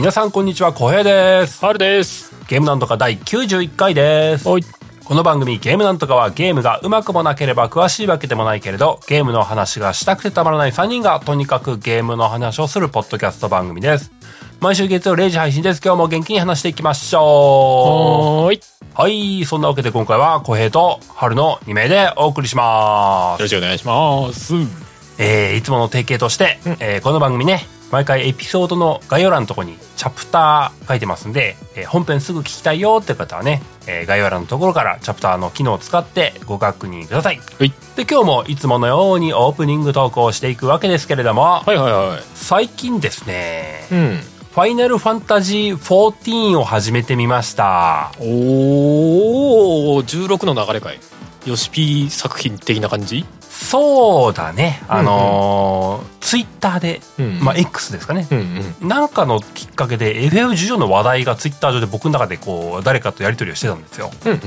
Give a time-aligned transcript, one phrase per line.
[0.00, 1.60] 皆さんこんにちは、小平です。
[1.60, 2.34] 春です。
[2.48, 4.48] ゲームなんとか第91回です。
[4.48, 4.62] はい。
[5.04, 14.10] この番組ゲームなんとかはゲームがうまくもなければ詳しいわけでもないけれど、ゲームの話がしたくてたまらない3人がとにかくゲームの話をするポッドキャスト番組です。
[14.58, 15.82] 毎週月曜0時配信です。
[15.84, 18.56] 今日も元気に話していきましょはーい。
[18.56, 18.62] よ
[18.96, 19.02] う。
[19.02, 19.44] はい。
[19.44, 23.48] そんなわけで今回は小平と春の2名でお送りしますろ。
[23.48, 24.54] しくお願いします。
[25.18, 37.38] えー、いつもの提携として、えーこの番組ね、毎回エピソードの概要欄のところにチャプター書いてますんで、えー本編すぐ聞きたいよって方はね、えー概要欄のところからチャプターの機能を使ってご確認ください。
[37.58, 37.72] はい。
[37.96, 42.22] で、今日もいつものようにオープニングトークをしていくわけですけれども、はいはいはい。
[42.34, 44.20] 最近ですね、うん。
[44.52, 48.12] ファイナルファンタジー14を始めてみました。
[48.20, 51.00] おー、16の流れかい。
[51.46, 53.24] ヨシピー作品的な感じ？
[53.60, 58.26] そうだね、あのーツイッターで、うんまあ X ですかね、
[58.82, 58.86] う。
[58.86, 64.10] なんかのきっかけで FF14 の話題がツイッター上で僕の中でこう誰かとやり取りをしてたんですよ。
[64.24, 64.38] うんうん。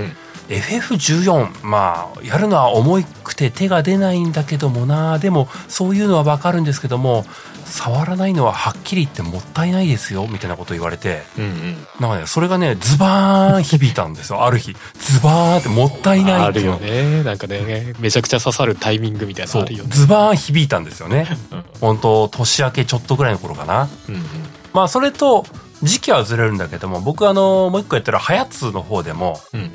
[0.50, 7.25] FF14 まあやるのは重くて手が出ないんだけどもなでもそういうのはわかるんですけども
[7.73, 11.88] 触らないのははっきり言ってもったいないですよみたいなこと言われてうんうん。
[11.99, 17.23] なんかねそれがねズバーン響いたんですよ ある日ズバーンってもったいないあるっていうのよね。
[17.23, 19.89] なんかね、めちゃくちゃ刺さるタイミングみたいなのあるよね。
[19.91, 24.23] ズバーン響いたんですよねうん本当年明けちょっとぐらいの頃かなうんうん。
[24.73, 25.45] まあそれと
[25.81, 29.69] 時期はずれるんだけども僕あのもう一個やってるハヤツの方でもうんうん。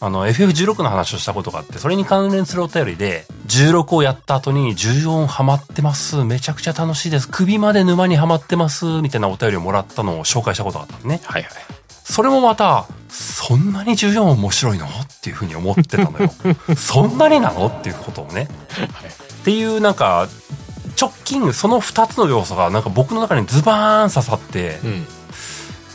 [0.00, 11.20] あの FF16 の話をしたことがあってそれに関連するお便りで16をやった後に14ハマってますめちゃくちゃ楽しいです首まで沼にはまってますみたいなお便りをもらったのを紹介したことがあったのね。
[11.24, 11.52] はいはい。
[11.88, 14.86] それもまたそんなに14面白いの？
[14.86, 14.90] っ
[15.20, 16.30] ていうふうに思ってたのよ。
[16.76, 17.66] そんなになの？
[17.66, 18.48] っていうことをね。
[19.40, 20.28] っていうなんか
[21.00, 25.06] 直近その2つの要素がなんか僕の中にズバーン刺さって、うん。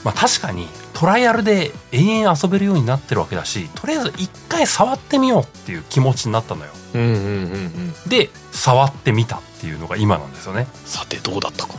[0.04, 7.94] まあ確かにトライアルで延々遊べるようになってるわけだしとりあえず一回触ってみようっていう気持ちになったのようんうんうんうん。
[8.10, 11.74] で触ってみたっていうのが今なんですよねさてどうだったか。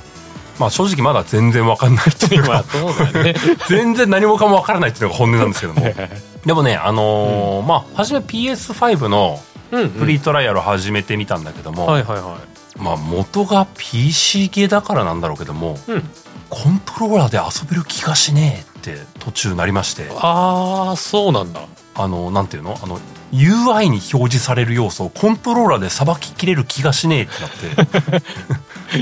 [0.58, 3.34] まあ正直まだ全然わかんないっていう今、 かね。
[3.68, 5.80] 全然何もかもわからないっていうのが本音なんですけども
[6.46, 9.40] でもねあのーまあ初め PS5 の
[9.72, 12.36] うんフリートライアルを始めてみたんだけども、はいはいは
[12.76, 15.92] まあ元が PC 系だからなんだろうけどもい。
[15.92, 16.10] うん。
[16.50, 21.66] コントローラーで遊べる気がしねえって途中なりましてあー、そうなんだ。
[21.96, 22.76] あの、なんていうの？
[22.82, 22.98] あの、
[23.32, 28.26] UI に表示される要素をコントローラーでさばききれる気がしねえってなって。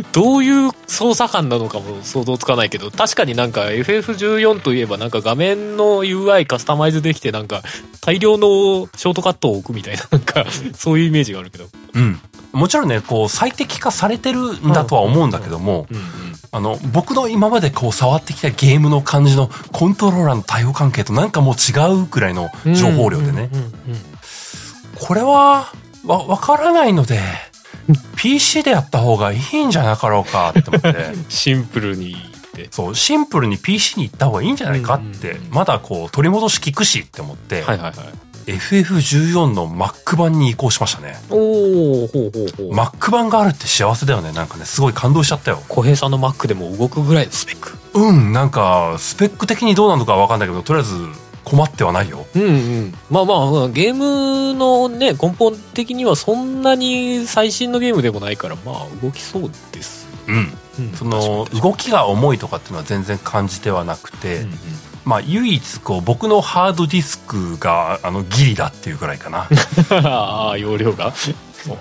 [0.13, 7.63] どういう操作感なのかも想像つかないけど確かになんか FF14 といえばなんか画面の UI カスタマイズできてなんか
[8.01, 12.19] 大量のショートカットを置くみたいななんか そういうイメージがあるけどうん。
[12.53, 23.49] もちろんね、こう、最適化されてるんだとは思うんだけども、うんうんあの、僕の今までこう触ってきたゲームの感じのコントローラーの対応関係となんかもう違うくらいの情報量でね。
[25.01, 25.73] これは、
[26.05, 27.21] わ、わからないので、
[28.17, 30.95] PC でやった方がいいんじゃなかろうかって思って。
[31.31, 32.69] シンプルにって。
[32.71, 41.17] そう、シンプルに PC に行った方がいいんじゃないかって、まだこう、取り戻し効くしって思って、はいはいはい FF14 の Mac 版に移行しましたね。
[41.31, 44.33] おおほうほうほう Mac 版があるって幸せだよね。
[44.33, 45.63] なんかね、すごい感動しちゃったよ。
[45.69, 50.95] 小平さんの Mac でも動くぐらいのスペックうん、なんか、スペック的にどうなのかわかんないけど、とりあえず
[51.45, 52.27] 困ってはないよ。
[52.35, 60.53] うんうんまあまあゲームのね根本的にはそんなに最新のゲームでもないからまあ動きそうですうん。
[60.79, 64.59] うんその、動きが重いとかっていうのは全然感じてはなくて、うんうん
[65.05, 69.49] まあ、唯一、こう、僕のハードディスクが、あの、ギリだっていうぐらいかな。
[70.09, 71.13] ああ容量が？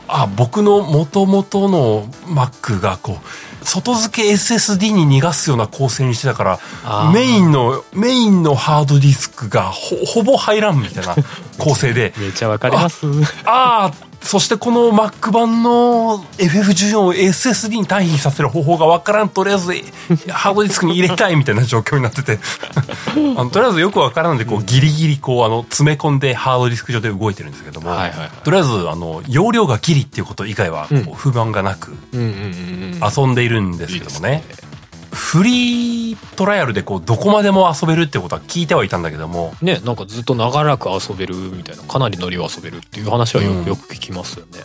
[0.07, 11.15] あ、僕の元々の Mac が、こう、外付け SSD に逃がすような構成にしてたから、メインの、メインのハードディスクがほ、ほぼ入らんみたいな
[11.57, 13.05] 構成で、 めちゃわかります。
[13.45, 19.29] ああ、そしてこの Mac 版の FF14 を SSD に対比させる方法がわからん。
[19.29, 19.73] とりあえず
[20.31, 22.39] ハードディスクに入れたいみたいな状況になってて。
[23.37, 27.89] あのとりあえずよくわからんので、こうギリギリこうあの詰め込んでハードディスク上で動いてるんですけども。
[27.89, 32.31] はいはいはいとりあえずあの容量がギリっていうこと以外は不満がなくうんうんうん
[33.01, 34.43] うん遊んでいるんですけどもね。
[34.49, 34.70] いいです
[35.11, 43.65] フリートライアルでこうどこまでも遊べるってことは聞いてはいたんだけども、ねなんかずっと長らく遊べるみたいなかなりノリを遊べるっていう話はよ,、うん。
[43.65, 44.59] よく聞きますよね。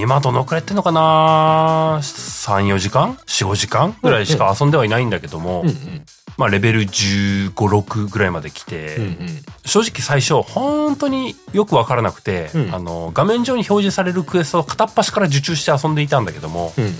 [0.00, 3.96] 今どのくらいやってんのかな？3、4時間 ?4、5時間？
[4.02, 6.04] ぐらいしか遊んではいないんだけども、うんうん。
[6.36, 9.16] まあレベル15、6ぐらいまで来て、うんうん。
[9.64, 12.74] 正直最初本当によくわからなくて、うん。
[12.74, 16.92] あの画面上に表示されるクエストを片っ端から受注して遊んでいたんだけども、うんうん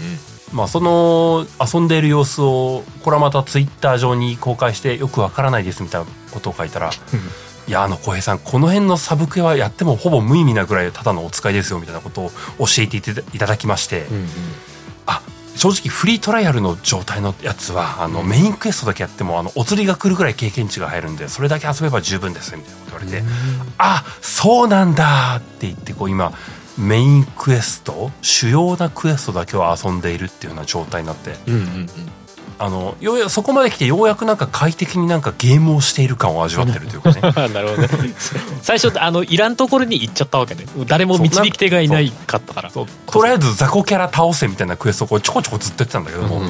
[0.52, 6.90] まあその遊んでいる様子をこれはまたツイッター上に公開してよくわからないですみたいなことを書いたら
[7.68, 14.26] いやあの小平さんこの辺のサブクエはやってもほぼ無意味なぐらいただのお使いですよみたいなことを教えていただきまして、うんうん。
[15.06, 15.20] あ
[15.56, 23.26] 正直フリートライアルの状態のやつはあのメインクエストだけやってもあのお釣りが来るぐらい経験値が入るんでそれだけ遊べば十分ですみたいなこと言われて、
[23.78, 26.32] あそうなんだって言ってこう今
[26.78, 31.36] メインクエスト主要なクエストだけを遊んでいるっていうような状態になって。
[31.46, 31.88] うんうんうん
[32.58, 37.20] あのようやそこまで来てようやくなんか快適になんかゲームをしている感を味わってるというかね。
[37.52, 38.14] なるほどね。
[38.62, 40.64] 最初あのいらんところに行っちゃったわけね。
[40.86, 42.70] 誰も導き手がいないかったから。
[42.70, 42.86] と
[43.16, 46.40] りあえず雑魚キャラ倒せみたいなクエストをこうちょこちょこずっとやってたんだけども、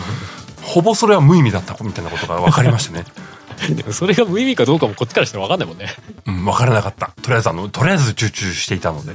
[0.62, 3.05] ほぼそれは無意味だったみたいなことが分かりましてね。
[3.75, 5.93] でもそれが無意味かどうかもこっちからしても分かんないもんね。
[6.26, 7.11] うん、分からなかった。
[7.20, 9.12] とりあえずあの、とりあえず集中していたので。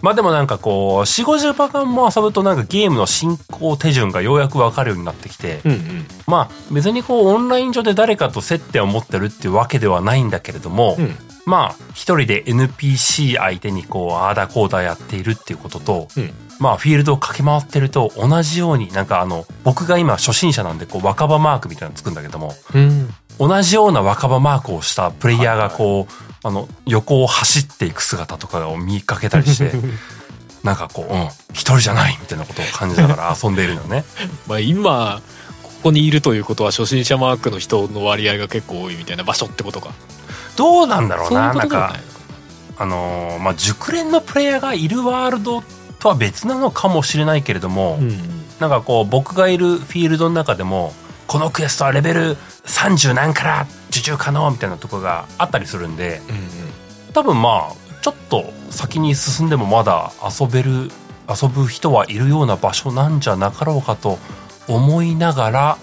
[0.00, 6.06] まあでもなんかこう、4、50パ間も遊ぶとなんかゲームの進行手順がようやく分かるようになってきて、うんうん。
[6.26, 11.16] まあ別にこうオンライン上で誰かと接点を持ってるっていうわけではないんだけれども、うん。
[11.46, 16.32] まあ一人で NPC 相手にこう、ああだこうだやっているっていうことと、うん。
[16.60, 29.72] まあフィールドを駆け回ってると同じようになんかあの、僕が今初心者なんでこう若葉マークみたいなのつくんだけども、うん同じような若葉マークをしたプレイヤーがこう、あの、横を走っていく姿とかを見かけたりして、
[30.62, 34.04] なんかこう、うん、一人じゃないみたいなことを感じながら遊んでいるのね。
[34.46, 35.20] まあ今
[35.62, 39.90] ここにいるということは初心者マークの人の割合が結構多いみたいな場所ってことか。
[40.56, 41.94] どうなんだろうな、なんか、
[42.76, 45.62] あのーまあ、熟練のプレイヤーがいるワールド
[46.00, 48.44] とは別なのかもしれないけれども、うん。
[48.58, 50.92] なんかこう、僕がいるフィールドの中でも、
[51.28, 52.36] このクエストはレベル
[52.68, 56.48] 30何から受注可能みたいなところがあったりするんで、うんうん
[57.14, 60.90] 多分まあちょっと先に進んでもまだ遊べる
[61.28, 64.18] 遊ぶ人はいるような場所なんじゃなかろうかと
[64.68, 65.78] 思いながら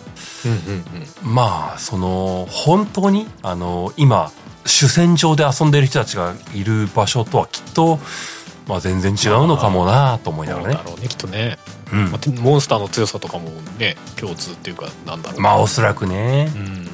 [0.46, 0.86] うんうん
[1.26, 4.32] うんまあその本当にあの今
[4.66, 8.00] 主戦場で遊んでる人たちがいる場所とはきっと、
[8.68, 10.74] まあ、全然違うのかもなと思いながらね。
[10.74, 10.90] そうだ。
[10.92, 11.58] ろうねきっとね、
[11.92, 12.12] うん。
[12.12, 15.42] まあモンスターの強さとかもね共通っていうかなんだろう。
[15.42, 16.52] まあおそらくね。
[16.56, 16.86] うん。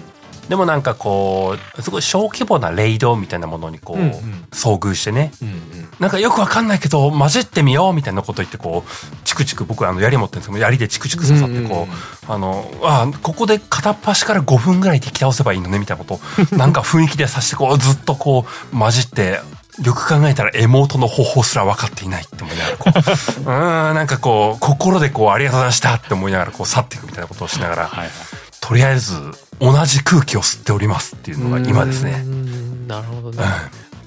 [0.49, 4.11] でもなんかこうすごい小規模なレイドみたいなものにこう、うんうん。
[4.51, 5.31] 遭遇してね。
[5.41, 5.55] うんうん。
[5.99, 19.39] なんかよくわかんないけど混じってみようみたいなこと言ってこうチクチク僕はあの槍持ってるんですけど槍でチクチク刺さってこう、あのあここで片っ端から5分ぐらい敵倒せばいいのねみたいなことをなんか雰囲気でさしてこうずっとこう混じって
[19.83, 22.99] よく考えたら妹の方法すら分かっていないって思いながらこう
[23.41, 28.09] うーんなんかこう心でこうありがとうございましたって思いながらこう去っていくみたいなことをしながらはいはい。
[28.59, 29.15] とりあえず
[29.59, 32.17] 同じ空気を吸っておりますっていうのが今ですうね。
[32.21, 33.43] んなるほどね。
[33.43, 33.49] うん。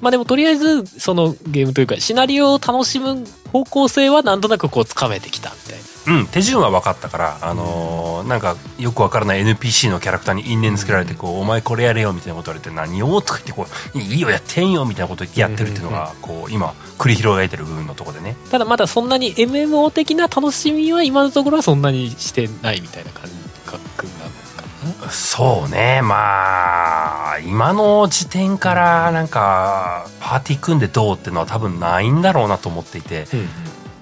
[0.00, 18.36] まあでもとりあえずそのゲームというかシナリオを楽しむ方向性はなんとなくこうつかめてきたみたいなうん、手順は分かったから、あのーなんかよく分からない NPC のキャラクターに因縁つけられてこう、お前これやれよみたいなこと言われて何をとか言ってこういいよやってんよみたいなこと言ってやってるっていうのがこう今繰り広げてる部分のところでね。
[18.50, 23.28] ただまだそんなに MMO 的な楽しみは今のところはそんなにしてないみたいな感
[23.66, 25.10] 覚なのかな？
[25.10, 26.00] そうね。
[26.02, 33.26] まあ今の時点からなんかパーティー組んでどうっていうのは多分ないんだろうなと思っていて。
[33.34, 33.48] うん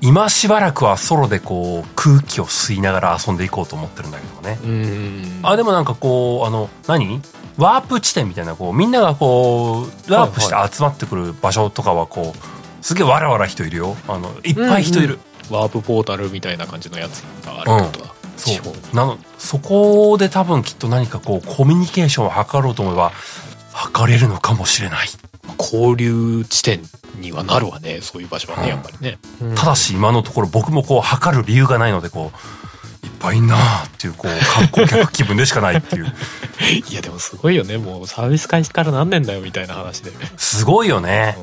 [0.02, 4.58] 今しばらくはソロでこう空気を吸いながら遊んでいこうと思ってるんだけどもね。
[4.64, 5.40] うん。
[5.44, 7.22] あでもなんかこうあの何？
[7.56, 13.96] ワープ地点みたいなこうみんながこうワープして集まってくる場所とかはこうすげえわらわら人いるよ。
[14.08, 18.54] あのいっぱい人いる、ワープポータルみたいな感じのやつがあるってことだ、そう。
[18.56, 23.12] 地方になのそこで多分きっと何かこうコミュニケーションを図ろうと思えば
[23.72, 25.08] 図れるのかもしれない
[25.58, 26.80] 交流地点
[27.16, 29.18] にはなるわねそういう場所はねやっぱりね、
[29.54, 36.06] ただし今のところ僕もこう測る理由がないのでこういっぱいいんなーっていうこう観光客気分でしかないっていう。
[36.88, 37.76] いやでもすごいよね。
[37.76, 41.36] もうサービス開始から何年だよみたいな話で、すごいよね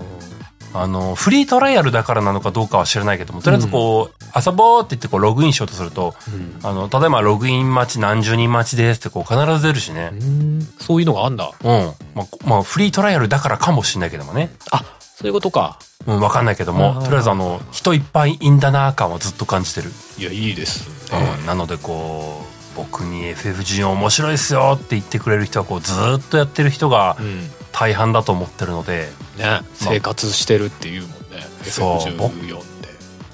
[0.73, 6.59] あのフリートライアルだからなのかどうかは知らないけどもとりあえずこう、遊ぼうって言ってこうログインしようとするとうん。
[6.63, 10.11] あの例えばログイン待ち何十人待ちですってこう必ず出るしね。
[10.13, 10.61] うん。
[10.79, 11.51] そういうのがあんだ。
[11.63, 11.93] うん。
[12.15, 14.51] まあ、まあ、フリートライアルだからかもしれないけどもね。
[14.71, 15.79] あそういうことか。
[16.07, 22.41] うん、わかんないけどもとりあえずあの人いっぱいいんだな感はずっと感じてる、いやいいですうん、なのでこ
[22.73, 31.15] う僕に FF14 面白いっすよって言ってくれる人はこうずっとやってる人がうん大半だと思ってるのでね生活してるっていうもんね。
[31.63, 32.89] そう F14 で。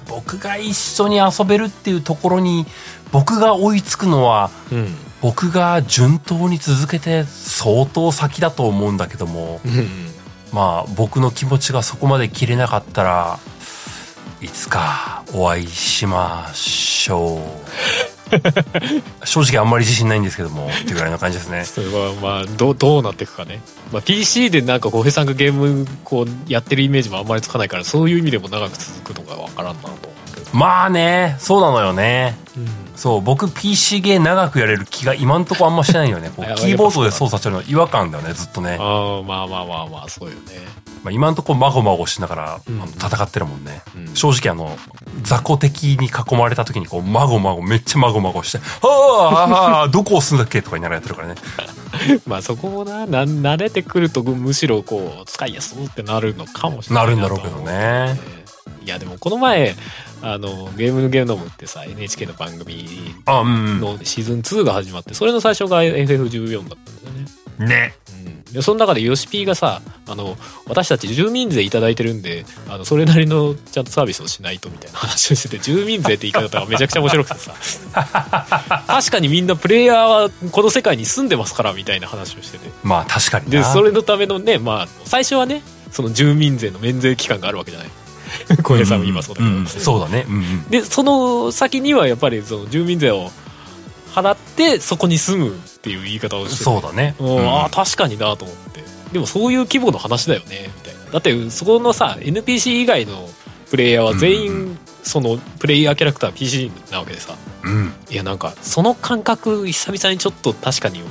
[0.08, 2.66] 僕が一緒に遊べるっていうところに
[3.12, 4.96] 僕が追いつくのはうん。
[5.22, 9.88] 僕が順当に続けて相当先だと思うんだけどもうん。
[10.52, 13.40] まあ僕の気持ちがそこまで切れなかったら
[14.42, 17.40] いつかお会いしましょう
[19.24, 21.64] 正直あんまり自信ないんですけどもっていうぐらいの感じですね。
[21.66, 29.90] それはまあどうどうなっていくかね、まあ、PC でなんか小平さんがゲームこうやってるイメージもあんまりつかないからそういう意味でも長く続くのがわからんなと
[30.54, 32.38] まあねそうなのよね
[32.96, 36.32] そう僕 PC ゲー長くやれる気が今んとこあんましてないよね。
[36.58, 40.86] キーボードで操作してるの違和感だよねずっとね、ああまあまあまあまあそうよね。
[41.04, 42.82] まあ、今んとこまごまごしながら、うん。
[42.82, 44.16] 戦ってるもんね、うん。
[44.16, 44.76] 正直あの
[45.22, 51.36] 雑魚敵に囲まれた時にこうまごまごめっちゃまごまごして「ああ どこ押すんだっけ?」とか言いながらやってるからね。
[52.26, 58.20] まあそこもなな慣れてくるとむしろこう使いやすいってなるのかもしれなないるんだろうけどね。
[58.84, 59.76] いやでもこの前
[60.22, 62.88] あのゲームのゲノムってさ NHK の番組
[63.26, 67.68] のシーズン2が始まってそれの最初が FF14 だったんですよね。
[67.68, 67.94] ね。
[68.26, 68.54] うん。
[68.54, 77.54] でその中でヨシピーがさあの私たち住民税いただいてるんであのそれなりのちゃんとサービスをしないとみたいな話をしてて 住民税って言い方がめちゃくちゃ面白くてさ。
[78.88, 82.70] 確かにみんなプレイヤーはこの世界に住んでますからみたいな話をしてて。
[82.84, 83.52] まあ確かにな。
[83.52, 87.90] でそれのためのねまあ最初はねその住民税の免税期間があるわけじゃない
[88.64, 90.26] 小平さんも今そうだけど、んんそうだね。
[90.28, 90.64] うんうん。
[90.70, 93.32] でその先にはやっぱりその住民税を
[94.14, 96.58] 払ってそこに住むっていう言い方をして。
[96.58, 97.16] てそうだね。
[97.20, 97.36] うん。
[97.38, 97.50] うん。
[97.50, 98.84] ああ確かになと思って。
[99.12, 100.72] でもそういう規模の話だよね。
[100.76, 103.30] みたいなだってそこのさ NPC 以外の
[103.70, 107.36] プレイヤーは全うん員そのプレイヤーキャラクター PC なわけでさ。
[107.64, 107.94] うん。
[108.10, 111.02] いやなんかその感覚久々にちょっと確かに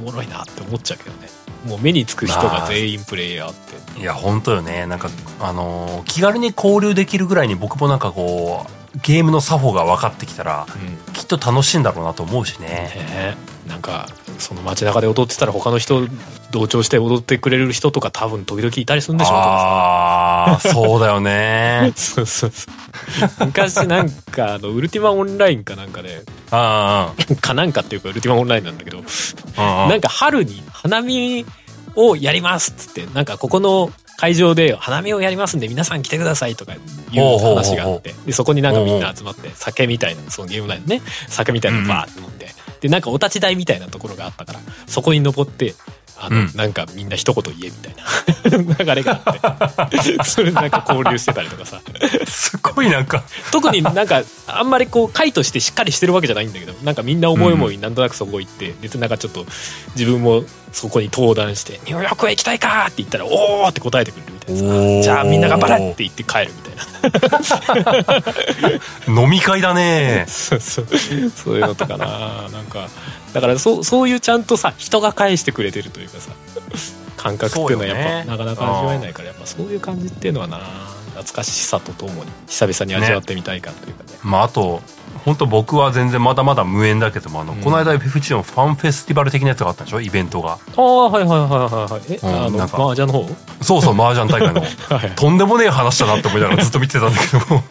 [0.00, 1.28] おもろいなって思っちゃうけどね。
[1.66, 4.00] もう目につく人が全員プレイヤーって。
[4.00, 4.86] いや本当よね。
[4.86, 5.08] なんか
[5.40, 10.66] あのー気軽に交流できるぐらいに僕もなんかこうゲームの作法が分かってきたら
[11.08, 11.12] うん。
[11.12, 12.66] きっと楽しいんだろうなと思うしね。
[12.68, 13.36] ね
[13.66, 14.06] なんか
[14.38, 16.06] その街中で踊ってたら他の人
[16.50, 21.92] 同調して踊ってくれる人とか多分時々いたりするんでしょうああそうだよね。
[21.96, 22.70] さ そうそうそ
[23.42, 23.46] う。
[23.46, 29.02] 昔なんかあのウルティマオンラインかなんかであかなんかっていうかウルティマオンラインなんだけど
[29.56, 31.44] なんか春に花見
[31.94, 42.48] をやりますっつってなんかここの会場で花見をやりますんで皆さん来てくださいとかいう話があってでそこになんかみんな集まって酒みたいなそのゲーム内のね酒みたいなのバーって飲んで
[42.80, 45.74] でなんかお立ち台みたいなところがあったからそこに登って
[46.18, 46.50] あの、うん。
[46.54, 48.04] なんかみんな一言言えみたいな。
[48.84, 49.98] 流れがあって。
[50.24, 51.80] それでなんか交流してたりとかさ。
[52.26, 53.22] すごいなんか。
[53.50, 59.44] 特になんかあんまりこう会としてしっかりしてるわけじゃないんだけどなんかみんな思い思いなんとなくそこ行って、別になんかちょっと
[59.94, 64.66] 自分もそこに登壇して「ニューヨークへ行きたいか!」って言ったら「おお!」って答えてくれるみたいなさ。
[65.02, 66.86] じゃあみんな頑張れって言って帰るみたいな。
[69.22, 70.24] 飲み会だね。
[70.28, 70.86] そうそう。
[71.34, 72.48] そういうのとかな。
[72.52, 72.88] なんか
[73.36, 76.30] だからそうそういうちゃんとさ人が返してくれてるというかさ
[77.18, 78.24] 感覚っていうのはやっぱ、ね。
[78.24, 80.58] なかなか味わえないからやっぱそういう感じっていうのはな
[81.10, 84.18] 懐かしさとともに久々に味わってみたいかというかね。
[84.22, 84.80] まああと
[85.24, 87.60] 本当僕は全然まだまだ無縁だけどもあの、うん。
[87.60, 90.00] この間 FF のファンフェスティバル的なやつがあったんでしょ？
[90.00, 90.58] イベントが。
[90.76, 91.56] ああはいはいはいは
[91.88, 93.28] いはいえ、うんあのなんか麻雀の方？
[93.62, 94.60] そうそう麻雀大会の
[94.96, 97.64] はいとんでもねえ話だなって思いながらずっと見てたんだけども。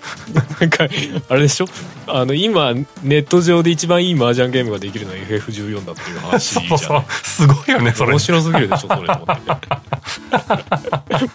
[0.60, 0.86] なんか
[1.30, 1.68] あれでしょ？
[2.08, 2.84] あの今ネ
[3.20, 7.04] ット上で一番いい麻雀ゲームができるのは FF14 だっていう話じゃそうそう。
[7.24, 8.12] すごいよねそれ。
[8.12, 9.08] 面白すぎるでしょそれ。
[9.08, 9.60] と思ってね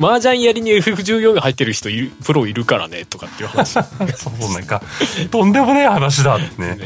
[0.01, 3.77] 麻雀やりに FF14 が入ってる人いるプロいるからねとかっていう話。
[3.77, 3.85] ね
[4.17, 4.83] そうそうなんか
[5.31, 6.63] とんでもねえ話だって。
[6.63, 6.79] ね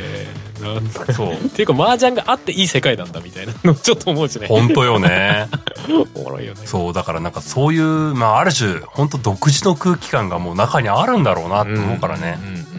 [1.14, 1.32] そう。
[1.32, 4.46] っていうか麻雀があっていい世界なんだみたいなのちょっと思うしね。
[4.46, 5.48] 本当よね。
[6.14, 6.60] おもろいよね。
[6.64, 7.82] そうだからなんかそういう
[8.14, 12.73] まあある種本当独自の空気感がもう中にあるんだろうなって思うからね、うんうん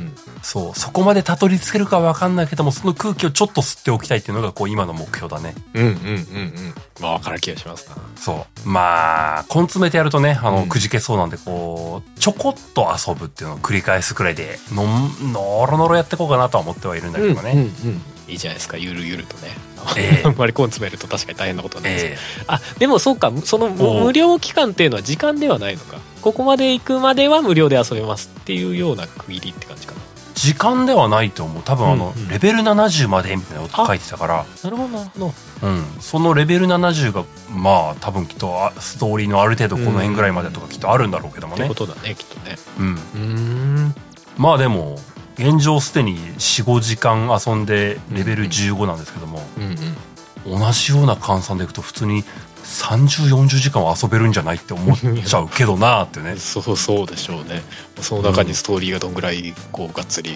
[0.45, 0.79] そう。
[0.79, 5.55] そこまでたどり着けるかわかんないけどもその空気をちょっと吸っておきたいっていうのがこう今の目標だね。
[5.73, 5.95] うんうんうん。
[5.95, 7.95] うんうんまあ分かる気がしますな。
[8.15, 8.69] そう。
[8.69, 10.69] まあ根詰めてやるとねあの、うん。
[10.69, 18.01] くじけそうなんでこうちょこっと遊ぶっていうのを繰り返すくらいでのんのろのろやっていこうかなとは思ってはいるんだけどね、うんうんうん。
[18.27, 19.49] いいじゃないですかゆるゆるとね、
[19.97, 20.23] ええ。
[20.29, 22.17] あんまり根詰めると確かに大変なことになります、え。
[22.45, 25.97] あでもそうかその無料期間っていうのは時間ではないのか。
[26.21, 29.99] ここまで行くまでは無料で遊べますっていうような区切りって感じかな。
[29.99, 31.63] え時間ではないと思う。
[31.63, 32.29] 多分あの、うんうん。
[32.29, 34.45] レベル70までみたいなこと書いてたから。
[34.63, 35.03] なるほどな。
[35.03, 41.65] るほどうん、そのレベル70がまあ多分きっとあストーリーのある程度この辺ぐらいまでとかきっとあるんだろうけどもね。
[41.65, 42.57] ってことだねきっとね。
[42.77, 43.95] うん、うーん。
[44.37, 44.99] まあでも
[45.37, 50.59] 現状すでに45時間遊んでレベル15なんですけども、うんうん。
[50.59, 52.23] 同じような換算でいくと普通に
[52.65, 56.35] 3040時間は遊べるんじゃないって思っちゃうけどなーってね。
[56.39, 57.63] そう そうでしょうね。
[58.01, 60.35] その中にストーリーがどんぐらいこうがっつり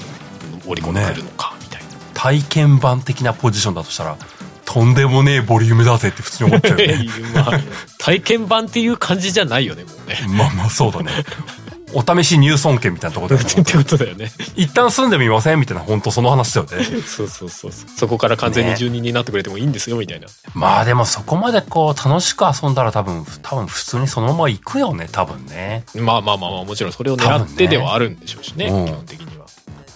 [0.66, 4.16] 織り込んでくるのかみたいな、体験版的なポジションだとしたら
[4.66, 7.10] とんでもねえボリュームだぜって普通に思っちゃうよね。
[7.34, 7.60] まあ、
[7.98, 10.38] 体験版っていう感じじゃないよねもうね。
[10.38, 11.12] まあまあそうだね
[11.94, 14.32] お試し入村券みたいなところで ってことだよね。
[14.56, 16.84] 一旦住んでみませんみたいな本当その話だよね。
[16.84, 17.90] そうそうそうそう。
[17.98, 25.84] そこから完全に住人になってくれてもいいんですよみたいな、まあでもそこまでこう楽しく遊んだら多分多分普通にそのまま行くよね多分ね。
[25.96, 29.46] まあまあまあまあもちろんそれを狙ってではあるんでしょうしね多分ね基本的には。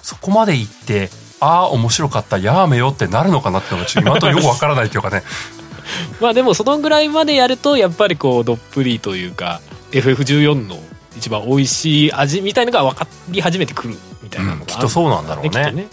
[0.01, 1.09] そこまで行って
[1.39, 5.23] ああ面白かったやめよってなるのかなってのが今とよくわからないっていうかね。
[6.19, 10.79] まあでもそのぐらいまでやるとやっぱりこうどっぷりというか FF14 の
[11.17, 15.71] 一番美味しい味みたいのが分かり始めてくるみたいなのがうんきっとそうなんだろうね。
[15.71, 15.87] ね、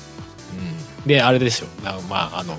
[1.00, 2.56] うん、であれでしょなまああの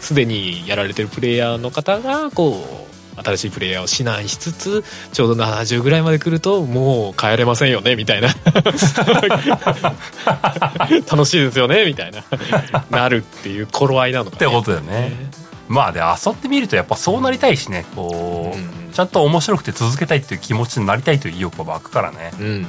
[0.00, 8.28] すでにやられてるプレイヤーの方がこう新しいプレイヤーを指南しつつちょうど70ぐらいまで来るともう帰れませんよねみたいな。
[11.10, 12.24] 楽しいですよねみたいな。
[12.90, 15.30] なるっていう頃合いなのか、ね、ってことだよね
[15.68, 22.64] まあで遊ってみるとやっぱそうなりたいしねこう、うんちゃんと面白くて続けたいっていう気持ちになりたいという意欲が湧くからね、うんうんうん。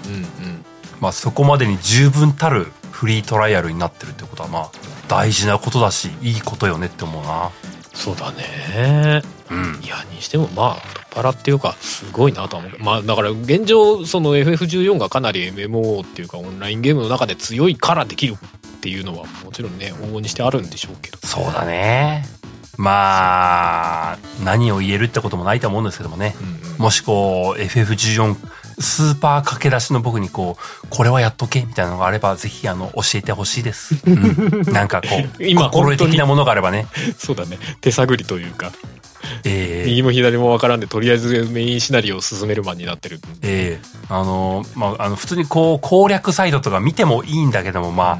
[0.99, 4.71] まあ、そこまでに十分たるフリートライアルになってるってことはまあ
[5.07, 7.51] 大事なことだしいいことよねって思うな。
[7.93, 9.21] そうだね。
[9.51, 9.83] うん。
[9.83, 12.79] いやにしてもまあ太っ腹っていうかすごいなとは思う。
[12.79, 22.23] まあだから現状その FF14 がかなり MMO っていうかオンラインゲームの中で強いからできるっていうのはもちろんね往々にしてあるんでしょうけどそうだね
[22.77, 26.35] まあ何を言えるってこともないと思うんですけどもね。
[26.41, 26.81] うんうん。
[26.81, 28.35] もしこう FF14
[28.79, 34.61] スーパー駆け出しの僕にこうこれはやっとけみたいなのがあればぜひあの教えてほしいです、うん。
[34.73, 35.07] なんかこ
[35.39, 36.87] う今心得的なものがあればね。
[37.17, 37.57] そうだね。
[37.81, 38.71] 手探りというか。
[39.43, 39.89] ええ。
[39.89, 43.19] 右も左もわからんでとりあえずメインシナリオを進めるマンになってる。
[43.41, 43.87] ええ。
[44.09, 48.19] あのまああの普通にこう攻略サイトとか見てもいいんだけどもま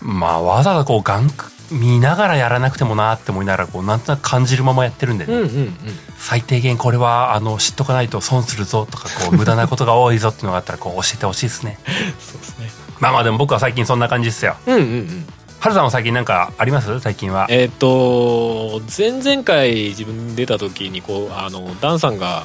[0.00, 1.30] まあわざわざこうガン
[1.70, 5.74] 見ながらやらなくてもなって思いながらこうなんとなく感じるままやってるんでね、うんうんうん。
[6.18, 11.78] 最低限これはあの知っとかないと損するぞとかこう無駄なことが多いぞっていうのがあったらこう教えてほしいですね。
[12.18, 12.70] そうですね。
[12.98, 14.56] まあまあでも僕は最近そんな感じですよ。
[14.66, 15.26] うんうんうん
[15.60, 17.00] はるさんは最近なんかあります？
[17.00, 17.46] 最近は。
[17.50, 22.44] えっ、と前々回自分出た時にこうあのダンさんが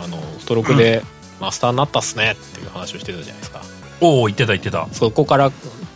[0.00, 1.02] あのストロークで
[1.40, 3.60] マスターになったっすねっていう話をしてたじゃないですか。
[4.00, 4.86] おお言ってた言ってた。
[4.92, 5.50] そこから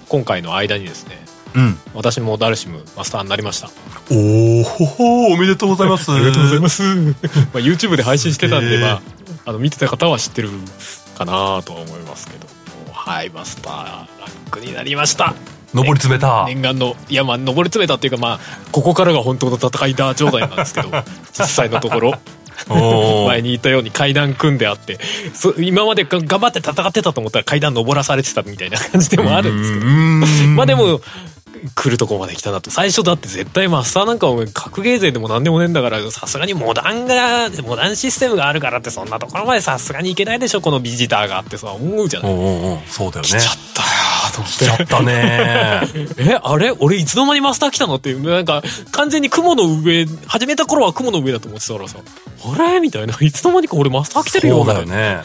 [0.09, 1.79] 今回の間にですねうん。
[1.95, 3.71] 私もダルシムマスターになりました。
[4.11, 6.11] おおほほおめでとうございます。
[6.11, 6.93] ます、 ま
[7.55, 9.03] あ、YouTube で配信してたんで、まあ、
[9.47, 10.51] あの見てた方は知ってる
[11.17, 12.59] かなとは思いますけど。
[13.09, 15.35] はいマスターランクになりました。
[15.75, 20.91] 上り詰めた、念願のいやまあ上り詰めたっていうかまあここからが本当の戦いだ状態なんですけど
[21.33, 22.15] 実際のところ。
[23.29, 24.99] 前に言ったように階段組んであって
[25.33, 29.87] そ今までが頑張って戦ってたと思ったら階段登らされてたみたいな感じでもあるんですけど。
[30.57, 31.01] まあでも
[31.75, 32.71] 来るとこまで来たなと。
[32.71, 42.33] 最初だって絶対マスターなんか格ゲー勢でも何でもねえんだからさすがにモダンがモダンシステムがあるからってそんなところまでさすがにいけないでしょこのビジターがあってさ思うじゃない。
[42.33, 43.29] おうおうそうだよね。
[43.29, 43.43] 来ちゃっ
[43.75, 45.83] たよーと思って来ちゃったね。
[46.19, 46.73] えあれ？
[46.79, 51.99] 俺いつの間にマスター来たのっていうなんか完全に雲の上始めた頃は雲の上だと思ってたからさ。
[52.45, 52.81] あれ？
[52.81, 53.17] みたいな。
[53.21, 54.65] いつの間にか俺マスター来てるよ。
[54.65, 55.23] そうだよね。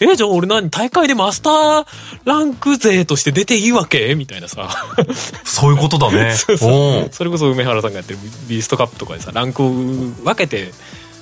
[0.00, 0.70] えじゃあ俺何？
[0.70, 1.86] 大会でマスター
[2.24, 4.14] ランク勢として出ていいわけ？
[4.14, 4.68] みたいなさ。
[5.44, 6.32] そういうことだね。
[6.36, 7.08] そうそう。
[7.12, 10.70] それこそ梅原さんがやってるビーストカップとかでさランクを分けて、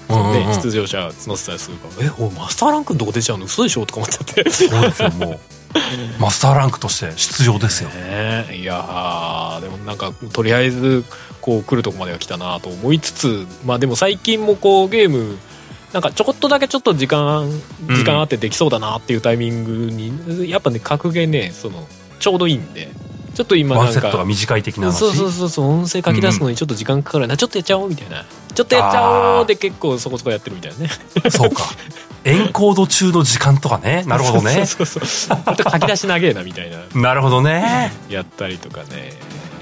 [0.08, 3.46] ね、出場者募ってたりするから「えおいマスターランクどこ出ちゃうの？
[3.46, 4.48] 嘘でしょ?」とか思っちゃって。
[4.50, 5.40] そうですよもう
[6.18, 7.90] マスターランクとして出場ですよ。
[7.90, 11.04] ねいやーでもなんかとりあえず
[11.40, 15.38] こう来るとこまでは来たなと思いつつまあでも最近もこうゲーム
[15.92, 17.50] なんかちょこっとだけちょっと時間
[17.88, 17.96] うん。
[17.96, 21.86] 時間あってできそうだなっていうタイミングに、やっぱね格ゲーねその
[22.18, 22.90] ちょうどいいんで
[23.34, 24.98] ちょっと今なんかワンセットが短い的な話。
[24.98, 28.24] そうそうそうそう音声書き出すのにちょっと時間かかるな、ちょっとやっちゃおうみたいな。
[28.54, 30.90] ちょっとやっちゃおうで結構そこそこやってるみたいなね。
[31.30, 31.64] そうか
[32.24, 34.04] エンコード中の時間とかね。
[34.08, 34.66] なるほどね。
[34.66, 36.78] そうそうそう書き出し長えなみたいな。
[37.00, 37.92] なるほどね。
[38.08, 39.12] やったりとかね。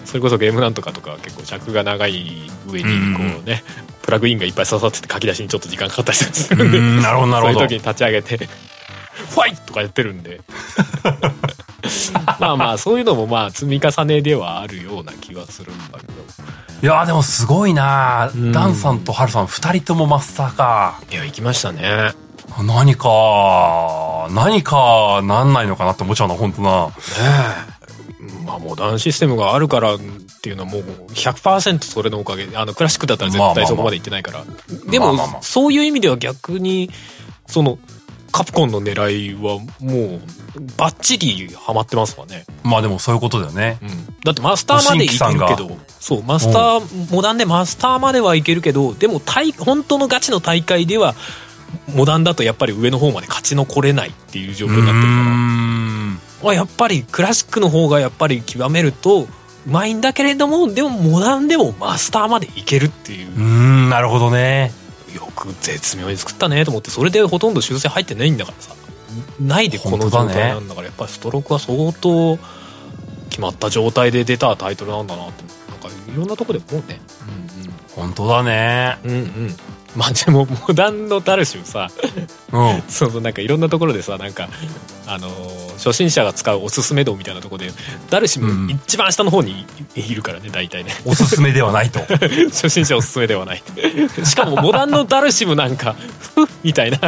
[0.05, 3.63] それこそゲームなんとかとかは結構尺が長い上にこうね、
[4.03, 6.79] プラグインがいっぱい刺さってて書き出しにちょっと時間かかったりすうるんで。
[6.81, 8.49] んなるほどなるほどそういう時に立ち上げて
[9.31, 10.41] 「ファイ!」とかやってるんで。
[12.39, 16.13] まあまあそういうのもまあ積み重ねではあるような気はするんだけど。
[16.83, 18.53] いやーでもすごいなうん。
[18.53, 21.01] ダンさんとハルさん二人ともマスターか。
[21.11, 22.13] いや行きましたね
[22.63, 26.87] 何か何かなんないのかなって思っちゃうな本当な。
[26.87, 26.93] ね
[27.77, 28.45] え。
[28.45, 29.99] まあモダンシステムがあるからっ
[30.43, 34.45] ていうのはもう100%それのおかげであのクラシックだったら絶対そこまでいってないから、
[34.91, 36.91] でも、そういう意味では逆に
[37.47, 37.79] その
[38.33, 40.21] カプコンの狙いはもう
[40.77, 43.79] バッチリハマってますわね、まあでもそういうことだよね。
[43.83, 43.89] うん、
[44.25, 51.15] だってマスターまでいけるけどそうマスターモダンでマスターまではいけるけどでも大本当のガチの大会では
[51.95, 55.15] モダンだとやっぱり上の方まで勝ち残れないっていう状況になってるから。
[56.43, 59.29] まあ、やっぱりクラシックの方がやっぱり極めるとう
[59.67, 63.29] まいんだけれどもでもモダンでもマスターまでいけるっていう。
[63.29, 64.73] うーんなるほどね。
[65.15, 68.75] よく絶妙に作ったねと思ってそれでほとんど修正入ってないんだからさ。
[69.41, 72.39] ないでこの状態なんだからやっぱりストロークは相当
[73.29, 75.45] 決まった状態で出たタイトルなんだなって。
[75.71, 77.01] なんかいろんなとこで思うね。
[77.95, 78.99] 本当だね。
[79.05, 79.57] うんうんうんうん
[79.97, 81.89] まあでもモダンのダルシムさ
[82.53, 82.83] うん。
[82.89, 84.49] そのなんかいろんなところでさなんか
[85.07, 87.73] あのー初心者が使うおすすめ度みたいなところで
[88.11, 89.65] ダルシうんム一番下の方に
[89.97, 90.93] いいるからね大体ね。
[91.07, 92.01] おすすめではないと。
[92.53, 93.63] 初心者おすすめではない。
[94.25, 95.97] しかもモダンのダルシムなんか
[96.35, 96.99] ふっみたいな。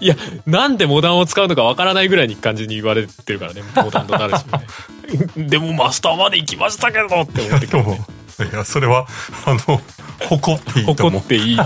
[0.00, 5.48] いやなんでモダンを使うのかわからないぐらいに感じに言われてるからねモダンのダルシムね。
[5.48, 7.98] でもマスターまで行きましたけどって思ってでも
[8.38, 9.06] いやそれは
[9.46, 9.80] あの
[10.28, 11.20] 誇っていいと思う。
[11.20, 11.56] 怒っていい。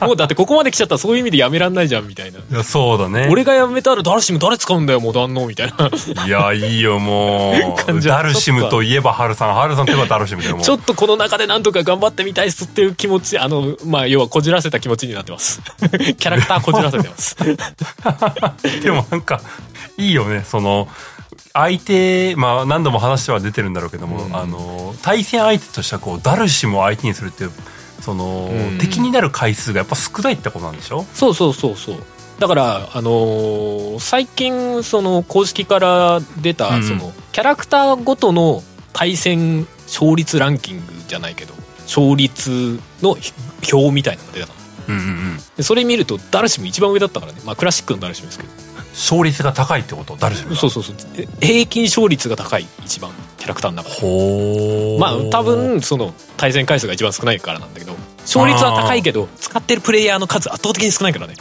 [0.00, 2.38] もうだってここまで来ちゃったらそういう意味でやめらんないじゃんみたいな。
[2.38, 3.28] いやそうだね。
[3.30, 5.90] 俺がやめたらダルシム誰使うんだよモダンのみたいな。
[6.26, 8.00] いやいいよもう。
[8.02, 10.64] ダルシムといえばハルさんハルさんといえばダルシムだよもう。
[10.64, 15.62] ちょっとこの中でなんとか頑張ってみたいっすっていう気持ちあのまあ要はこじらせた気持ちになってます。
[15.80, 17.36] キャラクターこじらせてます。
[18.82, 19.40] でもなんか
[19.96, 20.88] いいよねその
[21.52, 24.36] 相手まあ何度も話は出てるんだろうけども、うん。
[24.36, 27.50] あの対戦相手としてはこうダルシムを相手にするっていう
[28.00, 28.78] その、うん。
[28.78, 31.04] 敵になる回数がやっぱ少ないってことなんでしょ？
[31.14, 31.96] そうそうそうそう。
[32.38, 36.82] だからあのー最近その公式から出た、うん。
[36.82, 43.32] そのキャラクターごとの対戦勝率ランキングじゃないけど勝率のひ
[43.72, 44.54] 表みたいなのが出たの。
[44.88, 45.36] うんうんうん。
[45.56, 47.40] でそれ見るとダルシム一番上だったからね。
[47.44, 48.50] まあクラシックのダルシムですけど
[49.00, 50.16] 勝率が高いってこと？
[50.16, 50.56] ダルシムが。
[50.56, 50.96] そうそうそう。
[51.16, 54.98] え平均勝率が高い一番キャラクターの中で。
[54.98, 57.94] まあ多分その対戦回数が一番少ないからなんだけど。
[58.20, 61.34] 勝率は高いけど使ってるプレイヤーの数圧倒的に少ないからね。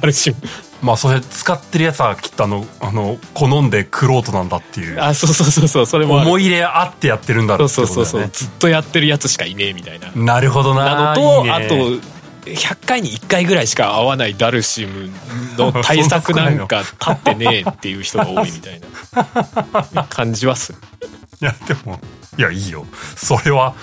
[0.00, 0.36] ダルシム
[0.82, 5.00] まあそれ使ってるやつはきっとあのあの好んでクロートなんだっていう。
[5.00, 5.86] あそうそうそうそう。
[5.86, 8.32] それも思い入れあってやってるんだろそううってことだよね。
[8.32, 10.10] そうそうそうずっとやってるやつしかいねえみたいな。
[10.12, 11.74] なるほどななのとあと
[12.44, 15.10] 100回に1回ぐらいしか会わないダルシム
[15.56, 18.80] の対策なんか立ってねえっていう人が多いみたい
[19.94, 20.04] な。
[20.04, 20.78] 感じはする。
[21.40, 22.00] いやでも
[22.38, 22.86] いやいいよ。
[23.16, 23.74] それは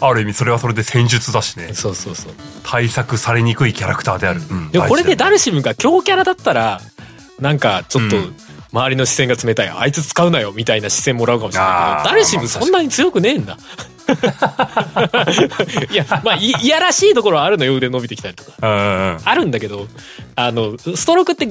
[0.00, 1.74] ある意味それはそれで戦術だしね。
[1.74, 2.32] そうそうそう。
[2.62, 4.70] 対策されにくいキャラクターである、うん。
[4.70, 6.80] でもこれでダ大ルシムが強キャラだったら
[7.38, 8.36] なんかちょっとうん
[8.72, 13.58] 周りの視線が冷たい、あいつ使うなよみたいな視線もらうかもしれないけどダルシムそんなに強くねえんだ。
[15.90, 17.76] いやまあいいやらしいところはあるのよ。
[17.76, 18.52] 腕伸びてきたりとか。
[18.60, 19.86] あるんだけど
[20.34, 21.46] あのストロークって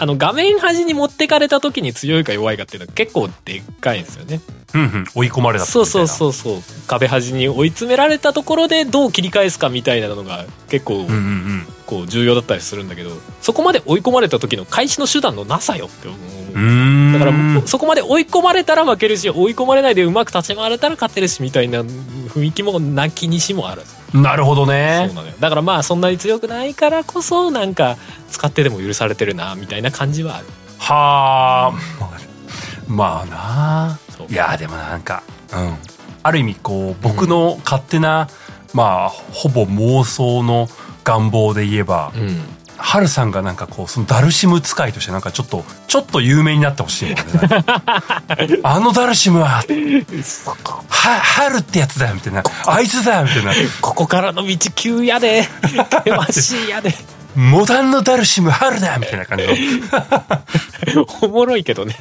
[0.00, 4.40] あの画面端に持ってかれた時に強いか弱いかっていうのは結構でっかいんですよね。
[4.72, 5.04] うんうん。
[5.14, 6.60] 追い込まれたそうそううそうそう。
[6.86, 11.66] 壁端に追い詰められたところでどう切り返すかみたいなのが結構うんうんうん。
[11.84, 13.10] こう重要だったりするんだけど
[13.42, 17.12] そこまで追い込まれた時の開始の手段のなさよって思う。
[17.12, 23.82] だからそこまで追い込まれたら負けるし追い込まれないでうまく立ち回れたら勝てるしみたいな雰囲気もなきにしもある
[24.14, 25.32] なるほどそうねなのよ。
[25.38, 27.96] だからまあそんなに強くないからこそなんか
[28.30, 30.46] 使ってでも許されてるなみたいな感じはある。
[30.78, 32.10] はあ。
[32.88, 33.98] まあな。
[34.16, 34.26] そう。
[34.28, 35.76] いやでもなんかうん。
[36.22, 38.28] ある意味こう僕の勝手な、
[38.74, 40.68] まあほぼ妄想の
[41.02, 42.40] 願望で言えば、うん
[42.80, 47.16] ハルさんがなんかこう、そのダルシム使いとしてなんかちょっと、ちょっと有名になってほしいね。
[48.62, 52.42] あのダルシムは、は、ハルってやつだよ、みたいな。
[52.66, 53.52] あいつだよ、みたいな。
[53.80, 55.48] ここからの道急やで
[55.90, 56.94] 険しいやで
[57.36, 59.44] モダンのダルシム、ハルだよ、みたいな感じ
[61.22, 61.96] おもろいけどね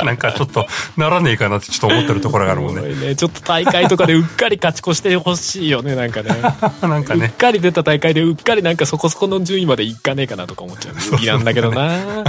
[0.00, 0.04] の。
[0.04, 2.90] なんかちょっと、ならねえかなってちょっと思ってるところがあるもんね。
[2.90, 7.32] いねちょっと大会とかでうっかり勝ち越してほしいよねなんかねうっなんかね。
[7.38, 12.24] かり出た大会でうっかりなんかそこそこの順位までいかねえかなとか思っちゃう無理なんだけどな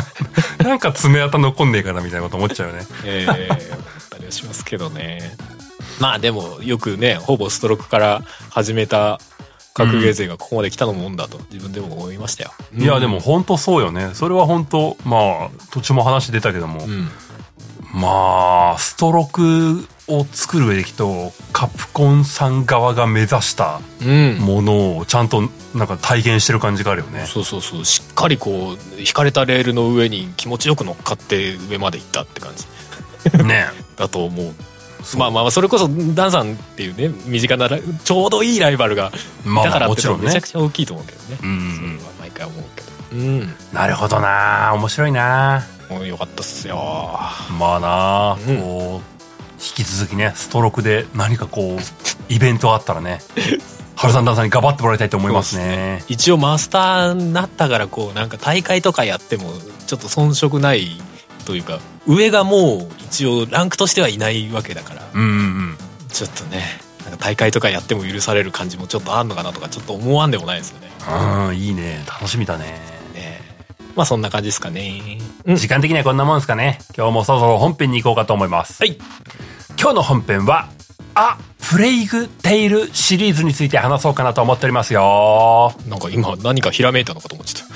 [0.60, 2.86] なんか爪痕残んねえかな、みたいなこと思っちゃうよね。
[3.06, 5.36] ええ思ったりはしますけどね
[6.00, 9.20] まあでもよくねほぼストロークから始めた
[9.74, 14.12] 格ゲー勢がここまで来たのもんだと自分でも思いましたよ、いや、でも本当そうよね。
[14.14, 17.10] それは本当まあ、途中も話出たけども、うん。
[17.94, 24.38] まあ、ストロークを作る上できっと、カプコンさん側が目指したうん。
[24.40, 27.26] ものをちゃんとなんか体現してる感じがあるよね。
[27.26, 27.86] そうそうそう。
[27.86, 33.44] しっかりこう引かれたレールの上に気持ちよく乗っかって上まで行ったって感じ。
[33.44, 33.68] ね。
[33.98, 34.54] だと思う
[35.18, 39.12] まあまあそれこそダンさんっていうね身近なラちょうどいいライバルが
[39.46, 42.92] いまあたからってめちゃくちゃ大きいと思うけどね、うんそれは毎回思うけど。
[43.14, 43.54] うん。
[43.74, 44.72] なるほどな。
[44.74, 45.68] 面白いな。
[45.90, 46.76] もうよかったっすよ。
[47.60, 48.38] まあな。
[48.48, 48.62] うん。
[48.62, 49.12] こう、
[49.56, 53.20] 引き続きね、ストロークで何かこう、イベントがあったらね、
[53.96, 56.04] ハルさんダンさんに頑張ってもらいたいと思いますね。
[56.08, 59.54] 一応マスターになったからこうなんか大会とかやっても
[59.86, 61.00] ちょっと遜色ない
[61.42, 65.32] というか、上がもう一応ランクとしてはいないわけだから、うんうんう
[65.74, 65.78] ん。
[66.10, 66.64] ちょっとね、
[67.04, 70.92] なんか大会とかやっても許される感じもちょっとあんのかなとか、ちょっと思わんでもないですよね。
[71.48, 72.04] うん、いいね。
[72.08, 72.66] 楽しみだね。
[73.14, 73.42] ね
[73.96, 75.20] まあそんな感じですかね。
[75.46, 75.56] うん。
[75.56, 76.80] 時間的にはこんなもんですかね。
[76.96, 78.82] 今日もそろそろ本編に行こうかと思います。
[78.82, 78.98] はい。
[79.80, 80.70] 今日の本編は、
[81.16, 81.38] あ、
[81.72, 85.74] プレイグテイルシリーズについて話そうかなと思っておりますよ。
[85.88, 87.70] なんか今何かひらめいたのかと思っちゃっ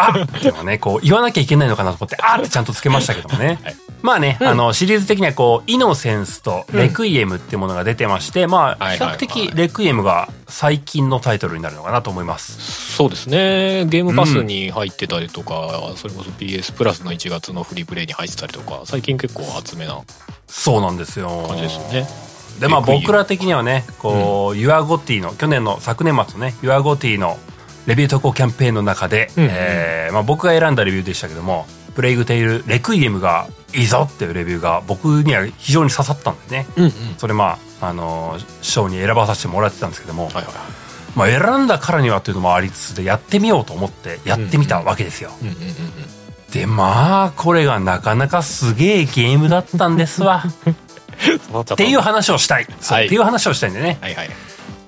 [0.00, 3.58] あでもね、こう言わなきゃいけないのかなと思って、あってちゃんとつけましたけどもね。
[3.62, 12.56] はいまあね、あの、シリーズ的にはこう、イノセンスとレクイエムっていうものが出てまして、まあ、はいはいはい比較的レクイエムが最近のタイトルになるのかなと思います。
[12.56, 12.62] た。
[12.96, 13.84] そうですね。
[13.86, 20.00] ゲームパスに入ってたりとか、それこそ PS プラスの1月のフリープレイに入ってたりとか、最近結構厚めな
[20.46, 21.44] そうなんですよ。
[21.46, 22.06] 感じですよね。
[22.58, 27.38] でまあ僕ら的にはねこう、ユアゴティの去年の昨年末のねユアゴティの
[27.86, 36.92] レビュー投稿キャンペーンの中で、うんえーまあ、僕が選んだレビューでしたけども「プレイグテイルレクイエムがいいぞ」っていうレビューが僕には非常に刺さったんでねうんうん。
[37.18, 40.54] それまああの賞に選ばさせてもらってたんですけども、はいはいはい。
[41.16, 45.74] まあ、選んだからにはというのもありつつでやってみようと思ってやってみたわけですよ、うんうんうんうん。
[46.52, 54.30] でまあこれがなかなかすげえゲームだったんですわ っていう話をしたい、はいっていう話をしたいんでねはいはい。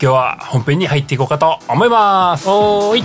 [0.02, 3.04] 今日は本編に入っていこうかと思いますおーい。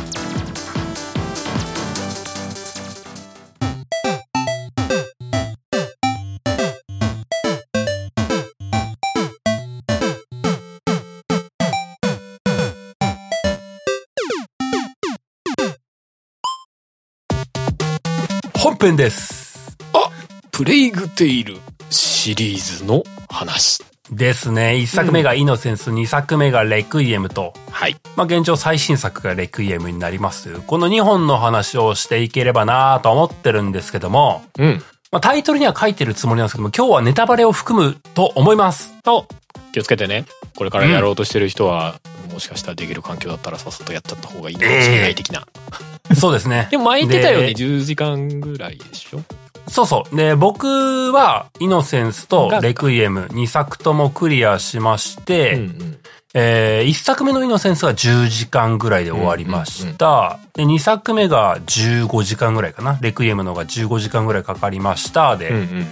[18.60, 19.78] 本編です
[20.50, 21.58] プレイグテイル
[21.92, 23.97] シリーズの話。
[24.12, 24.74] ですね。
[24.82, 27.98] 1作目がイノセンス、2作目がレクイエムと、はい。
[28.16, 30.62] まあ、現状最新作がレクイエムになります。
[30.62, 34.84] この2本の話をしていければなと思ってるんですけども、うん。
[35.12, 38.94] まあ、タイトルには書いてるつもりなんですけども今日はネタバレを含むと思います。
[39.04, 39.28] と、
[39.72, 40.26] 気をつけてね。
[40.56, 42.00] これからやろうとしてる人は、
[42.32, 45.46] もしかしたらできる環境だったらさっさとやっちゃった方がいいかもしれない的な。
[46.16, 46.68] そうですね。
[46.72, 49.22] でも前言ってたようにで10時間ぐらいでしょ？
[49.70, 50.16] そうそう。
[50.16, 55.98] で、僕は、イノセンスとがレクイエム、2作ともクリアしまして、うんうん。
[56.34, 60.40] えー、1作目のイノセンスが10時間ぐらいで終わりました。
[60.54, 63.00] で、2作目が15時間ぐらいかな。
[63.02, 65.36] レクイエムのが15時間ぐらいかかりました。
[65.38, 65.86] で、うんうんうん。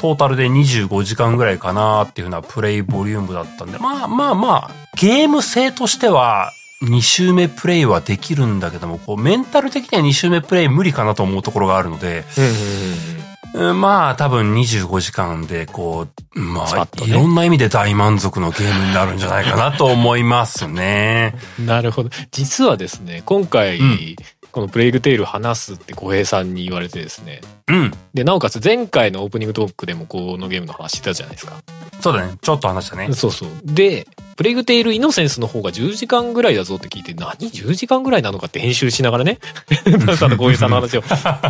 [0.00, 13.19] トータルで25時間ぐらいかなっていうふうなプレイボリュームだったんで、まあまあまあ、ゲーム性としては、2周目プレイはできるんだけども、こう、メンタル的には2周目プレイ無理かなと思うところがあるので、うんうんうんうん
[13.52, 21.34] まあ多分25時間でこう、まあ、ねいろんな意味で大満足のゲームになるんじゃないかなと思いますね。
[21.58, 21.66] うん。
[21.66, 22.10] なるほど。
[22.30, 24.16] 実はですね、今回、うん
[24.52, 27.40] このプレイグテイル話すって小平さんに言われてですね。
[27.68, 27.92] うん。
[28.14, 31.62] で、なおかつ前回のオープニングトークでもこのゲームの話してたじゃないですか。
[32.00, 32.36] そうだね。
[32.40, 33.12] ちょっと話したね。
[33.12, 33.50] そうそう。
[33.64, 34.06] で、
[34.40, 39.38] プレイグテイルイノセンスの方が10時間ぐらいだぞって聞いて、何 ?10 時間ぐらいなのかって編集しながらね。
[39.84, 41.02] なんか小平さんの話を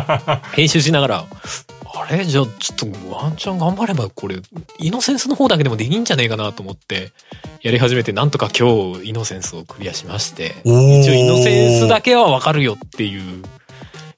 [0.51, 2.25] 編集しながら、あれ？
[2.25, 4.35] じゃあちょっとワンチャン頑張ればこれ、
[4.77, 7.13] イノセンスの方だけでもできんじゃねえかなと思って、
[7.61, 13.41] やり始めて、なんとか今日イノセンスをクリアしまして、一応イノセンスだけはわかるよっていう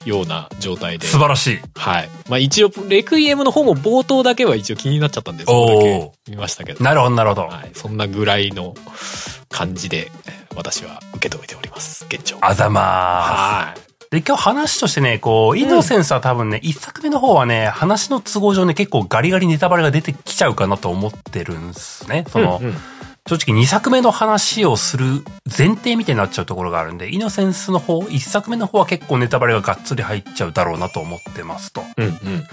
[0.06, 1.08] ような状態で。
[1.08, 1.60] 素晴らしい。
[1.76, 2.10] はい。
[2.30, 6.84] まあ一応、レクイエムの方も冒頭だけは一応気になっちゃったんで、そこだけ見ましたけど。
[6.84, 7.42] なるほど、なるほど。
[7.44, 7.72] はい。
[7.74, 8.76] そんなぐらいの
[9.50, 10.12] 感じで、
[10.56, 12.06] 私は受け止めております。
[12.10, 12.38] 現状。
[12.42, 13.80] あざまーはい。
[13.80, 13.94] す。
[14.12, 22.26] で、今日話としてね、こう、イノセンスは多分ね、一作目の方はね、話の都合上ね、結構ガリガリネタバレが出てきちゃうかなと思ってるんですね。
[22.30, 22.76] その、うんうん
[23.26, 25.06] 正直2作目の話をする
[25.46, 31.84] 前提みたいになっちゃうところがあるんで、イノセンスの方、1作目の方は結構ネタバレががっつり入っちゃうだろうなと思ってますと。
[31.96, 32.44] うんうん。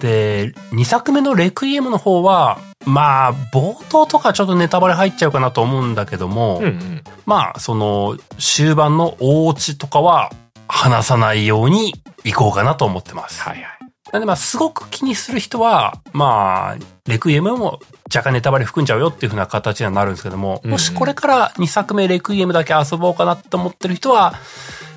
[0.00, 7.02] で、2作目のレクイエムの方は、まあ、冒頭とかちょっとネタバレ入っちゃうかなと思うんだけども、うんうん。
[7.24, 10.30] まあ、その、終盤の大落ちとかは
[10.68, 13.42] 話さないようにいこうかなと思ってます。
[13.42, 13.78] はいはい。
[14.12, 17.78] なんでまあ、すごく気にする人は、まあ、レクイエムも
[18.14, 24.34] 若干ネタバレ含んじゃうよっていう風な形にはなるんですけども、もしこれから2作目レクイエムだけ遊ぼうかなって思ってる人は、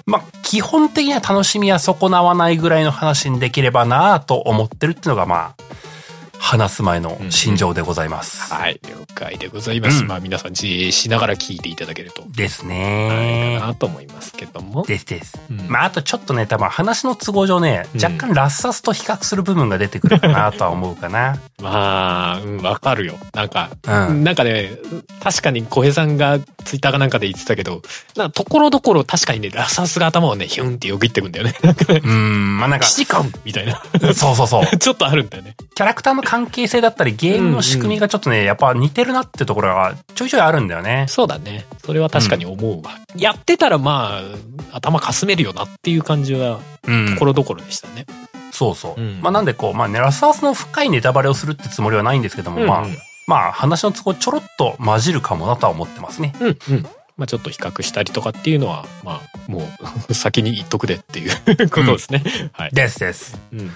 [0.06, 5.71] まあ、基本的には楽しみは損なわないぐらいの話にできればなと思ってるっていうのが、まあ、
[6.42, 8.52] 話す前の心情でございます。
[8.52, 10.02] はい、了解でございます。
[10.02, 14.84] うんまあ皆さん自営しながら聞いていただけると、ですねかなと思いますけども。
[14.84, 15.40] ですです。
[15.50, 21.40] うんまあ、あとちょっとね、多分話の都合上ね、うん若干ラッサスと比較する部分が出てくるかなとは思うかな。
[21.62, 23.18] まあ、うん、わかるよ。
[23.34, 24.72] なんか、うんなんかね、
[25.24, 27.84] 確かに小平さんがツイッターかなんかで言ってたけど、
[28.16, 31.54] なところどころ確かにね、ラサスが頭をね、ヒュンってよぎってくんだよね。
[32.04, 33.82] うん、まあなんか、騎士官みたいな。
[34.14, 34.66] そうそうそう。
[34.78, 35.56] ちょっとあるんだよね。
[35.82, 41.08] キャラクターの関係性だったり、ゲームの仕組みがちょっとね、やっぱ似てるなってところがちょいちょいあるんだよね。
[41.10, 41.66] そうだね。
[41.84, 43.00] それは確かに思うわ。
[43.16, 44.20] やってたらま
[44.72, 48.06] あ、頭かすめるよなっていう感じは、うんところどころでしたね。
[48.52, 49.02] そうそう。
[49.02, 56.36] うんまあなんでこう、まあね、ラスアスの深いネタバレをするってつもりはないんですけども、まあうん、まあ話の都合ちょろっと混じるかもなとは思ってますね。
[56.42, 56.84] うんうん。
[57.18, 59.68] まあちょっと比較したりとかっていうのは、まあ、も
[60.08, 61.32] う、 先に言っとくでっていう
[61.70, 62.24] ことですね。
[62.52, 62.70] はい。
[62.72, 63.40] ですです。
[63.52, 63.72] うん。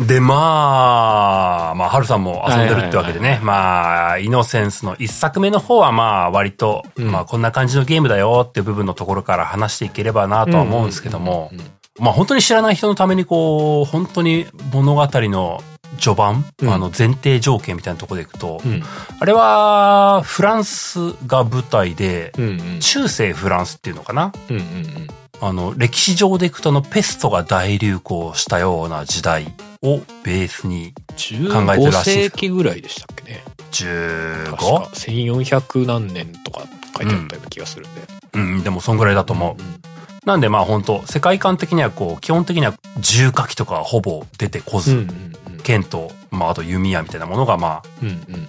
[0.00, 7.10] で、まあ、まあ、ハルさんも遊んでるってわけでね、まあ、イノセンスの一作目の方はまあ、割と、うん。
[7.10, 11.50] まあ、こんな感じのゲームだよっていう部分のところから話していければなとは思うんですけども。
[11.98, 15.62] まあ、本当に知らない人のためにこう、本当に物語の
[15.98, 16.68] 序盤、うん。
[16.68, 18.82] あの、前提条件みたいなところでいくと、うん。
[19.18, 22.80] あれは、フランスが舞台で、うんうん。
[22.80, 24.30] 中世フランスっていうのかな？
[24.50, 25.06] うんうんうん。
[25.40, 29.52] あの、歴史上でいくとあの、ペストが大流行したような時代
[29.86, 33.42] をベースに、考えてる15らしいです世紀ぐらいでしたっけね。
[33.70, 34.56] 確 15?
[34.56, 34.90] か。
[34.94, 38.02] 1400何年とか書いてあったような気がするんで。
[38.34, 40.26] うん、でもそんぐらいだと思う。
[40.26, 45.06] なんでまあ本当世界観的にはこう、基本的には重火器とかはほぼ出てこず、うんうん
[45.54, 45.60] うん。
[45.62, 48.48] 剣と、まああと弓矢みたいなものがまあ、うんうん。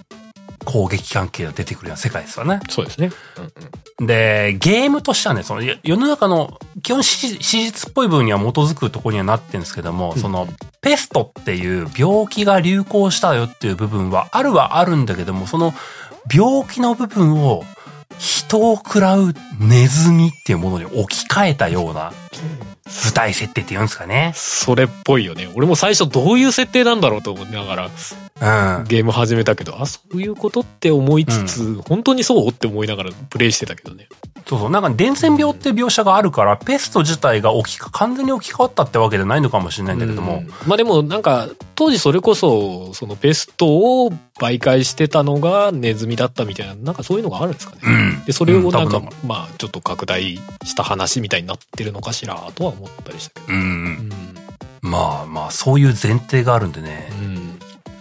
[0.68, 2.60] 攻撃関係が出てくるような世界ですよね。
[2.68, 3.10] そうですね。
[3.38, 10.46] うんで、ゲームとしてはね、その、や世の中の基本史史実っぽい部分には基づくところにはなってるんですけども、うんその、
[10.80, 15.74] ペストっていう病気が流行したよっていう部分はあるはあるんだけども、その
[16.32, 17.64] 病気の部分を
[18.18, 22.12] 人を食らうネズミっていうものに置き換えたような
[23.04, 24.32] 舞台設定って言うんですかね。
[24.36, 25.50] それっぽいよね。
[25.54, 27.90] 俺も最初どういう設定なんだろうと思いながら
[28.40, 28.84] うん。
[28.84, 34.08] ゲーム始めたけど、あ、そういうことって思いつつ、本当にそうって思いながらプレイしてたけどね。
[34.46, 34.70] そうそう。
[34.70, 43.66] なんか伝染病って描写があるから、ペスト自体が置きか、完全に置き換わったってわけじゃないのかもしれないんだけども、うんまあでもなんか、当時それこそ、そのペスト
[44.04, 47.82] を媒介してたのがネズミだったみたいな、なんかそういうのがあるんですかね。
[47.84, 48.24] うん。
[48.24, 53.52] で、それをなんか、まあちょっと拡大した話みたいになってるのかしら、とは思ったりしたけど。
[53.52, 53.60] うん。
[53.62, 54.10] うん。
[54.80, 57.10] まあまあ、そういう前提があるんでね。
[57.20, 57.57] うん。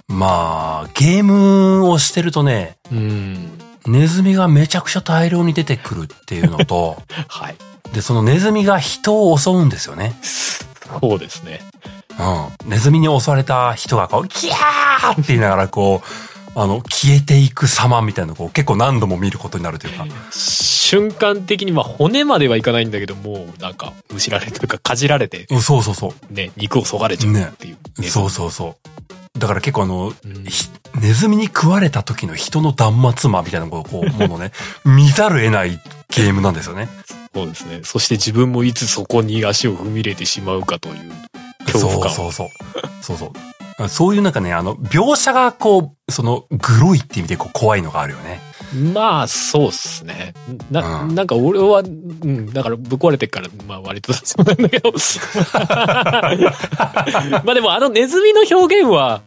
[0.07, 3.59] まあ、ゲームをしてるとね、うん。
[3.85, 7.55] ネズミがめちゃくちゃ大量に出てくるっていうのと、 はい。
[7.93, 10.17] で、そのネズミが人を襲うんですよね。
[11.01, 11.61] そうですね。
[12.19, 12.69] うん。
[12.69, 20.05] ネズミに襲われた人がこう、ギャーって言いながらこう、あの、消えていく様みたいなのをこう結構何度も見ることになるというか。
[20.31, 26.33] 瞬間的に、まあ骨まではいかないんだけど、もうなんか、むしられというか、かじられて、うんそうそうそう。
[26.33, 28.01] ね、肉をそがれちゃうっていう。
[28.01, 29.16] ねそうそうそう。
[29.37, 30.69] だから結構あの、うんひ
[30.99, 34.51] ネズミに食われた時の人の断末魔みたいなこう、こ うものをね、
[34.83, 36.89] 見ざる得ないゲームなんですよね。
[37.33, 37.81] そうですね。
[37.83, 41.11] そして自分もいつそこに足を踏み入れてしまうかという
[41.65, 42.15] 恐怖感。
[42.15, 42.87] そうそうそう。
[43.01, 43.25] そうそ
[43.85, 43.89] う。
[43.89, 48.41] そういうなんかね、あの、描写がこう、その、グロいって意味でこう怖いのがあるよね。
[48.73, 50.33] まあ、そうっすね。
[50.71, 54.91] な、うんなんか俺は、うん、だからぶっ壊れてっから、まあ割とそうなんだけど。
[55.53, 59.21] まあでもあのネズミの表現は、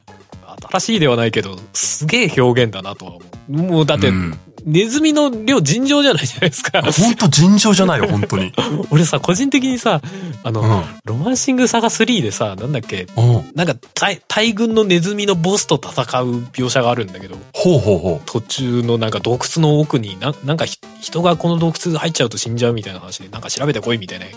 [0.70, 3.52] 新しいではないけど、すげえ表現だなとは思う。
[3.52, 6.82] もうだって、うんネズミの量尋常じゃないじゃないですか。
[6.82, 8.52] ほんと尋常じゃないよ、本当に。
[8.90, 10.00] 俺さ、個人的にさ、
[10.42, 10.82] あの、うん。
[11.04, 13.50] ロマンシングサガ3でさ、なんだっけ、うん。
[13.54, 15.90] なんか大大軍のネズミのボスと戦
[16.22, 24.30] う描写があるんだけど、ほうほうほ途中のなんか洞窟の奥にな、なんかひ人がこの洞窟入っちゃうと死んじゃうみたいな話で、なんか調べてこいみたいな、い、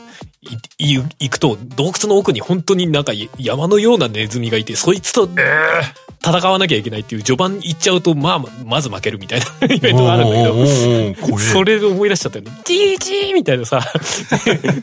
[0.79, 5.29] い行くと洞窟の奥に本当になんか山のようなネズミがいて、そいつとう。
[5.37, 5.81] え
[6.25, 12.51] 戦わなきゃいけないっていう序盤行っちゃうと、まあ、まず負けるみたいな イえベントがあるんだけど、それで思い出しちゃったよね。
[12.63, 13.81] チーチーみたいなさ、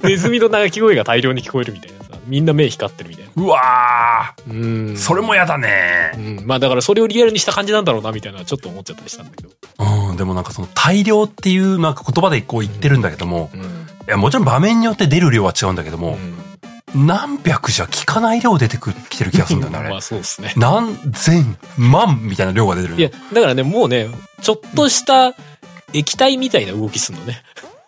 [0.03, 3.31] ネズミの鳴き声が大量に聞こえるみたいなさ、みんな目光ってるみたいな。
[3.43, 4.97] うわうん。
[4.97, 6.19] それもやだねう。
[6.19, 6.47] ん。
[6.47, 9.51] まあだからそれをリアルにした感じなんだろうなみたいなちょっと思っちゃったりしたんだけど。
[10.11, 13.61] うん、でもなんかその大量っていうなんか言葉でこう言ってるんだけども、うん。
[13.61, 13.65] い
[14.07, 16.19] やもちろん場面によって出る量は違うんだけども、
[16.95, 19.91] 何百じゃ効かない量出てくきてる気がするんだよね、 あれ。
[19.91, 20.53] まあそうですね。
[20.57, 24.09] 何千万みたいな量が出てるいや、だからね、もうね、
[24.41, 25.35] ちょっとした
[25.93, 27.43] 液体みたいな動きすんのね。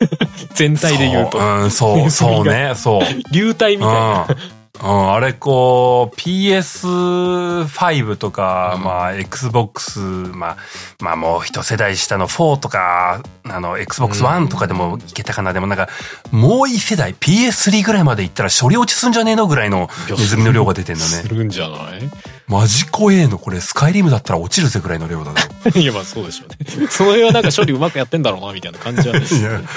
[0.54, 1.38] 全体で言うと。
[1.38, 3.02] そううん、そう、そうね、そう。
[3.32, 4.26] 流体みたいな。
[4.28, 4.36] うん、
[4.80, 10.56] あれこう、PS5 とか、まあ、Xbox、まあ、
[11.00, 15.52] まあもう一世代下の4とか、あの、Xbox One とかでもいけたかな。
[15.52, 15.88] でもなんか、
[16.30, 21.10] もう一世代 PS3 ぐらいまでいったら処理落ちすんじゃねえのぐらいのネズミの量が出てんだね。
[21.10, 22.10] するんじゃない？
[22.48, 25.40] マジ怖えのこれ、スカイリムだったら落ちるぜぐらいの量だね。
[25.80, 26.86] いや、まあそうでしょうね。
[26.90, 29.22] その辺はなんか処理うまくやってんだろうな、みたいな感じは や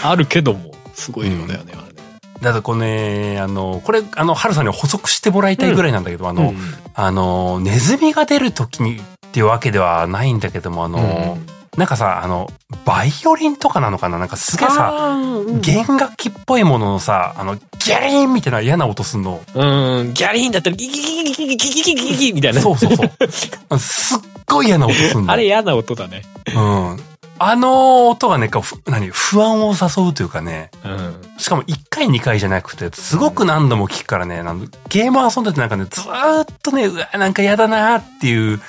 [0.03, 1.84] あるけども、すごい量だよね、あれね。
[2.45, 2.79] だからこれ
[3.33, 6.57] ね、あの、これ、あの、ハルさんに補足してもらいたいぐらいなんだけど、あの、うん
[6.93, 11.37] あの、ネズミが出るときにっていうわけではないんだけども、あの、
[11.75, 12.49] なんかさ、あの、
[12.85, 14.17] バイオリンとかなのかな？
[14.17, 19.41] なんかすげえさ、うん弦楽器っぽいもののさ、あの、ギャリーンみたいな嫌な音すんの。
[19.53, 22.61] うん、ギャリーンだったらギギギギギギギギギギギみたいな。
[22.61, 23.11] そうそうそう。
[23.69, 25.33] あのすっごい嫌な音すんの。
[25.33, 26.21] あれ嫌な音だね。
[26.55, 26.99] うん。
[27.47, 28.49] あの音がね、
[28.87, 31.21] 何、不安を誘うというかね、うん。
[31.37, 38.59] しかも1回2回じゃなくて、すごく何度も聞くからね、なんゲーム遊んでてなんかね、ずーっとね、うわ、なんか嫌だなーっていう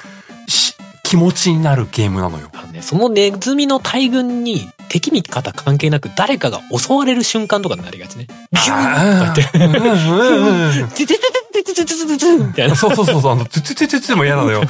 [0.46, 0.74] し
[1.04, 2.50] 気持ちになるゲームなのよ。
[2.70, 8.26] ね、そのネズミの大群に敵味方関係なく誰かが襲われる瞬間とかになりがちね。
[8.52, 10.96] ビューンあとって。
[11.60, 12.76] ゥトゥトゥトゥトゥトゥみたいな。
[12.76, 14.62] そうそうそう、あの、トゥトゥトゥトゥトゥも嫌なのよ。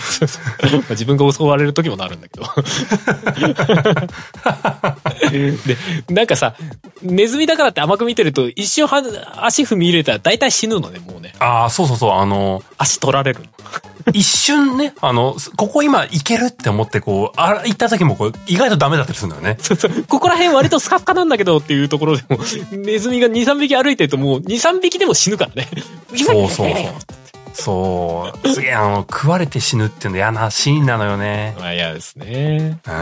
[0.91, 2.47] 自分が襲われる時もなるんだけど。
[5.31, 5.57] で、
[6.09, 6.55] なんかさ、
[7.03, 9.03] ネズミだからって甘く見てると、一瞬は
[9.45, 11.16] 足踏み入れたら大体死ぬのね、もう。
[11.39, 13.47] ああ、そうそうそう、あの、足取られるの。
[14.13, 19.57] 一瞬ね、あの、ここ今いけるって思ってこう、あ行った時もこう、意外とダメだったりするんだよね。
[19.61, 22.39] そうそうここら辺割とスカスカなんだけどっていうところでも、
[22.73, 25.69] ネズミが2、3匹歩いてるともう2、3匹でも死ぬからね。
[26.17, 26.77] そうそうそう。
[27.53, 28.49] そう。
[28.49, 31.57] すげえ、あの、食われて死ぬっていうの嫌なシーンなのよね。
[31.59, 32.79] まあ嫌ですね。
[32.87, 32.93] うん。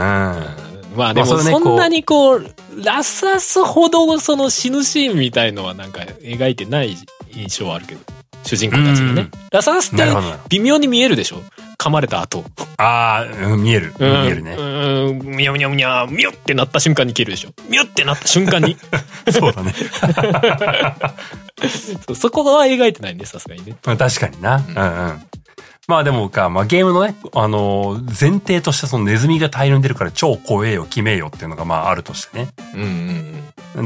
[0.95, 6.97] まあでもそんなにこう、ラスアスほどその死ぬシーンみたいのはなんか描いてない
[7.33, 8.01] 印象はあるけど。
[8.45, 9.31] 主人公たちがねうん。
[9.51, 10.03] ラスアスって
[10.49, 11.41] 微妙に見えるでしょ？
[11.77, 12.43] 噛まれた後。
[12.77, 13.93] ああ、うん見える。
[13.99, 14.55] 見うんえるね。
[14.57, 17.49] うん、みよみよみよ、みよってなった瞬間に切るでしょ？
[17.69, 18.77] みよってなった瞬間に。
[19.31, 19.73] そうだね。
[22.15, 23.75] そこは描いてないね、さすがにね。
[23.85, 24.57] まあ確かにな。
[24.57, 24.79] うんう
[25.13, 25.21] ん。
[25.87, 32.47] まあでもか、まあゲームのね、あの、前提としてそのネズミが大量に出るから超怖えよ、決めえよっていうのがまああるとしてね。
[32.73, 33.35] うんうん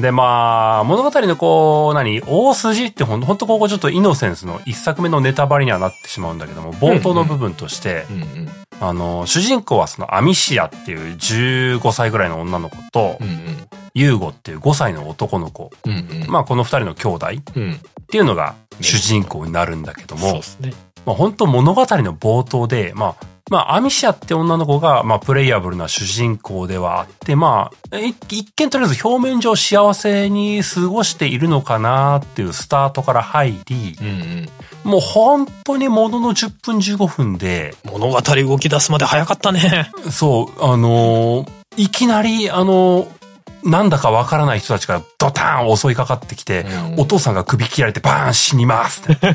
[0.01, 8.15] で、まあ、物語のこう、何、大筋ってほんほんとここちょっとイノセンスの一作目のネタバレにはなってしまうんだけども、冒頭の部分として、うん。
[8.17, 8.49] うんうん。
[8.81, 13.57] あの、主人公はそのアミシアっていう15歳ぐらいの女の子とう、ん
[13.95, 15.91] ユーゴっていう5歳の男の子、うん。
[15.91, 16.29] うんうん。
[16.29, 17.79] まあこの二人の兄弟っうん。
[18.11, 20.73] ていうのが主人公になるんだけどもそうで、すね。
[21.05, 34.91] まあ本当物語の冒頭で、まあ、まあ、アミシアって女の子が、まあ、プレイヤブルな主人公ではあって、まあ、い一見とりあえず表面上幸せに過ごしているのかなっていうスタートから入り、うんうん。
[34.91, 39.91] もう本当にものの10分15分で、物語動き出すまで早かったね。
[40.11, 43.18] そう、あのーいきなり、あのー
[43.63, 49.17] なんだかわからない人たちがドターン襲いかかってきて、うんお父さんが首切られてバーン死にますって。
[49.21, 49.31] え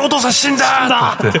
[0.00, 1.38] ー、お父さん死んだって。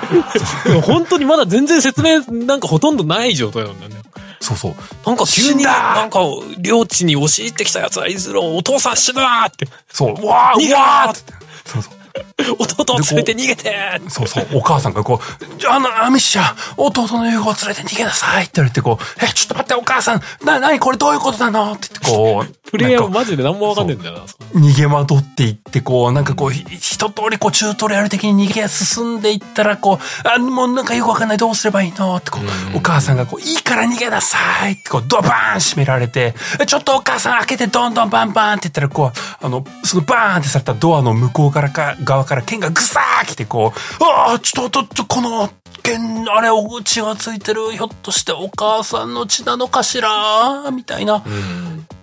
[0.80, 3.96] 本当にまだ全然説明なんかほとんどない状態なんだよね。
[4.40, 4.74] そうそう。
[5.06, 6.20] なんか急に、なんか、
[6.58, 9.68] 領地に押し入ってきた奴はいずれお父さん死ぬわーって。
[9.92, 11.32] そう、うわー、うわーって。
[11.66, 11.97] そうそう。
[12.58, 14.00] 弟を連れて逃げて。
[14.08, 21.72] そうそう、お母さんがこう、じゃあ、あの、アミッシャ、弟の優子を連れて逃げなさいって言われて、こう、え、ちょっと待って、お母さん、な、なにこれどういうことなの？
[21.72, 24.14] って言って、こう、プレイヤーなんかマジで何もわかんねえんだよ
[24.54, 24.60] な。
[24.60, 32.16] 逃げ惑っていって、こう、なんかこう、ひ一通りこう、チュートリアル的に逃げ進んでいったら、こう、あ、もうなんかよくわかんない、どうすればいいの？
[32.16, 32.40] ってこ
[32.74, 34.38] う、お母さんがこう、いいから逃げなさ
[34.68, 34.72] い！
[34.72, 45.50] ってこう、ドバーン閉められて、えちょっとお母さん開けて、どんどんバンバンって言ったら、こう、あの、そのバーンってされたドアの向こうからか、側から剣がぐさー来て、こう、ああ、ちょっと、ちょっと、この、
[45.82, 47.70] 剣、あれ、お血がついてる。
[47.72, 50.70] ひょっとしてお母さんの血なのかしら？
[50.72, 51.22] みたいな。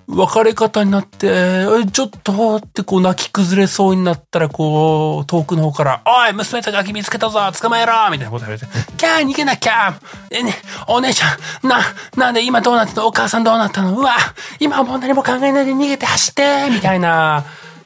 [0.08, 7.93] 別れ方になって、ちょっとってこう泣き崩れそうになったら、こう、遠くの方から、おい、娘たちガキ見つけたぞ捕まえろ！
[8.12, 9.99] みたいなこと言われて、キャー逃げなきゃ！
[10.30, 10.53] え、ね、
[10.88, 11.80] お姉ちゃん、な、
[12.16, 13.08] なんで今どうなってんの？
[13.08, 13.97] お母さんどうなったの？
[13.97, 14.16] うわ
[14.60, 16.70] 今はもう何も考えないで逃げて走って！
[16.72, 17.43] みたいな、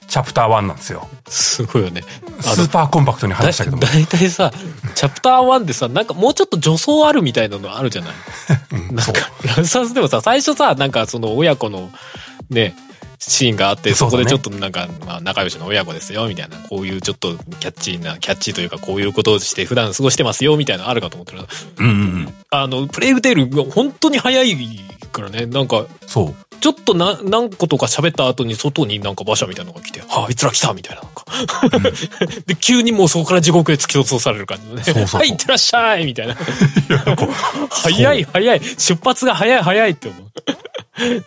[0.09, 1.07] チャプター1なんですよ。
[1.27, 2.01] すごいよね。
[2.41, 3.83] スーパーコンパクトに話したけども。
[3.83, 4.51] だいたいさ、
[4.95, 8.13] チャプター1でさ、なんかもうちょっと女装あるみたいなのあるじゃない？
[8.93, 9.21] なんそうか、
[9.55, 11.91] ラスアスでもさ、最初さ、なんかその親子の、
[12.49, 12.75] ね、
[13.19, 21.39] シーンがあって、そこでちょっとなんか、まあ仲良しの親子ですよ、みたいな、こういうちょっとキャッチーな、キャッチーというか、こういうことをして普段過ごしてますよ、みたいなのあるかと思ってる
[21.77, 21.95] うんうんう
[22.29, 22.33] ん。
[22.49, 24.55] あの、プレイグテールが本当に早い
[25.09, 25.45] からね。
[25.45, 26.35] なんか、そう。
[26.59, 31.25] ちょっとな、何個とか喋った後に外になんか馬車みたいなのが来て、はあ、あいつら来たみたいななんか。
[32.45, 34.83] で、急にもうそこから地獄へ突き落とされる感じのね。
[34.83, 36.35] そうそうそう はい、行ってらっしゃいみたいな。
[37.69, 40.29] 早い早い出発が早い早いって思う。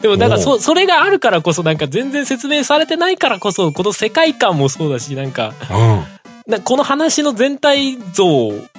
[0.03, 6.05] でもなんかそ、それがあるからこそなんか全然説明されてないからこそ、この世界観もそうだし、なんか、うん。
[6.47, 8.27] なこの話の全体像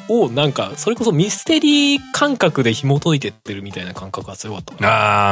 [0.09, 4.89] をなんか、それこそミステリー感覚で紐解いてってるみたいな感覚が強かったな。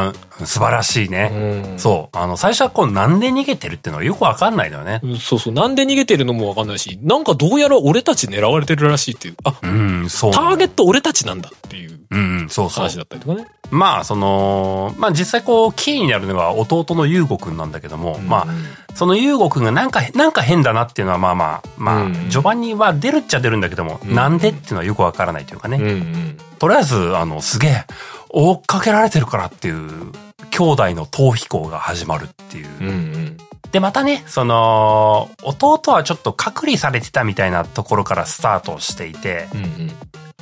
[0.08, 1.32] ああ、素晴らしいね。
[1.34, 2.18] うんそう。
[2.18, 5.02] あの、最初はこう、なんで逃げてるっていうのはよくわかんないのよね。
[5.04, 5.54] うんそうそう。
[5.54, 9.36] なんで逃げてるのもわかんないし、なんかどうやら俺たち狙われてるらしいっていう。
[9.44, 10.32] あ、うん、そう。
[10.32, 12.98] ターゲット俺たちなんだっていううん、うん、そうそう話。
[12.98, 13.48] だったりとかね。
[13.72, 18.48] まあ、その、まあ実際こう、キーになるのが弟の優吾くんなんだけども、まあ、
[18.96, 25.78] その優吾くんがなんか、なんか変だなっていうのはまあまあ、まあ、うん序盤には出るっちゃ出るんだけども、うんなんでっていうのはよくわからないというかね。
[25.78, 26.38] うんうん。
[26.60, 27.86] とりあえず、あの、すげえ、
[28.30, 30.12] 追っかけられてるからっていう、
[30.52, 32.68] 兄弟の逃避行が始まるっていう。
[32.82, 33.38] うんうん。
[33.72, 39.92] で、またね、その、弟はちょっと隔離されてたみたいなところからスタートしていて、うんうん。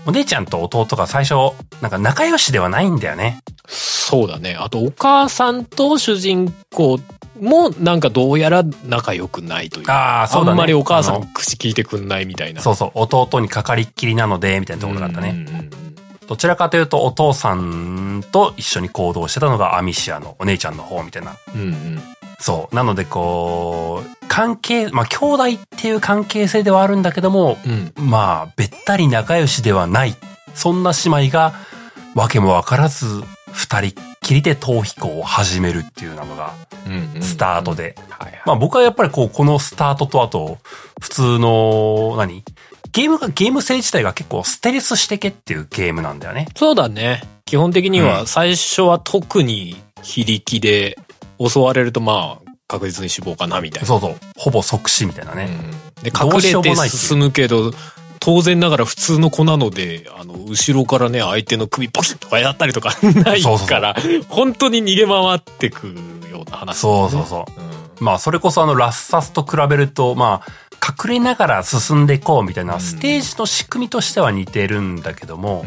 [0.05, 3.41] お姉ちゃんと弟が最初、なんか仲良しではないんだよね。
[3.67, 4.55] そうだね。
[4.59, 6.99] あと、お母さんと主人公
[7.39, 9.91] も、なんかどうやら仲良くないという。
[9.91, 10.51] ああ、そうだね。
[10.51, 12.61] あんまりお母さん口聞いてくんないみたいな。
[12.61, 15.29] そうそう、弟にかかりっきりなので、みたいなところだったね。
[15.29, 15.88] うん
[16.29, 21.35] どちらかというと、お父さんと一緒に行動してたのがアミシアのお姉ちゃんの方みたいな。
[21.55, 22.01] うんうん。
[22.37, 22.75] そう。
[22.75, 27.91] なので、こう、関係、まあ、兄弟っていう関係性ではあるんだけども、うん。
[27.97, 30.15] まあ、べったり仲良しではない。
[30.53, 31.55] そんな姉妹が、
[32.13, 36.53] わけもわからず、二人っきりで逃避行を始めるっていうのが。
[37.21, 37.95] スタートで。
[38.45, 40.59] まあ僕はやっぱりこう、このスタートとあと、
[41.01, 42.43] 普通の、何？
[42.91, 46.47] ゲームが、ゲーム性自体が結構ステルスしてけっていうゲームなんだよね。
[46.55, 47.21] そうだね。
[47.45, 50.97] 基本的にうはん最初は特に非力で
[51.39, 53.87] 襲われるとまあ確実に死亡かなみたいな。
[53.87, 54.15] そうそう。
[54.37, 55.49] ほぼ即死みたいなね。
[55.49, 57.73] うんで、隠れて進むけど、
[58.21, 63.95] 当然ながら普通の子なので、あの、後ろからね、相手の首ポキッとかやったりとか ないそうそうそうから、
[64.29, 65.87] 本当に逃げ回ってく
[66.31, 67.61] ような話、そうそうそう。
[67.61, 67.69] うん
[67.99, 75.65] まあそれこそあのラッサスと比べると、まあ隠れながら進んでいこうみたいなステージの仕組みとしては似てるんだけども、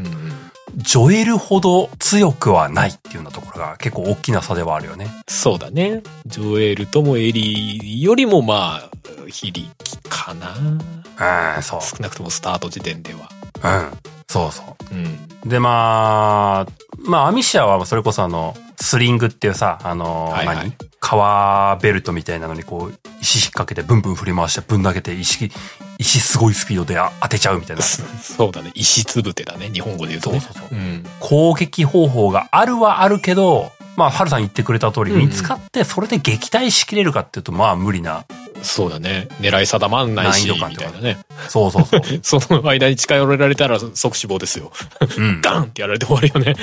[0.77, 5.09] ジョエルほど強くはないっていうようなところが結構大きな差ではあるよね。
[5.29, 6.03] そうだね。
[6.27, 8.91] ジョエルともエリーよりもまあ、
[9.29, 9.69] 非力
[10.09, 11.57] かな。
[11.57, 11.81] うん、そう。
[11.83, 13.29] 少なくともスタート時点では。
[13.63, 13.99] うん。
[14.29, 15.19] そうそうん。
[15.45, 15.49] う。
[15.49, 20.75] で、まあ、まあ、アミシアはそれこそあの、スリングっていうさ、あの、はいはい何？
[21.05, 25.51] 革ベルトみたいなのにこう、石引っ掛けてブンブン振り回してぶん投げて石、
[25.99, 27.83] 石すごいスピードであ当てちゃうみたいな。
[27.83, 28.71] そうだね。
[28.75, 29.69] 石つぶてだね。
[29.73, 30.41] 日本語で言うとね。
[30.41, 31.05] そうそうそううん。
[31.19, 38.25] 攻撃方法があるはあるけど、まあ、ハルさん言ってくれた通り、見つかってそれで撃退しきれるかっていうと、まあ無理な。
[38.63, 39.29] そうだね。
[39.41, 41.19] 狙い定まんないし、難易度感とかみたいなね。
[41.49, 42.41] そうそうそう。
[42.41, 44.73] その間に近寄られたら即死亡ですよ。
[45.19, 45.41] うん。
[45.41, 46.55] ガンってやられて終わるよね。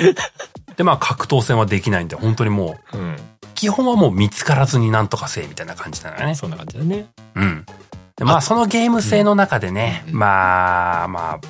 [0.76, 3.16] で、まあ格闘戦はできないんで、本当にもう、うん。
[3.54, 6.34] 基本はもう見つからずになんとかせえみたいな感じだよね。
[6.34, 7.06] そんな感じだね。
[7.34, 7.66] うん。
[8.16, 11.40] でまあそのゲーム性の中でね、うんまあまあ、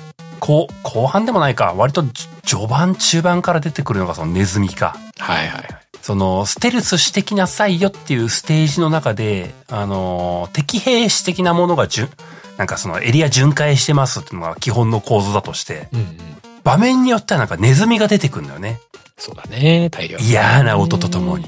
[0.41, 4.97] 後、後半でもないか、割とじ序盤中盤から出てくるのがそのネズミか。
[5.19, 5.67] はいはいはい。
[6.01, 12.09] その、ステルスしてきなさいよっていうステージの中で、あの、敵兵士的なものがじゅ、
[12.57, 16.17] なんかそのエリア巡回してますっていうのが基本の構図だとして、うんうん。
[16.63, 18.79] 場面によってはなんかネズミが出てくるんだよね。
[19.17, 19.89] そうだね。
[19.91, 20.17] 大量。
[20.17, 21.47] 嫌な音とともに。。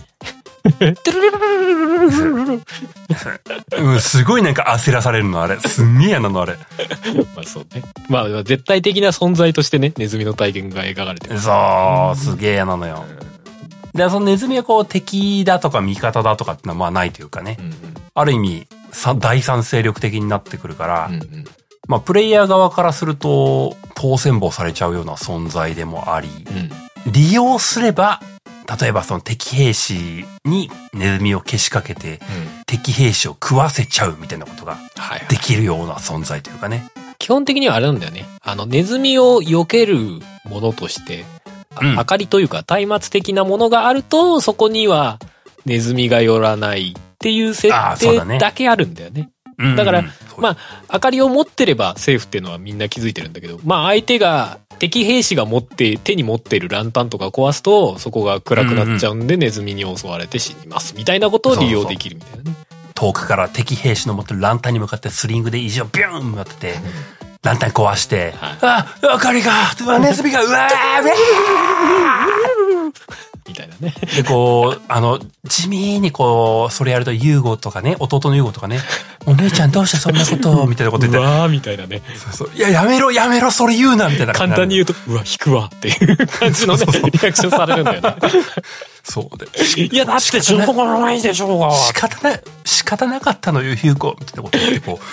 [3.78, 5.60] うん、すごいなんか焦らされるのあれ。
[5.60, 6.58] すんげえ嫌なのあれ。
[7.36, 7.84] まあそうね。
[8.10, 11.40] まあ絶対的な存在としてね、ネズミの体験が描かれてる。
[11.40, 13.04] そう、すげえ嫌なのよ。
[13.94, 17.58] で、そのネズミはこう敵だとか味方だとかってのはまあないというかね。
[17.60, 17.74] うん
[18.16, 21.16] ある意味、さ第三勢力的になってくるから、うん。
[21.16, 21.46] うんうん。
[21.88, 27.12] まあプレイヤー側からすると、当選簿されちゃうような存在でもあり、うん。
[27.12, 28.22] 利用すれば、
[28.80, 32.20] 例えばその敵兵士にネズミをけしかけて、うん。
[32.66, 34.78] 敵兵士を食わせちゃうみたいなことが。
[35.30, 36.90] できるような存在というかね。
[37.20, 38.26] 基本的にはあれなんだよね。
[38.42, 39.98] あの、ネズミを避ける
[40.46, 41.26] ものとして、
[41.76, 45.20] あうん明かりというか、松明的なものがあると、そこには
[45.66, 49.30] ネズミが寄らないっていう設定だけあるんだよね。
[49.58, 50.04] うんだから
[50.38, 50.58] まあ、
[50.94, 60.96] 明かりを持ってればセーフっていうのはみんな気づいてるんだけど、まあ相手が、敵兵士が持って、手に持ってるランタンとか壊すと、そこが暗くなっちゃうんで、ネズミに襲われて死にます。
[60.98, 62.56] みたいなことを利用できるみたいなね。
[62.96, 66.76] 遠くから敵兵士の持ってるランタンに向かってスリングで意地をビューン当てて、
[67.44, 71.12] ランタン壊して、はいあ、明かりが、ネズミが、うわー、うわ
[73.48, 73.94] みたいなね。
[74.16, 78.80] で、 こう、あの、地味にこう、それやると、ユーゴとかね、弟のユーゴとかね、
[79.26, 80.52] お姉ちゃんどうしてそんなこと？
[80.62, 82.02] を みたいなこと言って、うわーみたいなね。
[82.34, 84.34] そうそういや、やめろ、やめろ、それ言うな、みたいな。
[84.34, 88.16] 簡単に言うと、うわ、引くわっていう感じのね、リアクションされるんだよね。
[89.04, 89.48] そうで。
[89.94, 91.72] いや、だってしょうがないでしょうが。
[91.76, 95.06] 仕方ない、仕方なかったのよ、ユーゴ、みたいなこと言って、こう、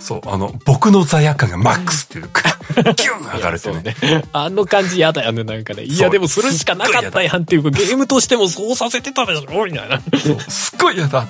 [0.00, 2.30] そう、あの、僕の罪悪感がマックスっていう、
[2.96, 3.96] ギュン上がるっていうね。
[4.00, 4.24] ね。
[4.32, 5.84] あの感じ嫌だよね、なんかね。
[5.84, 10.00] いや、そうでもそれしかなかったやんっていうか、ゲームとしてもそうさせてたでしょみたいな。
[10.48, 11.26] すっごい嫌だ。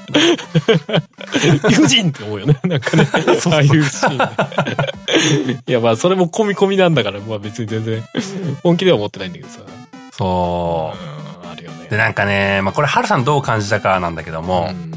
[1.69, 2.61] 理不尽って思うよね。
[2.63, 3.09] なんかね。
[3.13, 4.19] ああいうシーン
[5.49, 5.63] ね。
[5.67, 8.05] いや、まあ、それも込み込みなんだから、まあ別に全然、
[8.63, 9.61] 本気では思ってないんだけどさ。
[10.13, 11.45] そう。
[11.45, 11.89] うん、あるよね。
[11.91, 14.90] で、なんかね、まあこれ、ハルさんどう感じたかなんだけども、うん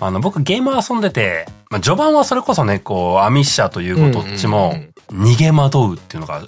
[0.00, 4.74] あの、僕ゲーム遊んでて、まあ序盤はそれこそね、こう、アミッシャーというこどっちも
[5.10, 6.42] うん、逃げ惑うっていうのが、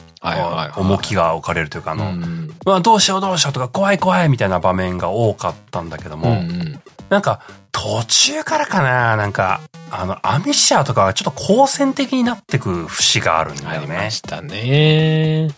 [0.76, 7.40] 重きが置かれるというか、あの、うんまあどうしようどうしようとか、怖い怖いみたいな場面が多かったんだけども、うんうんなんか、
[7.70, 9.61] 途中からかな、なんか、
[9.92, 13.86] あの、アミッシャーとかがちょっと好戦的になってく節があるんだあよね。
[13.86, 15.49] りましたね。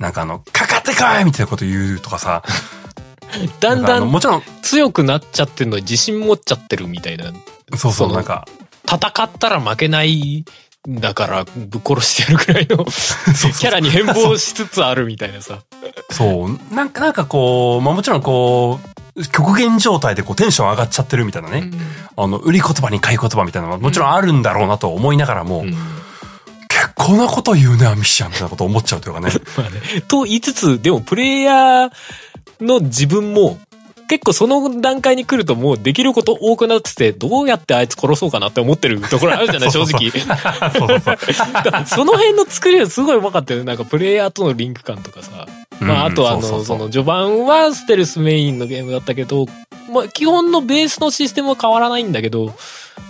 [0.00, 2.42] なんかあの、かかってこいみたいなこと言うとかさ。
[3.60, 7.32] だんだんもちろん、強くなっちゃってるのに自信持っちゃってるみたいな。
[7.76, 8.46] そうそう、なんか、
[8.86, 10.44] 戦ったら負けない
[10.88, 15.60] んだからぶっ殺してやるくらいの キャラに変貌しつつあるみたいなさ。
[16.10, 18.78] そう、なんか、なんかこう、まあもちろんこ
[19.16, 21.70] う、極限状態でこうテンション上がっちゃってるみたいなね。
[22.16, 25.76] あの、売り言葉に買い言葉みたいなのはもちろんあるんだろうなと思いながらも、うん
[26.74, 29.30] 結構なこと言うね、アミッシャーみたいなこと思っちゃうというかね。
[29.56, 29.80] まあね。
[30.08, 31.90] と言いつつ、でもプレイヤー
[32.60, 33.58] の自分も、
[34.06, 40.10] 結構その段階に来るともうできること多くなってて、どうやってあいつ殺そうかなって思ってるところあるじゃない、正直。
[41.86, 43.66] その辺の作りはすごい上手かったよね。
[43.66, 45.48] なんかプレイヤーとのリンク感とかさ。
[45.80, 49.46] まあ、うんあとあの、その序盤はステルスメインのゲームだったけど、
[49.92, 52.54] まあ、基本のベースのシステムは変わらないんだけど、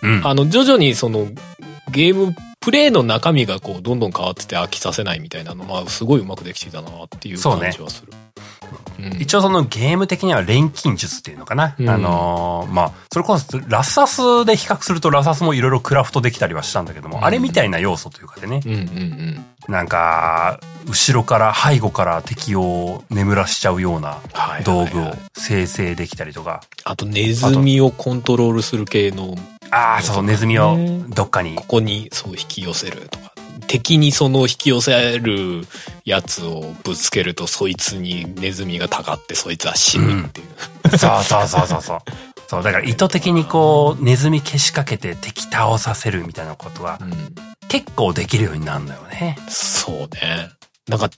[0.03, 0.26] うん。
[0.26, 1.28] あの、徐々にその、
[1.90, 2.34] ゲーム、
[2.65, 8.12] プレイの中身がこう、どんどん変わってて飽きさせないみたいなの、まあ、すごいうまくできていたなっていう感じはする。
[8.99, 9.21] うん。
[9.21, 11.77] 一応そのゲーム的には錬金術っていうのかな。
[11.79, 11.91] うん。
[11.91, 17.25] あのーまあ、それこそラスアスで比較するとラスアスもいろいろクラフトできたりはしたんだけども、うん。
[17.25, 19.45] あれみたいな要素というかでね、うんうんうん。
[19.69, 24.21] なんか、後ろから背後から敵を眠らしちゃうような
[24.65, 29.37] 道具を生成できたりとか、あと、ネズミをコントロールする系の、
[29.71, 30.77] ああ、そう、ネズミを
[31.09, 33.33] どっかにここにそう引き寄せるとか。
[33.67, 35.67] 敵にその引き寄せる
[36.05, 40.99] やつをぶつけると、そいつにネズミがたかって、そいつは死ぬっていう。
[40.99, 41.99] そうそうそうそうそう。
[42.47, 47.35] そう、だから意図的にこう、ネズミ消しかけて敵倒させるみたいなことはうん
[47.75, 49.37] 結構できるようになるんだよね。
[49.49, 50.51] そうね。
[50.89, 51.09] なんか、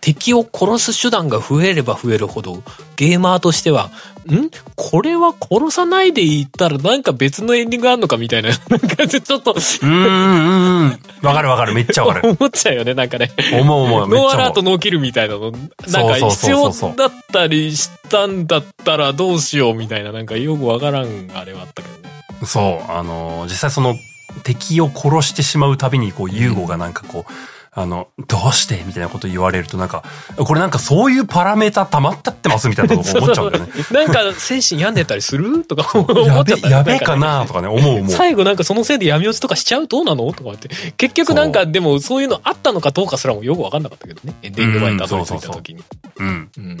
[0.00, 2.62] 敵を殺す手段が増えれば増えるほど、
[2.94, 3.90] ゲーマーとしては、
[4.30, 4.50] ん？
[4.76, 11.00] これは殺さないでいったらなんか別のエンディングあんのかみたいな、 なんかちょっとうーん、うん、うん。
[11.22, 11.74] わかるわかる。
[11.74, 12.30] めっちゃわかる。
[12.38, 13.32] 思っちゃうよね、なんかね。
[13.52, 14.08] 思う思う。
[14.08, 14.40] めっノーちゃ思う。
[14.40, 15.56] アラートノーキルみたいなの、な
[16.04, 22.46] んか必要だったりしたんだったらどうしようみたいな、なんかよくわからんあれはあったけどね。
[22.46, 23.96] そう、あの、実際その
[24.44, 27.32] 敵を殺してしまうたびに、こう、ユーゴがなんかこう、
[27.78, 28.82] あの、どうして？
[28.86, 30.02] みたいなこと言われるとなんか、
[30.38, 33.70] これなんかそういうパラメータ溜まったってますみたいなこ と思っちゃうんだよね。
[33.90, 38.08] なんか精神病んでたりするとか 思っちやゃった、べやべえかなとかね、思う思う。
[38.10, 40.32] 最後なんかそのせいで闇落ちとかしちゃうどうなの？
[40.32, 40.70] とかって。
[40.96, 44.34] 結局なんかでもそういうのあったのかどうかすらもよくわかんなかったけどね。
[44.42, 45.82] エンディング前にたどり着いた時に。
[46.16, 46.48] うん。
[46.56, 46.76] うん。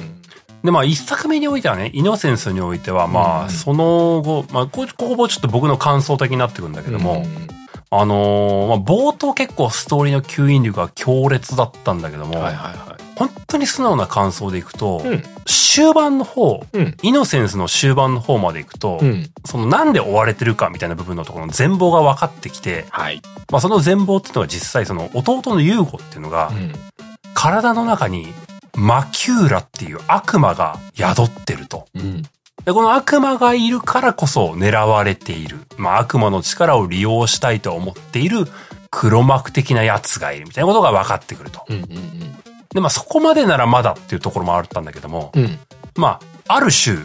[0.64, 7.56] で、まあ、一作目においてはね、イノセンスにおいては、まあ、うんその後、まあ、こここもちょっと僕の感想的になってくるんだけども、うん
[8.00, 15.08] あのーまあ、冒頭結構ストーリーの吸引力が強烈だったんだけども、はいはいは本当に素直な感想でいくと、い。
[15.08, 15.22] うん。
[15.46, 16.96] 終盤の方、うん。
[17.02, 19.30] イノセンスの終盤の方までいくと、うん。
[19.44, 23.22] そのなんで追われてるかみたいな部分のところの全貌が分かってきて、はい。
[23.50, 26.72] まあ、その全貌っていうのが実際その弟のユーゴっていうのが、うん。
[27.32, 28.28] 体の中に
[28.76, 31.86] マキューラっていう悪魔が宿ってると。
[31.94, 32.22] うん。
[32.64, 35.58] で、この悪魔がいるからこそ狙われている。
[35.76, 38.46] まあ悪魔の力を利用したいと思っている
[38.90, 41.64] 黒幕的なやつがいるみたいなことが分かってくると。
[41.68, 41.76] うん。
[41.76, 41.86] うん。
[42.70, 45.58] で、まあそこまでならまだっていうところもあったんだけども、うん。
[45.96, 46.96] まあ、ある種、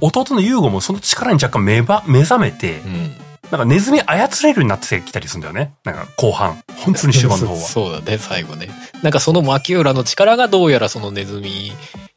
[0.00, 3.14] 弟のユーゴもその力に若干目ば目覚めて、うん。
[3.50, 5.74] なんかネズミ操れるようになってきたりするんだよね。
[5.84, 6.62] なんか後半。
[6.76, 7.60] 本当に終盤の方は。
[7.62, 8.68] そうだね、最後ね。
[9.02, 11.72] なんかそのマキューラの力がどうやらそのネズミ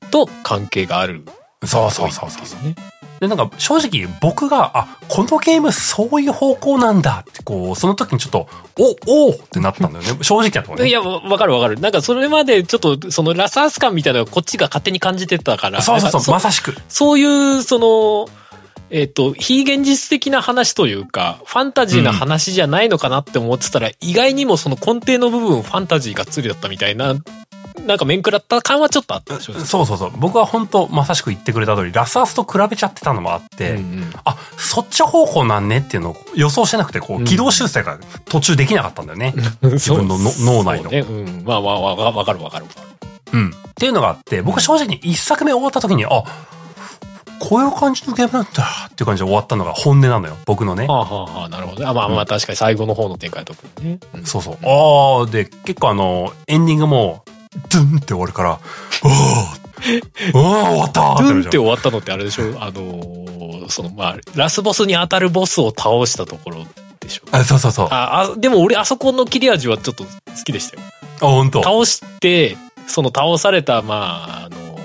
[0.09, 1.25] と関係がある
[1.65, 2.97] そうそうそうそう多いっていね。
[3.19, 8.47] で、なんか正直僕が、あ、このゲームそういう方向なんだって、こう、その時にちょっと、
[8.79, 10.23] お、おーってなったんだよね。
[10.23, 10.89] 正直なところね。
[10.89, 11.79] いや、わわかるわかる。
[11.79, 15.81] なんかそれまでちょっと、そのラスアス感みたいなのがこっちが勝手に感じてたから。
[15.81, 16.75] そうそうそう、なんかまさしく。
[16.89, 18.29] そういう、その、
[18.89, 27.15] えっ、と、非現実的な話というか、ファンタジーな話じゃないのかなって思ってたら、意外にもその根底の部分、ファンタジーがっつりだったみたいな、
[27.85, 29.53] なんか面食らった感はちょっとあったでしょ。
[29.53, 30.11] そうそうそう。
[30.17, 39.33] 僕は本当まさしく言ってくれた通り、ラスアスと比べちゃってたのもあって、うんあ、そっち方向なんねっていうのを予想してなくて、こう、軌道修正が途中できなかったんだよね。
[39.61, 40.99] うん、自分のの脳内のね。
[40.99, 41.43] うん。
[41.45, 42.65] まあまあ、わかるわかる。
[43.33, 43.49] うん。
[43.49, 46.23] っていうのがあって、僕正直に一作目終わった時に、あ、
[47.39, 50.37] こういう感じのゲームなんだっていう感じで終わったのが本音なのよ。
[50.45, 50.87] 僕のね。
[50.87, 51.87] はあ、はあはあ、なるほどね。
[51.87, 53.99] あまあまあ、確かに最後の方の展開は特にね。
[54.15, 54.57] うんそうそう。
[54.63, 57.23] ああ、で、結構あの、エンディングも、
[57.69, 58.59] ドゥンって終わるから、あ
[59.03, 59.53] あ、
[60.33, 62.55] ああ、終わったドゥンって終わったのってあれでしょ？
[62.61, 63.27] あのー
[63.69, 66.65] その、まあ、ラスボスに当たるボスを倒したところ
[67.01, 67.87] でしょあ、そうそうそう。
[67.87, 70.09] あ、あ、あ、でも俺あそこの切れ味はちょっと好
[70.45, 70.83] きでしたよ。
[71.19, 71.61] 本当？
[71.63, 72.55] 倒して、
[72.87, 74.79] その倒された、まあ、あの、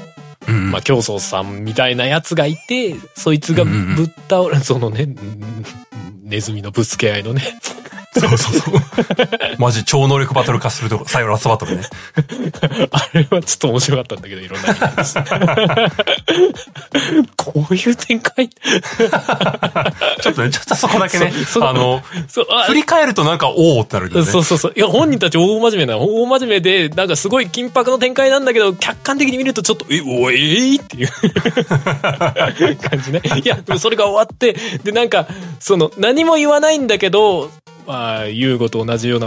[0.48, 5.64] うんまあ、競争さんみたいなやつがいて、そいつがうんうんうんぶっ倒れ、そのね、うん
[6.24, 7.42] ネズミのぶつけ合いのね。
[8.14, 8.74] そうそうそう。
[9.58, 11.82] マジ超能力バトル化するとこ、最後ラストバトルね。
[12.90, 15.14] あれはちょっと面白かったんだけど、いろんな意味です。
[17.36, 18.48] こういう展開？
[18.50, 21.32] ちょっとね、ちょっとそこだけね
[21.62, 24.26] あの、そう、あ振り返るとなんか、おおってなるけどね。
[24.26, 24.72] そうそうそう。
[24.76, 31.08] いや、本人たち大真面目な、大真面目で、なんかすごい緊迫の展開なんだけど、客観的に見るとちょっと、え、おい、えーっていう
[32.76, 33.22] 感じね。
[33.42, 34.54] いや、でもそれが終わって、
[34.84, 35.26] で、なんか、
[35.58, 37.50] その、何も言わないんだけど、
[37.86, 39.26] まあ、ユーゴと同じような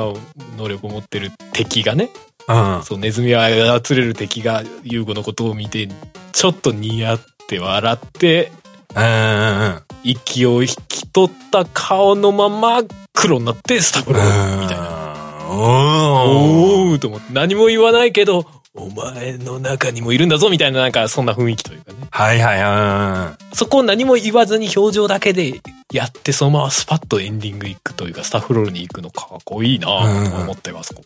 [0.57, 2.09] 能力を持ってる敵がね、
[2.47, 2.83] うん。
[2.83, 5.87] そう、ネズミを操れる敵がユーゴのことを見て、
[6.31, 8.51] ちょっと似合って笑って、
[8.95, 9.81] うんうんうん。
[10.03, 12.83] 息を引き取った顔のまま
[13.13, 14.83] 黒になってスタブローみたいな。
[14.83, 15.05] な。
[15.49, 16.91] おー。
[16.91, 18.45] おーと思って、何も言わないけど、
[18.75, 21.97] お前の中にもいるんだぞみたいな、なんかそんな雰囲気というかね。
[22.11, 23.55] はいはい、うん。
[23.55, 25.61] そこを何も言わずに表情だけで
[25.93, 31.03] やって、そのままスパッとエンディング行くというか、スタッフロールに行くのかっこいいなぁと思ったよ、あそこ。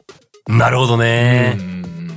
[0.47, 1.61] なるほどねう。
[1.61, 2.08] んうん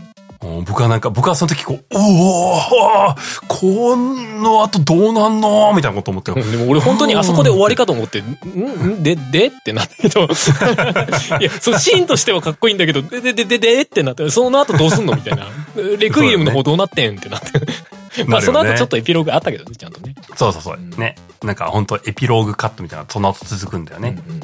[0.65, 3.15] 僕はなんか、僕はその時こう、おお
[3.47, 6.39] この後どうなんのみたいなこと思ったよ。
[6.41, 10.23] うんでも俺本当にあそこで終わりかと思って、んんで、でってなったけど、
[11.41, 15.47] いや、そのシーンとしてはかっこいいんだけど、で、で、で、で、でってなって、その後どうすんのみたいな。
[15.99, 18.27] レクイエムの方どうなってんってなって。
[18.27, 20.15] まあその後ちょっとエピローグあったけどね、ちゃんとね。
[20.37, 21.01] そうそうそう。
[21.01, 21.17] ね。
[21.43, 24.17] なんか本当エピローグカットみたいな、その後続くんだよね。
[24.27, 24.41] うんうん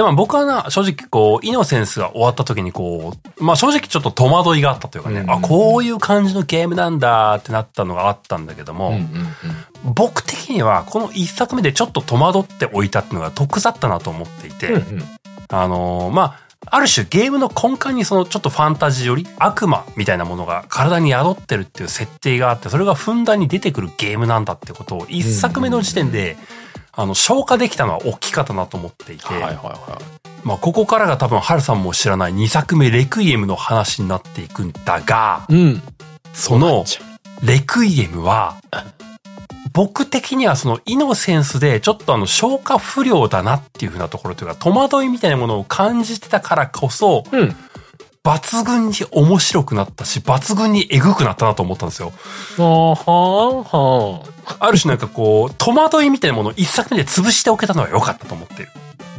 [0.00, 9.04] で、まあ僕はな、正直こう、イノセンスが終わった時にこう、まあ正直ちょっと戸惑いがあったというかね、うんあ、こういう感じのゲームなんだってなったのがあったんだけども、うんうん
[9.82, 15.02] 僕的にはこの一作目でちょっと戸惑っておいたっていうのが得だったなと思っていて、うんうん。
[15.48, 26.36] あのーまあ、ある種ゲームの根幹にそのちょっとファンタジーより悪魔みたいなものが体に宿ってるっていう設定があって、それがふんだんに出てくるゲームなんだってことを一作目の時点で、
[27.00, 30.00] あの、消化できたのは大きかったなと思っていて、はいはいは
[30.44, 35.54] まあ、ここからが多分、ハルさんも知らない2作目、レクイエムの話になっていくんだが、い。
[35.54, 35.82] うん。
[36.34, 36.84] その、
[37.42, 38.56] レクイエムは、
[39.72, 47.56] 僕的にはそのイノセンスでちょっとあの消化不良だなっていうふうなところというか戸惑いみたいなものを感じてたからこそうん。
[48.22, 52.12] 抜群に面白くなったし抜群にエグくなったなと思ったんですよ。
[52.58, 52.94] あは
[53.62, 54.39] はあ
[54.70, 58.68] る種なんかこう戸惑いみたいなものを一作目で潰しておけたのは良かったと思ってる。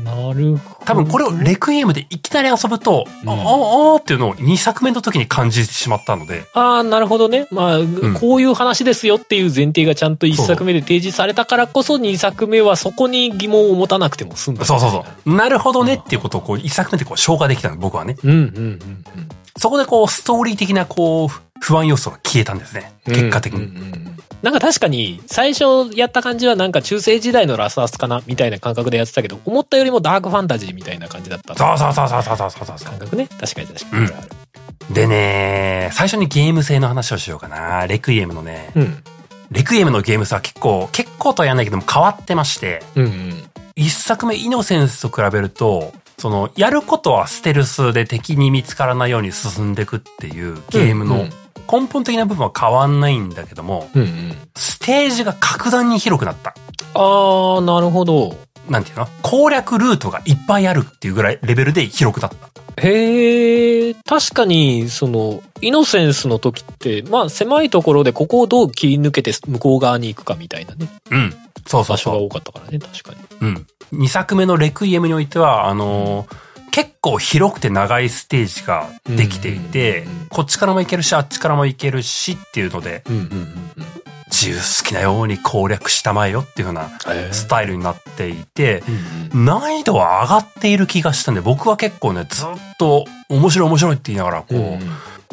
[0.04, 0.86] なるほど。
[0.86, 7.48] 多分これをレクイエムでいきなり遊ぶと、うんああ、ああっていうのを2作目の時に感じてしまったので、ああ、なるほどね。
[7.52, 14.66] まあ、んこういう話ですよっていう前提がちゃんと一作目で提示されたからこそ二作目はそこに疑問を持たなくても済んだ。
[14.66, 15.36] そうそうそう。
[15.36, 18.18] なるほどねっていうことをこう一作目でこう消化できたの、僕はね。
[18.24, 18.80] うんうんうん
[19.58, 21.30] そこでこう、ストーリー的なこう、
[21.60, 22.94] 不安要素が消えたんですね。
[23.06, 23.14] うん。
[23.14, 23.66] 結果的に。
[23.66, 31.56] うんうんうんなんか確かに、最初やった感じはなんか中世時代のラスアスかなみたいな感覚でやってたけど、思ったよりもダークファンタジーみたいな感じだった。
[31.56, 33.28] そうそうそうそうそうそうそう感覚ね。
[33.40, 34.06] 確かに確かに。
[34.90, 37.86] うん、でね、最初にゲーム性の話をしようかな。
[37.86, 38.72] レクイエムのね。
[38.76, 39.04] うん。
[39.52, 42.82] レクイエムのゲーム性は結構、結構とはやんないけども変わってまして。
[42.96, 43.44] うんうん。
[43.76, 51.26] 一作目イノセンスと比べると、その、やることはステルスで敵に見つからないように進んでいくっていうゲームの
[51.72, 54.38] 根本的な部分は変わんないんだけども、うんうん。
[54.56, 56.54] ステージが格段に広くなった。
[56.94, 58.36] ああ、なるほど。
[58.70, 59.08] なんていうの？
[59.22, 62.52] 攻略ルートがいっぱいあるっていうぐらいレベルで広くなった。
[62.82, 71.34] へえ、確かに、その、イノセンスの時って、まあ狭いところでここをどう切り抜けて向こう側に行くかみたいなね、うん。
[71.68, 72.12] そうそうそう。
[72.12, 73.18] 場所が多かったからね、確かに。
[73.42, 73.68] うん。
[73.94, 83.04] 2作目のレクイエムにおいては、あのー結構広くて長いステージができていてこっちからも行けるし、あっちからも行けるしっていうので、
[84.32, 87.34] 自由好きなように攻略したまえよっていうようなうん。
[87.34, 88.82] スタイルになっていて、
[89.34, 92.48] 難易度は上がっている気がしたんで、僕は結構ね、ずっ
[92.80, 94.80] と面白い面白いって言いながら、こう、うん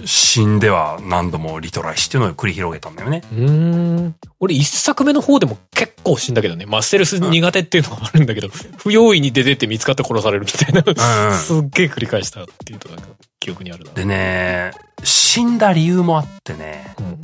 [0.04, 3.22] 死んでは何度もリトライしっていうのを繰り広げたんだよね。
[3.32, 4.14] うーん。
[4.40, 6.66] 俺一作目の方でも結構死んだけどね。
[6.66, 10.82] まあ、ステルス苦手っていうのはあるんだけど、不用意に出てって見つかって殺されるみたいな。
[10.86, 13.06] うんうんすっげえ繰り返したっていうとなんか
[13.40, 13.92] 記憶にあるな。
[13.92, 14.72] でね、
[15.02, 17.20] 死んだ理由もあってね、うんうん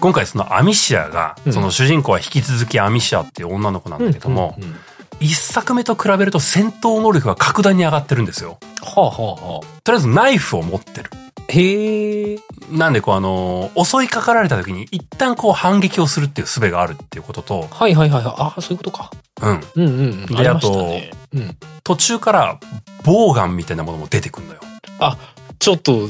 [0.00, 4.78] 今回そのアミシアが、うんその主人公は引き続きアミシアっていう女の子なんだけども、うんうんうん
[5.20, 8.58] 一作目と比べると戦闘能力が格段に上がってるんですよ。
[8.82, 9.80] はあはあはあ。
[9.84, 11.10] とりあえずナイフを持ってる。
[11.52, 12.38] へえ。
[12.70, 18.34] なんでこうあのー襲いかかられた時に一旦こう反撃をするっていう術があるっていうことと、はいはいはいはい。
[18.38, 19.10] ああ、そういうことか。
[19.42, 19.60] うん。
[19.76, 20.26] うんうんうん。
[20.26, 21.10] でありましたね。
[21.34, 21.56] うん。
[21.84, 22.58] 途中から
[23.04, 24.60] ボウガンみたいなものも出てくるのよ。
[24.98, 25.18] あ、
[25.62, 26.08] ちょっと、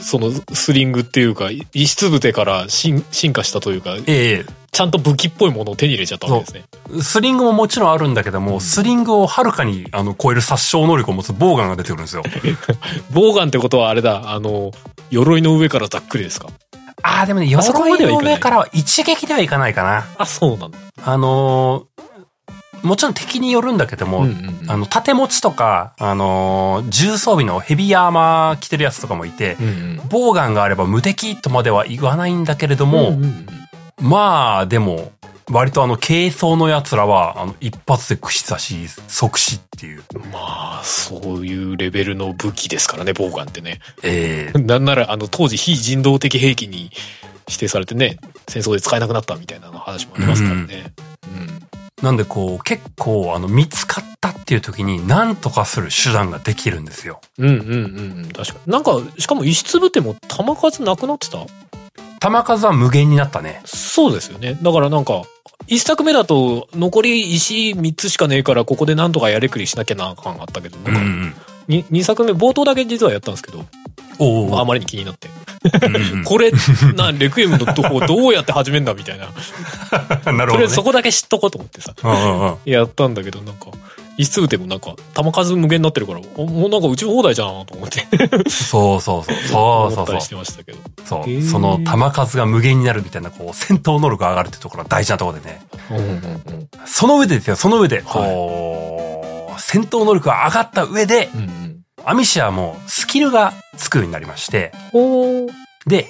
[0.00, 6.64] そのスリングっていうか、石つぶてから進進化したというか、えちゃんと武器っぽいものを手に入れちゃったわけですね。
[6.98, 12.24] えスリングももちろんあるんだけども、スリングをはるかにあの超える殺傷能力を持つボウガンが出てくるんですよ。
[13.14, 14.72] ボウガンってことはあれだ、あの、
[15.10, 16.48] 鎧の上からざっくりですか？
[17.02, 20.06] ああ、でもね、鎧の上からは一撃ではいかないかな。
[20.18, 20.78] あ、そうなんだ。
[21.04, 22.07] あのー
[22.82, 30.00] もちろん敵によるんだけども、うんうんうんあの、盾持ちとか、あのー重装備のヘビーアーマー着てるやつとかもいて、うんうん。
[30.08, 33.46] ボウガンがあれば無敵とまでは言わないんだけれども、うんうん
[34.00, 35.12] まあ、でも、
[35.50, 40.04] 割とあの、軽装の奴らは、あの、一発で串刺し、即死っていう。
[40.14, 43.80] うんまあ、そういうレベルの武器ですからね、ボウガンってね。
[44.02, 46.90] ええ なんなら、あの、当時非人道的兵器に
[47.48, 48.18] 指定されてね、
[48.48, 50.92] 戦争で使えなくなったみたいな話もありますからね。
[51.26, 51.67] うん。
[52.02, 57.20] なんでこう、結構、あの、見つかったっていう時に、何とかする手段ができるんですよ。
[57.38, 58.28] うんうんうんうん。
[58.32, 58.72] 確かに。
[58.72, 61.38] なんか、しかも石つぶても弾数なくなってた？
[62.20, 63.60] 弾数は無限になったね。
[63.64, 64.56] そうですよね。
[64.62, 65.22] だからなんか、
[65.66, 71.34] 一作目だと残り石3つしかねえからここでなんとかやりくりしなきゃなあかんあったけど、なんかうんうん。
[71.66, 73.64] に二作目冒頭だけ実はやったんですけど、
[74.20, 75.28] あまりに気になって。
[75.28, 76.52] うんうんこれ、
[76.94, 79.26] な、レクイエムのとこどうやって始めんだみたいな。
[80.32, 80.52] なるほど、ね。
[80.52, 81.94] とりあえずそこだけ知っとこうと思ってさ。
[82.64, 83.66] やったんだけど、なんか、
[84.18, 88.06] 石つぶてもなんか、弾数無限になってるから、おもうなんか打ち放題じゃんと思って。
[88.50, 89.36] そうそうそう。
[89.48, 90.28] そうそうそうし。
[90.28, 90.78] てましたけど。
[91.04, 91.42] そう。
[91.42, 95.62] その弾数が無限になるみたいな、こう、戦闘能力が上がるってところが大事なところでね。
[95.90, 96.68] うんうんうん。
[96.84, 101.78] その上でですよ、その上で、こう、戦闘能力が上がった上で、うんうん。
[102.04, 103.52] アミシアもスキルが
[103.88, 104.72] つくようになりまして。
[105.86, 106.06] で、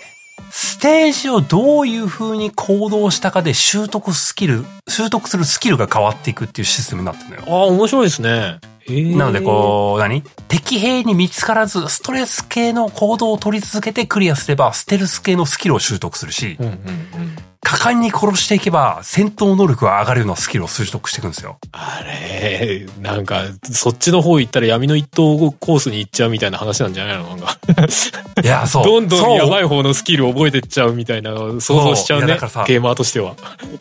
[0.50, 7.42] ステージをどういう風に行動したかで習得スキル、習得するスキルが変わっていくっていうシステムになってるのよ。
[7.46, 8.58] ああ、面白いですね。
[8.88, 10.22] なのでこう、何？
[10.48, 16.78] 敵兵に見つからず、ストレス系の行動を取り続けてクリアすれば、ステルス系のスキルを習得するしう、んうんうん。
[17.60, 21.58] 果敢に殺していけば、戦闘能力が上がるようなスキルを習得していくんですよ。
[21.72, 27.24] あれ、なんか、そっちの方行ったら闇の一等コースに行っちゃうみたいな話なんじゃないの？
[27.30, 27.58] なんか。
[28.42, 28.84] いや、 そう。
[28.84, 29.64] どんどんやばい。
[29.64, 32.64] い方のスキルを覚えてっちゃうみたいな想像しちゃうねそうだからさ。
[32.66, 33.34] ゲーマーとしては。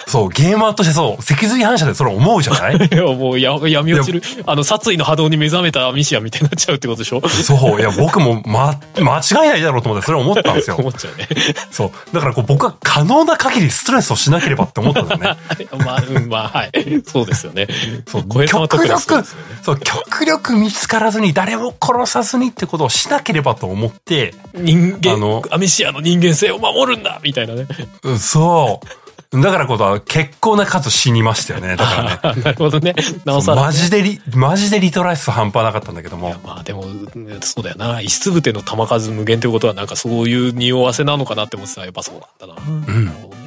[0.08, 2.76] そう、ゲーマーとしてそう、脊髄反射でそれ思うじゃない？
[2.78, 7.22] いや、もうや闇落ちる、あの、殺意の波動に目覚めたミシアみたいになっちゃうってことでしょ？
[7.30, 10.76] そう、いや、僕も、ま、間違いないだろうと思って、それ思ったんですよ。
[10.80, 11.28] 思っちゃうね。
[11.72, 11.92] そう。
[12.14, 15.38] だからこう、僕は可能な限りストレスをしなければって思ったんだよね。
[15.86, 16.72] まあ、うん、まあ、はい。
[17.06, 17.68] そうですよね。
[18.08, 27.68] そう、小江さんは特にそう極力ですよね。、そう、極力見つからずに誰も殺さずにってことをしなければと思って、人間、あのアミシアの人間性を守るんだみたいなね。
[28.04, 28.88] うんそう。
[29.32, 31.76] だからこそ結構な数死にましたよね。
[31.76, 32.20] だからね。
[32.22, 32.96] あ なるほどね。
[33.26, 33.62] なおさら。
[33.64, 36.36] マジでリ、マジでリトライス半端なかったんだけども。
[36.46, 38.00] まあでも、うんそうだよな。
[38.00, 42.62] 石つぶての弾数無限ってことはなんかそういう匂わせなのかなって思ってたらやっぱそうなんだな。
[42.68, 43.47] うんなるほどね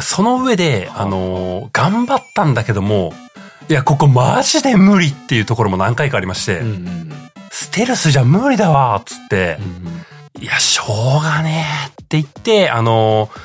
[0.00, 3.12] その上で、あのー頑張ったんだけども、
[3.68, 7.12] いや、ここマジで無理っていうところも何回かありまして、うんうん
[7.50, 9.56] ステルスじゃ無理だわ、つって
[10.36, 10.42] う、ん。
[10.42, 10.84] いや、しょ
[11.20, 13.40] うがねえって言って、あのー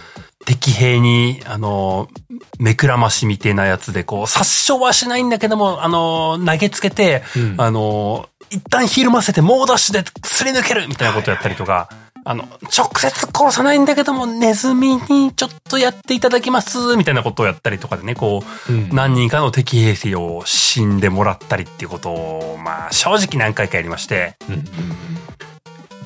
[0.46, 7.56] 敵兵に、あのー目くらましみたいなやつで、こう、殺傷はしないんだけども、あのー投げつけて、うん。
[7.58, 11.88] あのー一旦ひるませて猛ダッシュですり抜けるみたいなことやったりとか、
[12.24, 12.44] あの、
[12.78, 24.66] 直接殺さないんだけども、ネズミにちょっとやっていただきます、みたいなことをやったりとかでね、こう、うん何人かの敵兵士を死んでもらったりっていうことを、まあ、正直何回かやりまして、うんうん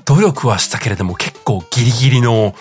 [0.06, 2.54] 努力はしたけれども結構ギリギリの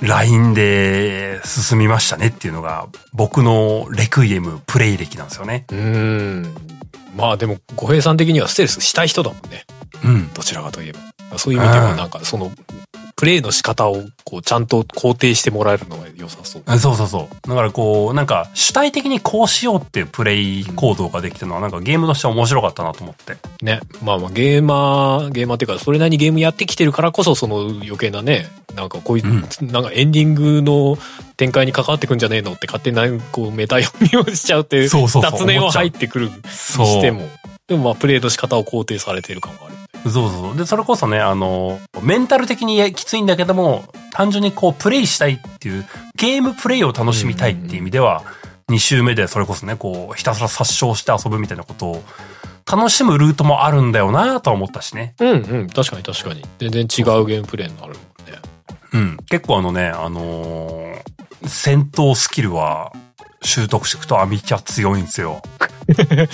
[0.00, 5.66] ラインで進みましたねっていうのが僕のレクイエムプレイ歴なんですよね。
[5.70, 6.54] うん。
[7.16, 9.64] まあでも、小平さん的にはステルスしたい人だもんね。
[10.04, 10.32] うん。
[10.32, 11.00] どちらかといえば。
[11.38, 12.50] そういう意味では、なんかその、
[13.16, 16.62] プレイの仕方をこうちゃんと肯定してもらえるのが良さそう。
[16.66, 17.48] あそうそうそう。
[17.48, 23.36] だからこう、なんか主体的にこうしようっていうプレイ行動ができてるのはなんかゲームとして面白かったなと思って。
[23.62, 23.80] ね。
[24.02, 30.98] まあまあゲーマー、ゲーマーっていうか、それなりにゲームやってきてるからこそ、その余計なね、なんかこういう、うんなんかエンディングの
[31.36, 36.86] 展開に関わってくんじゃねえのって勝手にこうメタ読みをしちゃうっていうそうそうそう雑念を入ってくるにそう。
[36.86, 37.28] しても。
[37.68, 39.74] でもまあプレイの仕方を肯定されてる感がある。
[40.10, 40.56] そうそう。
[40.56, 45.86] で、それこそね、あの、メンタル的にきついんだけども、単純にこう、プレイしたいっていう、
[46.16, 48.22] ゲームプレイを楽しみたいっていう意味では、
[48.68, 52.04] 2週目でそれこそね、こう、ひたすら殺傷して遊ぶみたいなことを、
[52.70, 55.14] 楽しむルートもあるんだよなとは思ったしね。
[55.20, 55.34] うんう
[55.64, 55.66] ん。
[55.68, 56.42] 確かに確かに。
[56.58, 58.38] 全然違うゲームプレイになるもんね。
[58.92, 59.16] うん。
[59.28, 61.14] 結構あのね、あのー
[61.46, 62.92] 戦闘スキルは、
[63.42, 65.42] 習得していくとアミキャ強いんですよ。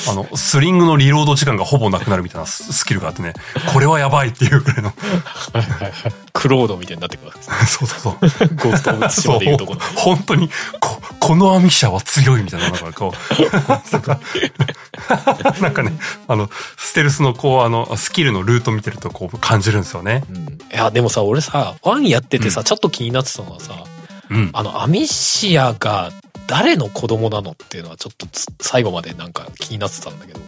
[0.09, 3.34] あの、スリングのリロード時間がほぼなくなるみたいなススキルがあってね、
[3.72, 4.88] これはやばいっていうくらいの。
[4.88, 6.12] はいはいはい。
[6.32, 7.57] クロードみたいになってくるわけですね。
[7.66, 8.48] そうそうそう。
[8.57, 9.80] ゴースト・オブ・ツシマでいうところ。
[9.96, 10.48] 本当に、
[10.80, 14.20] こ、このアミシャは強いみたいな、なんかこう、なんか
[15.61, 15.92] なんかね、
[16.28, 20.24] あの、ステルスのこう、あの、スキルのルート見てるとこう感じるんですよね。
[20.30, 23.84] うんいや、でもさ、俺さ、ワンやっててさ、うんちょっと気になってたのはさ、
[24.30, 24.51] うん。
[24.53, 26.12] あの、アミシアが
[26.51, 30.40] 誰の子供なのっていうのはちょっとつ最後までなんか気になってたんだけど。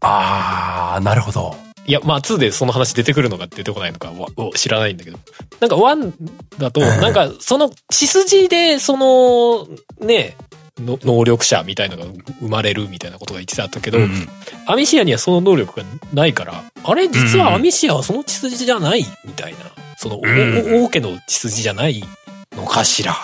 [0.00, 1.56] あー、なるほど。
[1.84, 5.18] いや、まあ2でその話出てくるのか出てこないのかわを知らないんだけど。
[5.58, 6.12] なんか1
[6.58, 9.66] だと、なんかその血筋でその、
[10.06, 10.36] ね、
[10.80, 12.04] の能力者みたいのが
[12.40, 14.28] 生まれるみたいなことが言ってたけど、うん
[14.66, 15.82] アミシアにはその能力が
[16.14, 19.58] ないから、あれ実はアミシアはその血筋じゃないみたいな。
[19.96, 22.02] その、王家の血筋じゃない
[22.56, 23.14] のかしら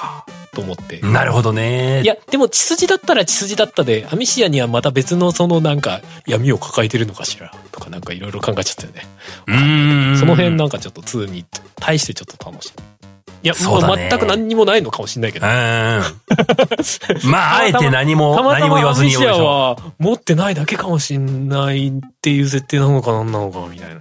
[0.52, 1.00] と思って。
[1.00, 2.02] なるほどね。
[2.02, 9.06] いや、でも血筋だったら血筋だったで、アミシアにはまた別のそのなんか闇を抱えてるのかしらとかなんかいろいろ考えちゃったよね。
[9.46, 10.18] うーん。
[10.18, 11.44] その辺なんかちょっと2に
[11.76, 12.98] 対してちょっと楽しみ。
[13.44, 15.46] いや、そうだね全く何にもないのかもしれないけうど。
[15.46, 19.46] まあ、 あえて何も、たまた何も言わずに言うでしょ。
[19.46, 24.00] は持ってないだけかもしれないっていう設定なのかなんなのかみたいな。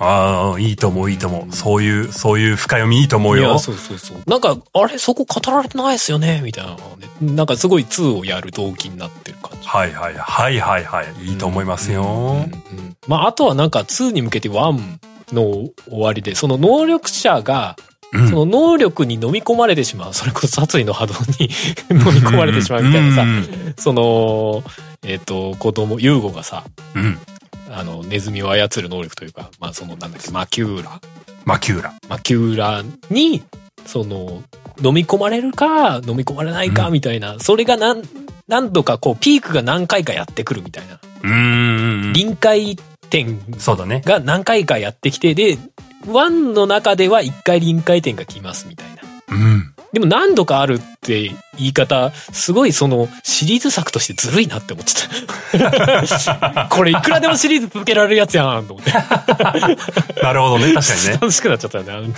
[0.00, 1.52] ああ、いいと思う、いいと思う。
[1.52, 3.58] そういう、そういう深読みいいと思うよいや、。
[3.58, 4.18] そうそうそう。
[4.26, 6.40] なんか、あれそこ語られてないですよね？
[6.44, 7.08] みたいなのね。
[7.20, 9.66] なんかすごい2をやる動機になってる感じ。
[9.66, 11.24] はいはいはいはいはい。
[11.24, 12.02] いいと思いますよ。
[12.02, 14.98] うんうんうんまあ、あとはなんか2に向けて1
[15.32, 17.76] の終わりで、その能力者が、
[18.10, 20.14] うんその能力に飲み込まれてしまう。
[20.14, 21.50] それこそ殺意の波動に
[21.90, 24.62] 飲み込まれてしまうみたいなさう、んその、
[25.02, 27.18] えっ、と、子供、ユーゴがさ、うん。
[27.70, 31.00] あの、ネズミを操る能力というか、まあその、なんだっけ、マキューラ。
[31.44, 31.94] マキューラ。
[32.08, 33.42] マキューラに、
[33.86, 34.42] その、
[34.82, 38.02] 飲み込まれるか、飲み込まれないか、うんみたいな、それが何、
[38.46, 40.94] 何度かこう、ピークが何回かやってくるみたいな。
[40.94, 42.12] うーん。
[42.12, 42.76] 臨界
[43.10, 44.02] 点そうだね。
[44.04, 45.58] が何回かやってきて、で、
[46.06, 49.02] 1の中では1回臨界点が来ますみたいな。
[49.30, 49.74] うん。
[49.92, 54.92] でも何度かあるって言い方、すごいそのシリーズ作としてずるいなって思って
[56.38, 56.68] た。
[56.70, 58.92] これいくらでもシリーズ続けられるやつやんと思って。
[60.22, 60.74] なるほどね。
[60.74, 61.12] 確かにね。
[61.12, 62.12] 楽しくなっちゃったよね。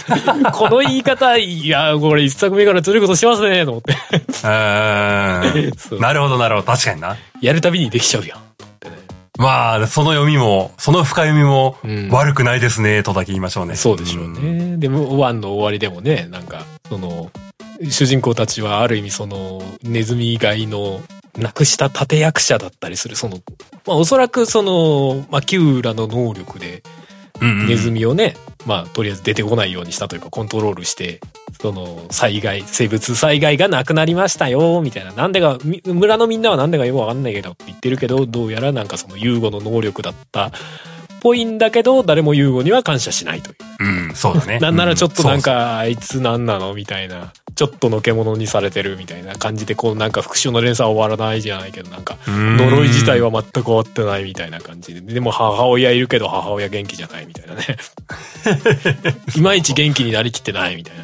[0.52, 3.96] この言い方、いや、これ一作目からずるいことしますね、と思って。
[4.42, 6.66] うんなるほどなるほど。
[6.66, 7.16] 確かにな。
[7.40, 8.38] やるたびにできちゃうやん。
[9.38, 13.74] まあ、その読みも、その深読みもうん悪くないですね、とだけ言いましょうね。
[13.74, 14.76] そうでしょうね。
[14.76, 17.30] でも、ワンの終わりでもね、なんか、その、
[17.88, 21.00] 主人公たちはある意味その、ネズミ以外の、
[21.38, 23.38] 亡くした立役者だったりする、その、
[23.86, 26.82] まあおそらくその、まあ、キューラの能力で、
[27.40, 31.20] ネズミをね、まあ、とりあえず出てこないようにしたというか、コントロールして、
[31.62, 35.12] その、災害、生物災害がなくなりましたよ、みたいな。
[35.12, 40.52] なんでか、み村のみんなはなんでかよくわかんないけどって言ってるけど、どうやらなんかその、ユーゴの能力だった、っ
[41.22, 43.56] ぽいんだけど、誰もユーゴには感謝しないという。
[44.08, 44.58] うん、そうだね。
[44.58, 46.74] なんならちょっとなんうか、あいつなんなの？
[46.74, 47.32] みたいな。
[47.60, 55.02] ちょっとのけ者にされてるみたいな感じで、こうなんか復讐の連鎖は終わらないじゃないけど、なんか、呪い自体は全く終わってないみたいな感じで。
[55.02, 57.76] でも母親いるけど母親元気じゃないみたいなね。
[59.36, 60.94] いまいち元気になりきってないみたい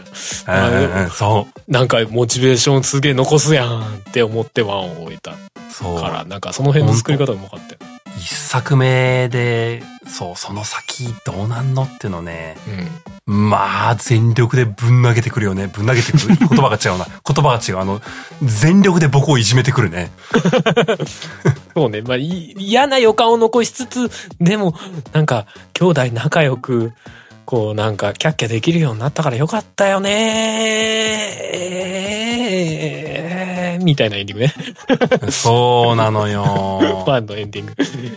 [0.46, 1.10] な。
[1.10, 1.70] そう。
[1.70, 3.84] なんかモチベーションすげえ残すやんっ
[4.14, 5.34] て思ってワンを終えた
[5.70, 6.00] そう。
[6.00, 7.80] から、なんかその辺の作り方うまかったよ。
[8.16, 12.56] 一作目で、そう、その先どうなんのってのね、
[13.26, 13.50] うん。
[13.50, 15.66] まあ、全力でぶん投げてくるよね。
[15.66, 16.36] ぶん投げてくる。
[16.48, 17.06] 言葉が違うな。
[17.06, 17.78] 言葉が違う。
[17.80, 18.00] あの、
[18.42, 20.10] 全力で僕をいじめてくるね。
[21.74, 22.02] そうね。
[22.02, 24.74] まあ、い嫌な予感を残しつつ、でも、
[25.12, 26.92] なんか、兄弟仲良く、
[27.46, 30.10] こうなんかキャッキャできるようになったからよかったよね
[33.84, 34.54] みたいなエンディングね。
[35.30, 36.42] そうなのよ。
[37.06, 37.74] ワンのエンディング。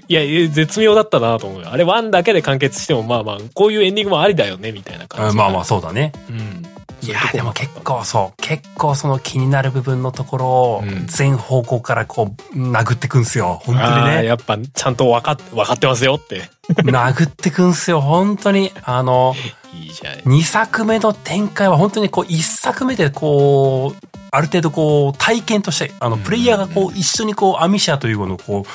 [0.07, 1.69] いや、絶妙だったなと思うよ。
[1.71, 5.35] あれワンだけで完結してもまあまあ、こういうエンディングもありだよねみたいな感じ。
[5.35, 6.11] まあまあそうだね。
[6.29, 6.65] うん。
[7.01, 13.61] いや、でも結構そう、結構その気になる部分のところをうん全方向からこう殴ってくんすよ。
[13.63, 14.25] 本当にね。
[14.25, 16.49] やっぱちゃんと分かっ、分かってますよって。
[16.83, 18.01] 殴ってくんすよ。
[18.01, 18.71] 本当に。
[18.83, 19.35] あの、
[19.73, 20.19] いいじゃん。
[20.19, 28.65] 2作目の展開は本当にこう1作目でこう、ある程度こう体験として、あの、プレイヤーがこう一緒にこうアミシアというものをこ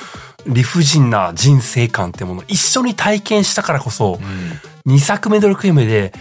[0.47, 4.19] う、理不尽な人生観ってものを一緒に体験したからこそ、
[4.87, 6.13] 2作目のレクイエムで、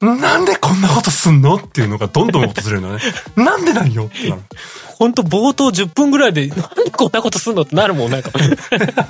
[0.00, 3.02] なんでこんなことすんのっていうのがどんどん訪れるのね。
[3.36, 4.42] なんでなんよってなる。
[4.98, 8.30] ほんと冒頭10分ぐらいで、なんでこんなことすんのってなるもん、なんか。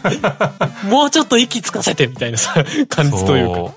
[0.89, 2.55] もうちょっと息つかせてみたいなさ、
[2.89, 3.73] 感じというか。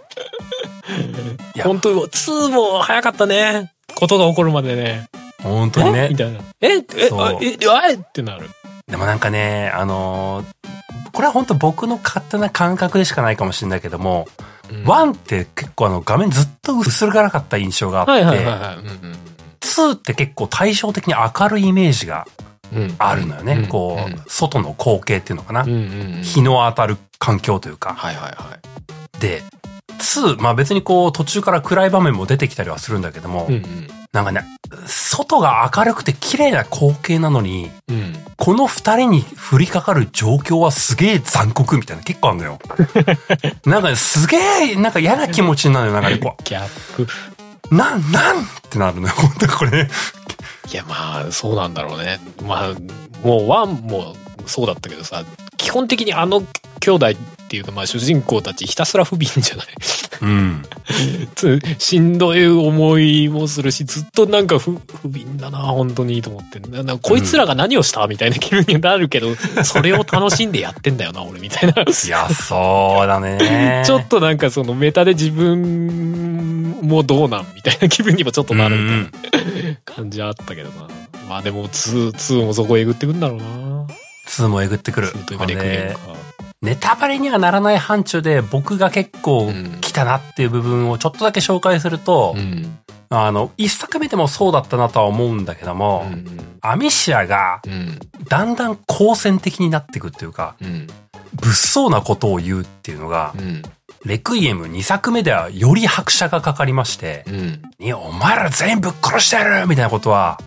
[1.64, 3.72] 本当2も早かったね。
[3.96, 5.08] ことが起こるまでね。
[5.44, 6.10] 本当にねえ？
[6.10, 6.16] み。
[6.16, 6.40] たいな。
[6.62, 6.78] え？
[6.78, 6.84] え？
[6.96, 7.10] え？
[7.14, 7.94] あえ？
[7.96, 8.50] ってなる。
[8.88, 10.46] でもなんかね、あのー
[11.12, 14.28] これは本当僕の勝手な感覚でしかないかもしれないけども、
[14.86, 18.76] ワンって結構あの画面ずっと薄らがかった印象があって、はいはいはいはい。
[18.78, 19.16] うん
[19.62, 22.26] 2って結構対照的に明るいイメージが
[22.98, 23.54] あるのよね。
[23.54, 25.64] うんこう、うん外の光景っていうのかな。
[25.64, 26.22] うんうんうん。
[26.24, 27.94] 日の当たる環境というか。
[27.94, 28.58] はいはいは
[29.18, 29.20] い。
[29.20, 29.44] で、
[29.98, 33.88] 2、まあ別にこう途中から暗い場面も出てきたりはするんだけども、うんうん。
[34.12, 34.44] なんかね、
[34.88, 38.14] 外が明るくて綺麗な光景なのに、うん。
[38.38, 42.60] この二人に降りかかる状況はすげえ残酷みたいな結構あるのよ。
[43.66, 44.38] なんかね、すげ
[44.72, 46.02] え、なんか嫌な気持ちになるのよ。
[46.02, 47.08] なんかね、こギャップ。
[47.72, 49.14] う、なん、なんってなるのよ。
[49.16, 49.90] 本当にこれね。
[50.72, 52.20] いや、まあ、そうなんだろうね。
[52.44, 54.16] まあ、もうワンも
[54.46, 55.24] そうだったけどさ、
[55.58, 56.44] 基本的にあの
[56.80, 57.08] 兄弟
[57.50, 59.68] っていうか、まあ主人公たちひたすら不憫じゃない
[60.22, 60.64] うん。
[61.34, 66.60] つしんどい思いもするし、ずっとなんか不不憫だな、本当にと思って。
[66.60, 71.82] ななこいつらが何をしたみたいな気分になるけど、それを楽しんでやってんだよな、俺みたいな。
[71.82, 73.82] いや、そうだね。
[73.84, 80.88] ちょっとなんかそのメタで自分もどうなんみたいな気分にもちょっとなるみたいな感じはあったけどな。
[81.28, 83.88] まあでも2、2もそこえぐってくんだろうな。
[84.30, 85.10] 2もえぐってくる。
[85.10, 86.20] 2というかレクイエムか。
[86.62, 92.78] ネタバレにはならない範疇で僕が結構うん来たなっていう部分をちょっとだけ紹介すると、うん。
[93.12, 96.26] あの、一作目でもそうだったなとは思うんだけども、うん。
[96.62, 98.00] アミシアがうん。
[98.28, 100.88] だんだん好戦的になっていくっていうか、うん。
[101.34, 103.64] 物騒なことを言うっていうのが、うん。
[104.06, 107.26] レクイエム2作目ではより拍車がかかりまして、
[107.96, 110.40] お前ら全員ぶっ殺してやるみたいなことは、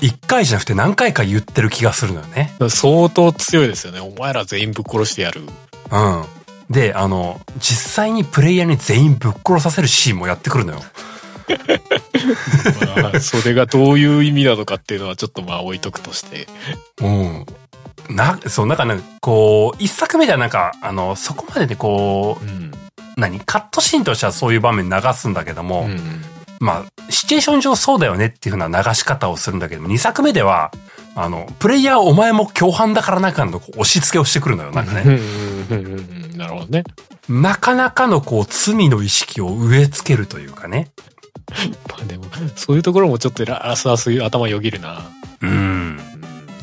[0.00, 2.54] 一回じゃなくて何回か言ってる気がするのよね。
[2.68, 4.00] 相当強いですよね。
[4.00, 5.42] お前ら全員ぶっ殺してやる。
[5.42, 6.24] うん。
[6.70, 10.82] で、あの、実際にプレイヤーに全員ぶっ殺させるシーンもやってくるのよ。
[13.02, 16.46] まあ、それがどういう意味なのかっていうのはちょっとまあ置いとくとして。
[17.00, 17.46] うん。
[18.10, 22.48] な、そう、なんかね、こう、一作目ではなんか、あの、そこまででこうん。
[22.48, 22.70] う、
[23.16, 23.40] 何？
[23.40, 26.22] カットシーンとしてはそういう場面流すんだけども、うん。
[26.60, 30.70] まあ、シチュエーション上そうだよねっていう風な流し方をするんだけども、二作目では、
[31.14, 35.18] あの、プレイヤーお前も共犯だからなんかのこう押し付けをしてくるのよ、なんかね。
[36.36, 36.84] なるほどね。
[37.28, 40.90] なかなかのこう、罪の意識を植え付けるというかね。
[41.88, 42.24] まあでも、
[42.56, 45.02] そういうところもちょっとラスラス頭よぎるな。
[45.42, 46.00] うん。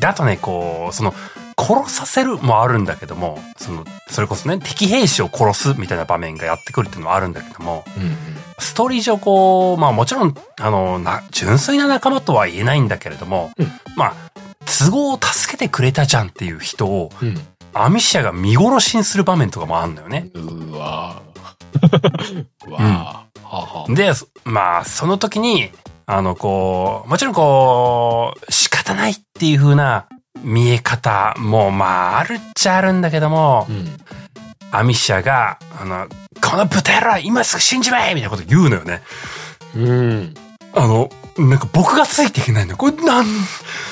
[0.00, 1.14] で、あとね、こう、その、
[1.58, 8.16] 殺させるもあるんだけども、その、それこそね、敵兵士を殺すみたいな場面がやってくるっていうのはあるんだけども、うんうん。
[8.58, 14.14] ストーリー上こう、まあもちろん、あの、な、純粋な仲間とは言えないんだけれども、うんまあ、
[14.66, 17.40] 都合を助けてくれたじゃんっていう人を、うん。
[17.72, 20.30] アミシアが見殺しにする場面とかもあんのよね。
[20.34, 25.70] うーわー うわーはあはあで、そまあ、その時に、
[26.06, 30.06] あの、こう、もちろんこう、仕方ないっていう風な
[30.42, 33.96] 見え方も、まあ、あるっちゃあるんだけどもう、ん。
[34.72, 36.06] アミシアが、あの、
[36.42, 39.02] この豚野郎今すぐ死んじまえみたいなこと言うのよね。
[39.74, 40.34] うん。
[40.74, 41.08] あの、
[41.38, 42.76] なんか僕がついていけないの。
[42.76, 43.26] これなん、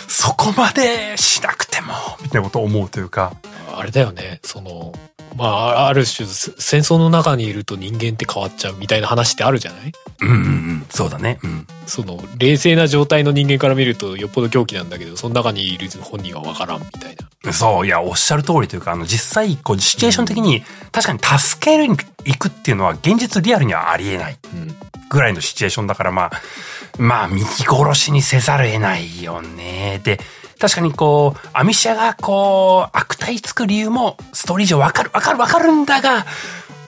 [0.09, 1.93] そこまでしなくても、
[2.23, 3.35] みたいなことを思うというか。
[3.77, 4.93] あれだよね、その、
[5.37, 9.93] まあ、ある種、せ戦争の中にいると人間って変わっちゃうみたいな話ってあるじゃない？
[10.21, 11.39] うんうんうん、そうだね。
[11.43, 11.67] うん。
[11.87, 17.53] その、冷静な状態の人間から見るとよっぽど狂気なんだけど、その中にいる本人はわからんみたいな。
[17.53, 24.77] そう、いや、おっしゃる通りというか、あの、実際、こう、シチュエーション的に、確かに助けるに行くっていうのは、現実リアルにはありえないうん。
[25.15, 26.33] ぐらいのシチュエーションだから、まあ、
[26.99, 30.01] まあ、見殺しにせざるを得ないよね。
[30.05, 30.21] で、
[30.61, 36.27] 確かにこう、アミシアがこう、悪態つく理由も、ストーリー上わかる、わかる、わかるんだが、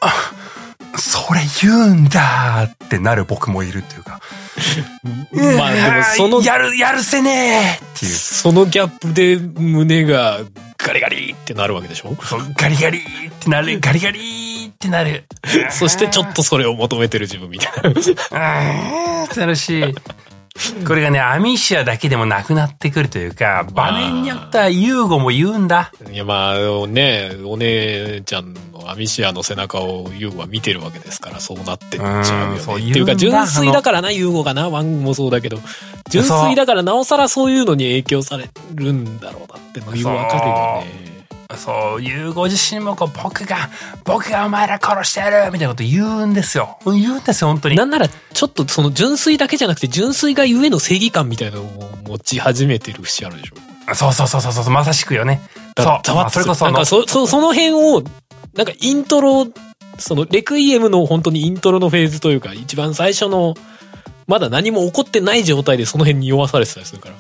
[0.01, 0.33] あ
[0.99, 4.21] それ言うんだってなる僕もいるっていうか。
[5.59, 8.13] まあでもその、やる、やるせねえっていう。
[8.15, 10.39] そのギャップで胸が
[10.79, 12.17] ガリガリってなるわけでしょ？
[12.25, 14.21] そうガリガリってなる、ガリガリ
[14.77, 15.25] ってなる。
[15.73, 17.91] そしてちょっとそれを求めてる自分みたいな。
[17.91, 19.95] うーんってなるし、
[20.87, 25.93] これがね、アミシアだけでもなくなってくるというか、場面によってはユーゴも言うんだ。
[26.11, 32.87] いやまあね、お姉ちゃんのアミシアの背中をユーゴは見てるわけですから、そうなってっちゃうよね。
[32.87, 35.59] うっていうか、純粋だからな、ユーゴがな、ワンもそうだけど、
[36.11, 41.16] 純粋だからなおさらそういうのに影響されるんだろうなってのよわかるよね。
[41.55, 43.71] そう、ユーゴ自身もこう、僕が、
[44.05, 46.79] 僕がお前ら殺してやるみたいなこと言うんですよ。
[46.85, 47.77] 言うんですよ、本当に。
[47.77, 53.95] なんなら、ちょっとその純粋だけじゃなくて、純粋がゆえの正義感みたいなのを持ち始めてる節あるでしょ。
[53.95, 55.41] そうそうそうそうそう、まさしくよね。
[55.77, 56.01] だそう。
[56.03, 58.03] ざわそれこそなんかそ、そ、その辺を、
[58.55, 59.47] なんかイントロ、
[59.99, 63.55] そのレクイエムの本当にイントロのフェーズというか、一番最初の、
[64.27, 67.15] まだ何も起こってない状態でその辺に匂わされてたりするから。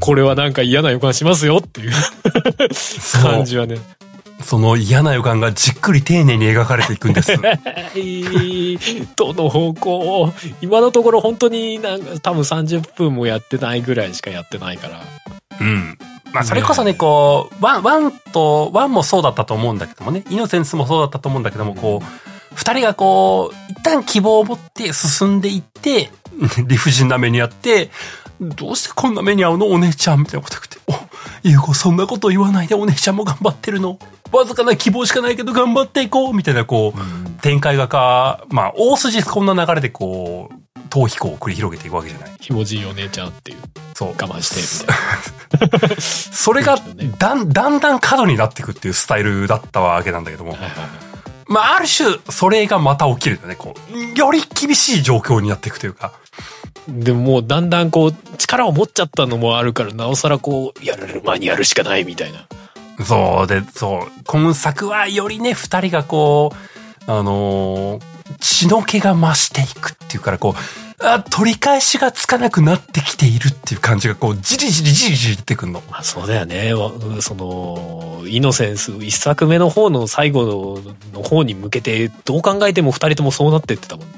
[0.00, 1.92] これはなんか嫌な予感しますよっていう
[3.22, 3.78] 感じはね。
[4.44, 7.32] その嫌な予感がじっくり丁寧に描かれていくんです。
[9.16, 10.32] どの方向？
[10.60, 15.00] 今のところ本当になんか多分30分もやってないぐらいしかやってないから。
[15.60, 15.98] うん。
[16.32, 26.10] まあ、それこそね、こう、ワン、ワンと、ワンもそうだったと思うんだけどもね、イノセンスもそうだったと思うんだけども、こう、二人がこう、一旦希望を持って進んでいって、
[26.66, 27.90] 理不尽な目にあって、
[28.40, 30.56] どうしてこんな目に遭うのお姉ちゃんみたいなこと
[30.86, 31.08] 言って、
[31.44, 33.98] お、ゆうこそんなこと言わないでお姉ちゃんも頑張ってるの。
[34.32, 42.30] わずかな希望しかないけど頑張っていこうみたいなこう、展開がか、まあ、大筋こんな流れでこう、逃避行を繰り広げていくわけじゃない。
[42.40, 43.58] ひもじいお姉ちゃんっていう。
[43.94, 44.08] そう。
[44.10, 45.96] 我慢して、みたいな。
[46.00, 46.78] それが、
[47.18, 50.52] だん、だんだん過度になっていくっていうスタイルだったわけなんだけども。
[50.52, 51.16] はいはいはい
[51.48, 53.54] まあ、ある種、それがまた起きるんだね。
[53.54, 56.12] こう、より厳しい状況になっていくというか。
[56.88, 62.46] でももうだんだんこう力を持っちゃったのもあるからなおさらこうやれる前にやるしかないみたいな。
[63.04, 64.22] そうで、そう。
[64.24, 66.52] 今作はよりね、二人がこ
[67.06, 75.82] う、あのー血の気が増していくっていうから、こう、あ、取り返しがつかなくなってきているっていう感じが、こう、じりじりじりじりってくんの。
[75.90, 76.72] まあそうだよね。
[76.74, 76.90] わ
[77.20, 80.80] その、イノセンス一作目の方の最後
[81.12, 84.14] の方に向けてどう考えても二人ともそうなってってたもんね。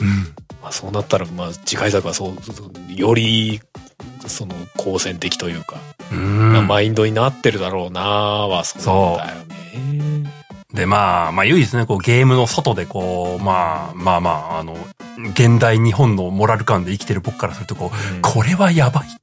[0.00, 0.34] うん。
[0.62, 3.60] まあそうなったらまあ次回作はそう、より
[4.26, 5.78] その好戦的というか、
[6.12, 6.52] うん。
[6.52, 10.30] なマインドになってるだろうなはそうだよね。
[10.72, 14.76] で、まあ、まあ、唯一ね、こう、ゲームの外で、こう、まあ、まあまあ、あの、
[15.32, 19.18] 現代日本のモラル感で生きてる僕からすると、こう、うんこれはやばいって。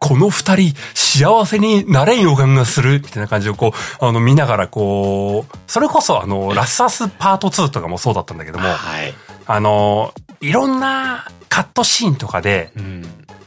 [0.00, 9.14] この二人、幸せになれん予感がする、みたいな感じを、こう、あの、見ながら、こう、それこそ、あの、ラスアスパート2とかもそうだったんだけども、はい。
[9.46, 10.12] あの、
[10.44, 13.02] いろんなカットシーンとかで、うん。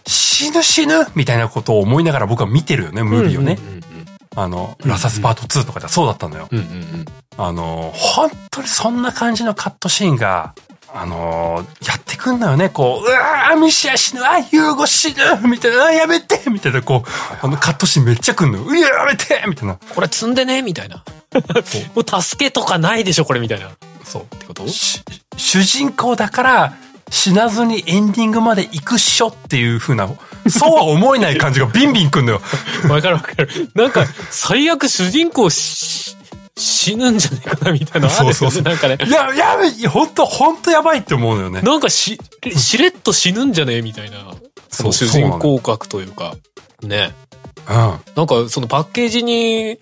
[0.08, 3.60] 死ぬ死ぬみたいなことを思いながら僕は見てるよね、ムービーをね。
[4.36, 6.48] あの、ラスアスパート2とかではそうだったのよ。
[7.38, 10.54] あの、本当にそんな感じのカットシーンが、
[10.94, 12.70] あのやってくんのよね。
[12.70, 18.66] こう、うわーミシア死ぬあユーゴ死ぬみたいな、あやめてみたいな、こう、あのカットシーンめっちゃくんのよ。
[18.66, 19.78] うややめてみたいな。
[19.94, 21.04] これ積んでねみたいな。
[21.94, 23.68] もう助けとかないでしょこれみたいな。
[23.68, 23.72] っ
[24.06, 24.36] そう。
[24.38, 24.68] てこと？
[24.70, 25.04] し
[25.36, 26.74] 主人公だから、
[27.10, 30.08] 死なずにエンディングまで行くっしょっていう風な、
[30.50, 32.42] そうは思えない感じがビンビンくんのよ。
[32.90, 33.70] わかるわかる。
[33.76, 36.16] なんか、最悪主人公し
[36.58, 38.10] 死ぬんじゃねえかなみたいな。
[38.10, 38.98] そうそうそうなんかね。
[39.06, 41.62] いや、やべ、いや本当本当やばいって思うのよね。
[41.62, 42.20] なんかし、
[42.56, 44.18] しれっと死ぬんじゃねえみたいな。
[44.70, 46.36] その主人公格というか。
[46.82, 47.14] ね。
[47.70, 47.76] うん。
[48.16, 49.78] なんか、そのパッケージに、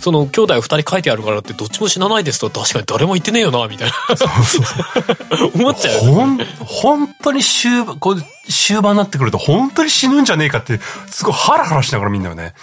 [0.00, 3.94] その兄弟二人書いてあるからってどっちも死なないですと確かに誰も言ってねえよな、みたいな。
[5.54, 6.00] 思っちゃう。
[6.00, 12.54] ほん、本当に終盤、こう、終盤になってくると本当に死ぬんじゃねえかって、すごいハラハラしながら見んだよね。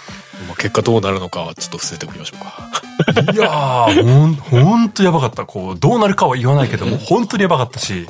[0.46, 3.32] まあ結果どうなるのかはちょっと伏せておきましょうか。
[3.32, 4.34] いやー、ほん、
[4.66, 5.44] ほんとやばかった。
[5.46, 8.06] こう、どうなるかは言わないけども、本当にやばかったし、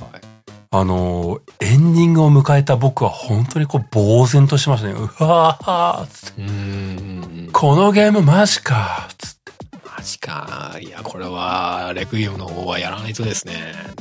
[0.70, 4.94] あのーエンディングを迎えた僕は本当にこう、呆然としましたね。
[4.94, 7.50] うわーつってうーん。
[7.52, 9.52] このゲームマジかつって
[9.96, 10.76] マジか。
[10.80, 13.54] いや、これは、レクイエムの方はやらないとですね。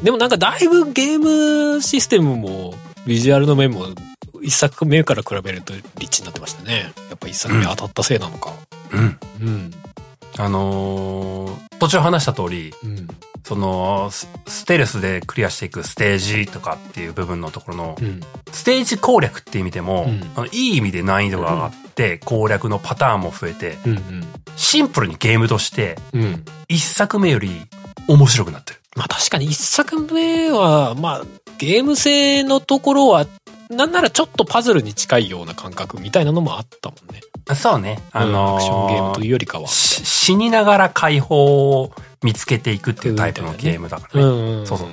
[0.04, 2.74] でもなんかだいぶゲームシステムも、
[3.06, 3.88] ビジュアルの面も、
[4.44, 6.92] 一作目から比べるとリッチになってましたね。
[7.10, 8.54] やっぱ一作目当たったせいなのか。
[8.92, 9.20] うん。
[9.42, 9.74] うん。
[10.38, 13.08] あのー途中話した通り、うん。
[13.44, 18.20] その、スステルスでクリアしていくステージとかっていう部分のところの、うん。
[18.52, 24.24] ステージ攻略っていう意味でも、うんあのいい意味で難易度が上がって、攻略のパターンも増えて、うん。
[24.56, 26.22] シンプルにゲームとして、うん。
[26.24, 26.46] うん。
[26.68, 27.52] 一作目より
[28.08, 28.80] 面白くなってる。
[28.96, 31.26] まあ確かに一作目は、まあ
[31.60, 33.28] ゲーム性のところは、
[33.70, 37.22] なんならちょっとパズルに近いような感覚みたいなのもあったもんね。
[37.56, 38.00] そうね。
[38.12, 39.68] あのーアクションゲームというよりかは。
[39.68, 41.92] し死にながら解放を
[42.24, 44.28] 見つけていくっていうタイプのゲームだからね。
[44.28, 44.68] うんうん。
[44.68, 44.88] そうそう。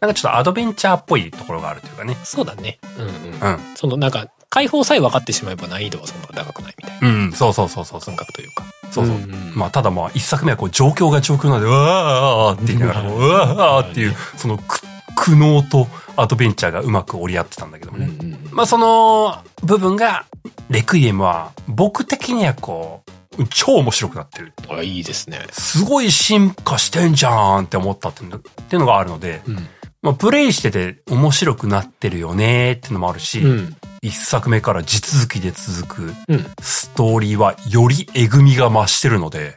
[0.00, 2.16] なんかちょっとアドベンチャーっぽいところがあるというかね。
[2.24, 2.78] そうだね。
[2.96, 3.12] うんうん。
[3.40, 3.76] うん。
[3.76, 8.24] そのなんか、解放さえ分かってしまえば難易度はそんな高くないみたいなうん、そうそうそうそうそう感。
[8.24, 8.64] 覚というか。
[8.90, 9.16] そうそう。
[9.16, 14.80] んんまあ、ただまあ、一作目はこう、状況が状況なので、うわーって言いながら、こううわーっていう、そのく、
[15.16, 15.86] 苦悩と
[16.20, 18.12] アドベンチャーがうまく折り合ってたんだけどもうんうね。
[18.14, 20.26] んまあ、その部分が、
[20.70, 23.02] レクイエムは、僕的にはこ
[23.38, 24.52] う、超面白くなってる。
[24.68, 25.40] あ、いいですね。
[25.52, 29.68] すごい進化してんじゃんって思ったっていうのがあるので、うん。
[30.02, 33.76] まあ、プレイしてて面白くなってるよねっていうのもあるし、うん。
[34.00, 36.46] 一作目から地続きで続くうん。
[36.60, 39.56] ストーリーはよりえぐみが増してるので、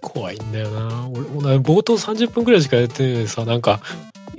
[0.00, 3.80] 怖いんだよな俺もな冒頭30分くらいしかやってないのにさなんか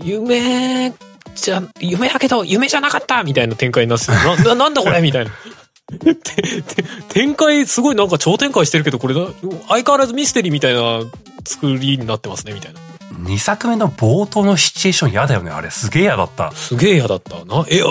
[0.03, 0.91] 夢
[1.35, 5.31] じゃ夢だけど夢じゃなかったみたいな展開になってたなななんだこれみたいな。
[5.91, 9.27] てて展開すごいなんか超展開してるけどこれな
[9.67, 11.01] 相変わらずミステリーみたいな
[11.45, 12.79] 作りになってますねみたいな
[13.19, 15.51] 二作目の冒頭のシチュエーション嫌だよね。
[15.51, 16.51] あれすげえ嫌だった。
[16.51, 17.81] すげえ嫌だったなえええ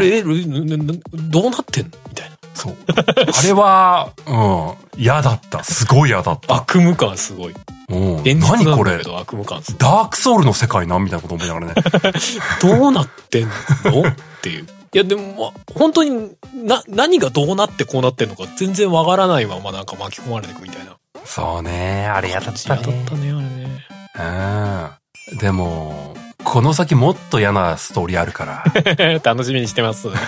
[0.00, 2.76] ええどうなってんのみたいなそう。
[2.88, 5.62] あれは、うん、嫌だった。
[5.62, 6.54] すごい嫌だった。
[6.54, 7.54] 悪夢感すごい
[7.88, 8.98] 何これ？
[8.98, 11.74] ダークソウルの世界なんみたいなこと思いながらね。
[12.60, 13.48] どうなってん
[13.84, 14.02] の？
[14.08, 14.66] っていう。
[14.94, 20.96] いや、でも、ま本当に、な、何がどうなってこうなってんのか全然わからないままなんか巻き込まれていくみたいな。
[21.24, 22.06] そうね。
[22.06, 23.08] あれ嫌だった嫌だねっ。
[23.08, 23.32] たね、
[24.16, 24.98] あ
[25.32, 25.38] うん。
[25.38, 28.64] でも、この先もっと嫌なストーリーあるから。
[28.82, 29.20] れね。
[29.22, 30.08] 楽しみにしてます。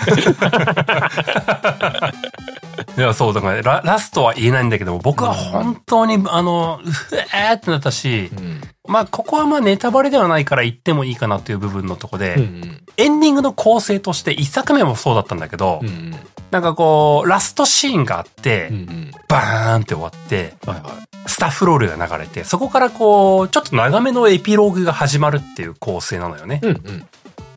[2.97, 6.87] いや、そう、だからララストは言えないんだけども、僕は本当に、あの、う
[7.33, 8.61] えーってなったしう、ん。
[8.87, 15.87] まあ、ここはまあネタバレではないから言ってもいいかなという部分のとこで、うんエンディングの構成として一作目もそうだったんだけど、うん。
[15.87, 16.15] うん
[16.51, 18.75] なんかこう、ラストシーンがあって、うん。
[18.75, 21.29] うんバーンって終わって、はいはい。
[21.29, 26.59] スタッフロールが流れて、そこからこう、ちょっと長めのエピローグが始まるっていう構成なのよね。
[26.61, 27.05] うんうん。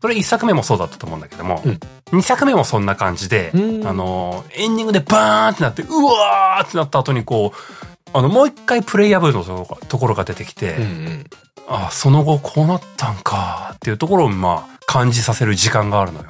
[0.01, 1.79] それ一作目もそうだったと思うんだけども、うん
[2.11, 9.43] 二作目もそんな感じで、うんあの、エンディングでバーンってなって、うわーってなった後にこう、あの、もう一回プレイヤブルの
[9.87, 11.25] ところが出てきて、うんうん。
[11.67, 16.25] あ、その後こうなったんかっていうところをまあ、感じさせる時間があるのよ。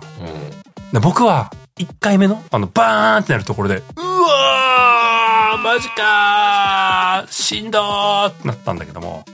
[0.93, 9.25] で僕は、一回目の、あの、バーンってなるところで、うわーマジかーしんどーってなったんだけども、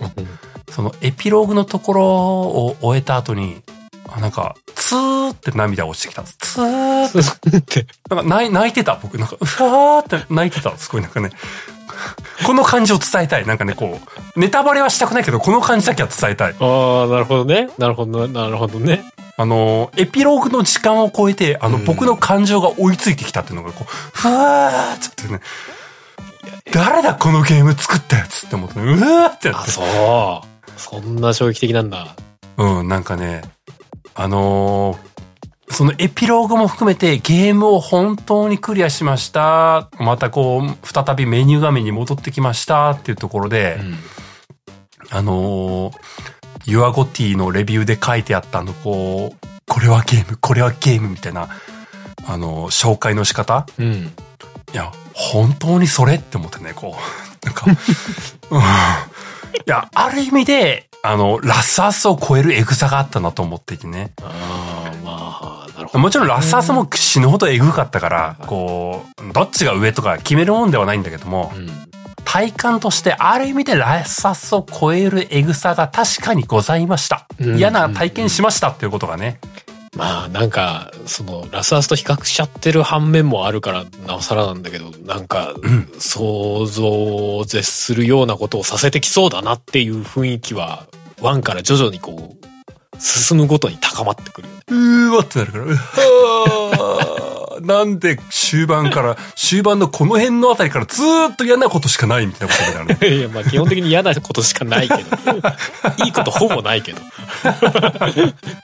[0.72, 3.81] そのエピローグのところを終えた後に、あ
[4.20, 6.38] なんか、ツーって涙落ちてきたんです。
[6.38, 7.88] ツーって。
[8.10, 9.18] なんか泣いてた、僕。
[9.18, 10.76] なんか、うわーって泣いてた。
[10.78, 11.30] すごいなんかね。
[12.46, 13.46] この感じを伝えたい。
[13.46, 14.00] なんかね、こ
[14.36, 16.56] う、ネタバレはしたくないけど、この感じだけは伝えたい。
[16.60, 17.70] ああ、なるほどね。
[17.78, 19.04] なるほど、なるほどね。
[19.38, 25.40] あの、エピローグの時間を超えて、あの、うん僕の感情が追いついてきたっていうのが、こう、ふわーっつってね、
[26.72, 29.72] 誰だこのゲーム作ったやつって思って、うわーってって。
[29.72, 29.82] そ
[30.46, 30.80] う。
[30.80, 32.16] そんな衝撃的なんだ。
[32.58, 33.42] うん、なんかね、
[34.16, 35.12] あのー
[35.74, 39.90] そのエピローグも含めてゲームを本当にクリアしました。
[40.00, 43.96] またこう、再びメニュー画面に戻ってきましたっていうところで、うん。
[45.12, 45.94] あのー、
[46.66, 51.48] ユアゴティのレビューで書いてあったあの、こう、これはゲーム、これはゲームみたいな、
[52.28, 54.14] あのー紹介の仕方うん。
[54.74, 57.46] いや、本当にそれって思ってね、こう。
[57.46, 57.66] なんか、
[58.52, 58.62] うん。
[58.62, 58.64] い
[59.66, 64.12] や、ある意味で、あの、ラスアスを超えるエグさがあったなと思っていてね。
[64.22, 66.00] ああ、まあ、なるほど。
[66.00, 71.70] もちろんラスアスも死ぬほどエグかったから、こう、どっちが上とか決めるもんではないんだけどもう、ん。
[72.24, 77.28] 体感としてある意味でラスアスを超えるエグさが確かにございました。
[77.40, 79.40] うん嫌な体験しましたっていうことがね。
[80.02, 85.92] まあなんか、その、ラスアスと比較しちゃってる反面もあるから、なおさらなんだけど、なんか、ん。
[86.00, 90.88] 想像を絶するようなことをさせてきそうだなっていう雰囲気は、
[91.22, 94.62] ワンから徐々にこう、進むごとに高まってくるよね。
[94.70, 103.08] うーわってなるから、うはー なんで終盤から、終盤のこの辺のあたりからずーっと嫌なことしかないみたいなことになるね。
[103.18, 105.02] いや、まあ基本的に嫌なことしかないけど。
[106.06, 107.02] いいことほぼないけど。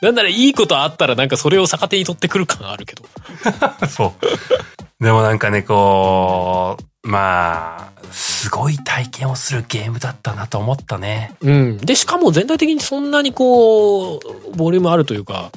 [0.01, 3.03] なんならいいことあったらなんかそれを逆手に取ってくる感あるけど。
[3.87, 5.03] そう。
[5.03, 11.35] でもなんかね、こう、まあ、すごい体験をするゲームだったなと思ったね。
[11.41, 11.77] うん。
[11.77, 14.19] で、しかも全体的にそんなにこう、
[14.55, 15.51] ボリュームあるというか、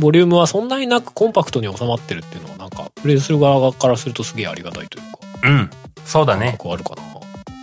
[0.00, 5.70] ボリュームはそんなになくコンパクトに収まってるっていうのはなんか、プレイする側からするとすげえありがたいというか、うん。
[6.04, 6.52] そうだね。
[6.52, 7.10] 結構あるかな。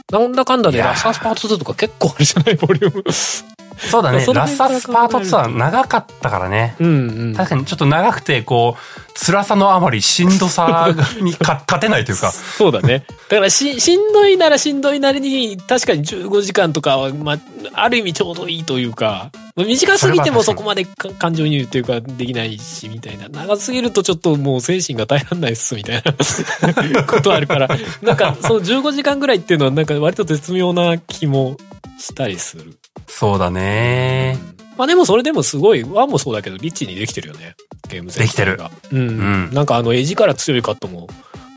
[0.10, 3.57] なんだかんだでラスアスパート2とか結構あるじゃない、ボリューム。
[3.78, 4.26] そうだね。
[4.26, 6.76] ラ辺からスパート2は長かったからね。
[6.80, 7.36] うんうん。
[7.36, 10.90] 確かにちょっと長くて、こう、辛さのあまりしんどさ
[11.22, 12.32] にか 勝てないというか。
[12.32, 13.06] そうだね。
[13.30, 17.38] だからし、しんどいならしんどいなりに、確かに15時間とかは、まあ、
[17.74, 23.28] ある意味ちょうどいいというか、まあ短すぎてもそこまでか感情移入っていうかできないし、みたいな。
[23.28, 27.68] 長すぎるとちょっともう精神が耐えられないっす、みたいな ことあるから、
[28.04, 31.58] なんか、その15時間ぐらいっていうのはなんか割と絶妙な気も
[32.00, 32.78] したりする。
[33.06, 34.38] そうだね。
[34.78, 37.56] まあでもそれでもすごい、ワンもそうだけど、リッチにできてるよね。
[37.90, 38.72] ゲーム全体が。
[38.92, 39.00] うん。
[39.00, 41.08] うんなんかあの、絵力強いカットも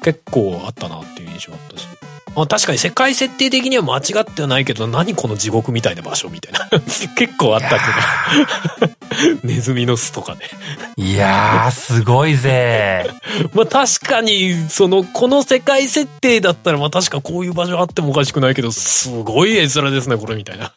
[0.02, 1.86] 結構あったなっていう印象あったし。
[2.34, 6.68] まあ確かに世界設定的には間違ってはないけど、何この地獄みたいな場所みたいな。
[7.16, 9.00] 結構あったけど。
[9.42, 10.40] ネズミの巣とかね。
[10.96, 13.10] いやー、すごいぜ。
[13.52, 20.72] まあ確かに、その、この世界設定だったら、まあ確かこういう場所あってもおかしくないけど、すごい絵面ですね、これみたいな。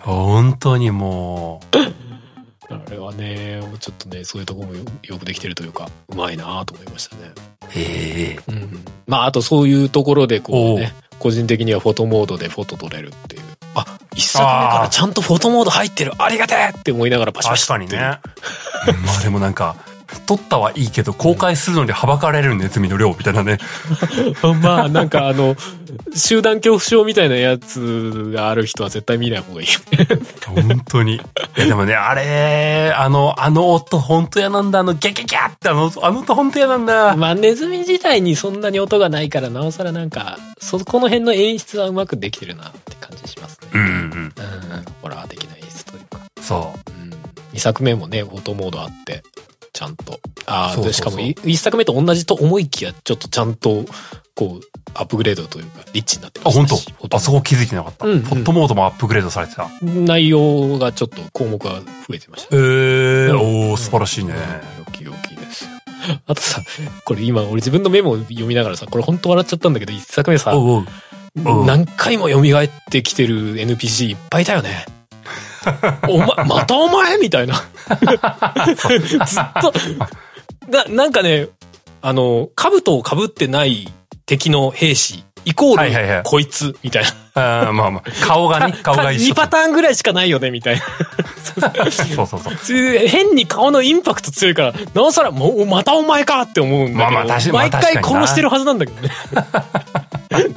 [0.00, 2.09] 本当にもう。
[2.70, 7.22] あれはね、ちょっとね、そういうとこもよよくできてるというか、うまいなと思いましたね。
[7.74, 8.84] ええうん。
[9.06, 13.42] まあ、あとそういうところでこうね、個人的にはフォトモードでフォト撮れるっていう。
[13.74, 17.98] あ、一作目からちゃんとフォトモード入ってるありがてえって思いながらパシパシ確かにね。
[19.04, 19.76] まあでもなんか、
[20.26, 23.58] 撮ったはいいけど、公開するのにはばかれるネズミの量みたいなね。
[24.62, 25.56] まあ、なんかあの、
[26.14, 29.68] 集団恐怖症みたいなやつがある人は絶対見ない方がいい。
[30.46, 31.16] 本当に。
[31.16, 31.20] い
[31.56, 34.80] やでもね、あれ、あの、あの音本当嫌なんだ。
[34.80, 37.16] あの、ギャギャギャってあの、あの音本当嫌なんだ。
[37.16, 43.68] まあ、ネズミ自体にそんなに音がないから、なおさらなんか、そこの辺の演出はうまくできてるなって感じしますね。
[43.74, 43.86] うんうん。
[43.86, 44.32] うん、
[45.02, 46.20] ホラー的な演出というか。
[46.40, 47.10] そうん、
[47.52, 49.22] 2作目もね、オートモードあって、
[49.72, 50.20] ちゃんと。
[50.46, 53.84] ああ、でしかも1作目と同じと思いきや、ちょっとちゃんと、
[54.34, 58.06] こう、アップグレードというか、リッチになってました本し当あそこ気づいてなかった。
[58.06, 59.68] うんうんポットモードもアップグレードされてた。
[59.82, 62.56] 内容がちょっと項目が増えてました。
[62.56, 62.60] ええ
[63.28, 63.36] うん
[63.70, 64.32] おー、素晴らしいね。
[64.32, 64.38] よ
[64.92, 65.68] きよきです。
[66.26, 66.62] あとさ、
[67.04, 70.86] これ今俺自分のメモを読みながらさ、これ本当笑っちゃったんだけど、1作目さ、おう。
[71.44, 74.84] おう何回も蘇ってきてる NPC いっぱいいたよね。
[76.08, 77.54] お前、またお前みたいな。
[77.54, 79.28] ずっ
[79.60, 79.72] と、
[80.68, 81.48] な、なんかね、
[82.02, 83.92] あの、兜を被ってない
[84.26, 87.10] 敵の兵士、イコール、こいつ、みたいな。
[87.34, 89.32] あーまあまあ、顔がね、 顔が一緒。
[89.32, 90.82] 2パターンぐらいしかないよね、みたいな。
[91.90, 92.56] そうそうそう。
[92.56, 97.16] つ変に顔のインパクト強いから、なおさら、もう、またお前かって思うんだけど。
[97.16, 99.10] まあまあ確かにまあ毎回殺してるはずなんだけどね。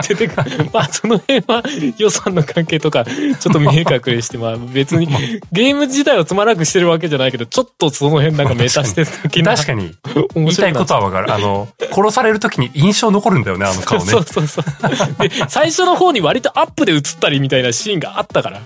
[0.08, 0.70] 出てくる。
[0.72, 1.64] まあ、その辺は
[1.98, 5.08] 予算の関係とか、ちょっと見え隠れして、まあ別に、
[5.52, 11.34] ゲーム自体をつまらなくしてるわけじゃないけど、ちょっとその辺なんかメタしてる時な確かに、言面白いないたいことはわかる。
[11.34, 14.20] あの、殺される時に印象残るんだよね、あの顔ねそ。
[14.20, 15.28] うそうそう。
[15.28, 18.62] で、最初の方に割とアップで映ったりみたいなシーンがあったから。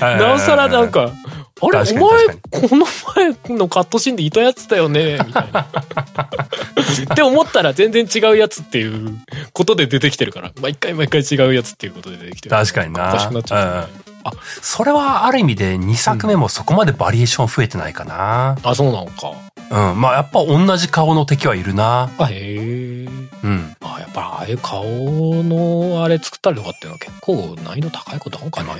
[0.00, 1.12] なおさらなんか、
[1.62, 2.86] あれお前確、この
[3.46, 5.60] 前のカットシーンでいたやつだよねみたいな。
[7.12, 9.18] って思ったら全然違うやつっていう
[9.52, 10.52] ことで出てきてるから。
[10.60, 12.56] 毎回毎回違うやつっていうことで出てきてる。
[12.56, 13.10] 確かにな。
[13.10, 18.56] おかしくなっちゃう、うんあ、それはある意味で2作目もそこまでバリエーション増えてないかな。
[18.62, 19.32] あ、そうなのか。
[19.70, 20.00] うん。
[20.00, 22.10] まあやっぱ同じ顔の敵はいるな。
[22.18, 23.08] あ、へえ。
[23.42, 23.76] うん。
[23.80, 28.70] あ、やっぱああいう顔のあれ作ったりとかっていうのは結構難易度高いことなのかね。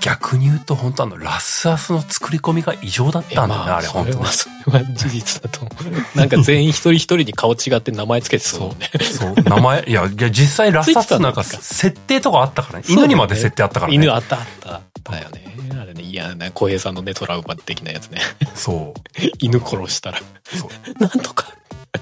[0.00, 4.32] 逆に言うと本当あのラスアスの作り込みが異常だったんだよね、あれ本当にそれは、。
[4.32, 5.94] それは事実だと思う。
[6.18, 8.90] なんか全員一人一人に顔違って名前つけてそうね。
[9.02, 12.84] そう、名前、いや、いや実際ラスアスなんか設定とかあったからね。
[12.88, 13.96] 犬にまで設定あったからね。
[13.96, 14.80] 犬あったあった。
[15.12, 15.44] だよね。
[15.80, 18.20] あれね、嫌な、小平さんのね、トラウマ的なやつね。
[18.54, 19.00] そう。
[19.38, 20.20] 犬殺したら。
[20.44, 21.02] そう。
[21.02, 21.46] なんとか、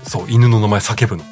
[0.06, 1.24] そう、犬の名前叫ぶの。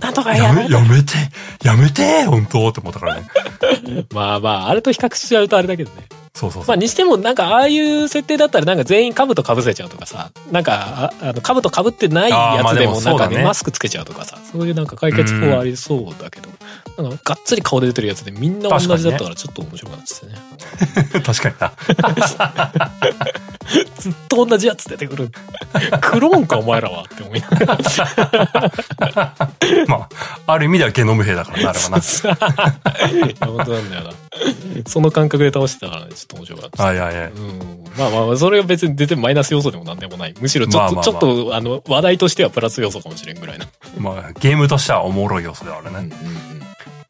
[0.00, 1.14] なんとかやめ、やめやめて、
[1.62, 3.28] やめて、本当って思ったからね。
[4.14, 6.23] まあまあ、あれと比較しちゃうとあれだけどね。
[6.34, 6.66] そうそうそう。
[6.66, 16.48] まあにしてもなんかああいう設定だったらなんか全員兜被せちゃうとかさ、なんか、ああの、兜被ってないやつでもなんかね、マスクつけちゃうとかさ、そういうなんか解決法はありそうだけど、
[17.02, 20.34] なんかがっつり顔で出てるやつでみんな同じだったからちょっと面白くなっててね。
[21.24, 21.72] 確かにな。
[23.98, 25.30] ずっと同じやつ出てくる。
[26.00, 27.78] クローンかお前らはって思いながら。
[29.86, 30.08] ま
[30.46, 32.00] あ、ある意味ではゲノム兵だからな、あれはな。
[33.46, 34.10] 本当なんだよな。
[34.86, 36.82] その感覚で倒してたからね、ちょっと面白かった。
[36.82, 37.30] はいはいはい。
[37.30, 40.34] うん、まあまあ、それは別に出てマイナス要素でもなんでもない。
[40.40, 43.66] むしろちょっと、まあまあまあちょっと、あの、話題としてはプラス要素かもしれんぐらいの。
[43.98, 45.98] まあ、ゲームとしてはおもろい要素ではあるね。
[45.98, 46.06] うんう
[46.50, 46.54] ん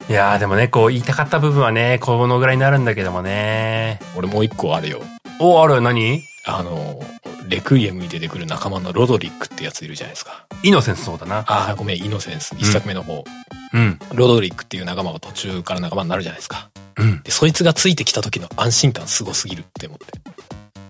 [0.06, 4.00] いやーでもね、こう言いたかった部分はね、このぐらいになるんだけどもね。
[4.14, 5.00] 俺もう一個あるよ。
[5.40, 5.80] お、ある？
[5.80, 6.22] 何？
[6.44, 7.00] あの、
[7.48, 10.44] レクイエムに出てくる仲間のロドリックってやついるじゃないですか。
[10.62, 11.38] イノセンスそうだな。
[11.46, 12.54] ああ、ごめん、イノセンス。
[12.58, 13.24] 一作目の方。
[13.72, 13.98] うん。
[14.12, 16.68] ロドリックっていう仲間が途中から仲間になるじゃないですか。
[16.96, 17.22] うん。
[17.22, 20.06] で、そいつがついてきた時の安心感すごすぎるって思って。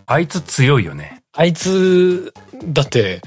[0.07, 1.23] あいつ強いよね。
[1.33, 2.33] あいつ、
[2.67, 3.21] だって、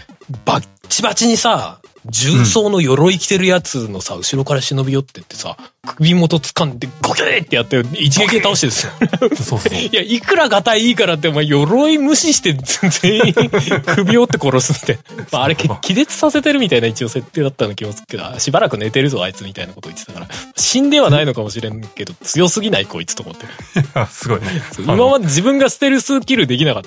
[0.46, 5.58] バッチバチにさ、重装の鎧着てるやつのさ、後ろから忍び寄ってってさ、
[5.96, 8.94] 首元掴んでゴキーってやって一撃で倒してですよ。
[9.36, 9.74] そうそう。
[9.76, 13.34] いや、いくらガタイいいからって、お前、鎧無視して全員
[13.96, 15.26] 首折って殺すみたいな。
[15.32, 23.46] まあ、あれ、け気絶させてるみたいな一応設定だったような気もするけど、あしばらく寝てるぞ、あいつみたいなこと言ってたから、死んではないのかもしれんけど、強すぎないこいつと思って。
[24.12, 24.62] すごいね。
[24.80, 26.84] 今まで自分がステルスキルできなかっ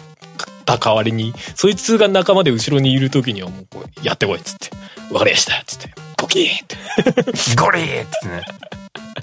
[0.65, 4.71] た代わりに、そいつが仲間で後ろにいる時にはもうこう、やってこいっつって、
[5.11, 6.77] わかりましたっつって、ゴキーって。
[7.57, 8.43] ゴリーってね。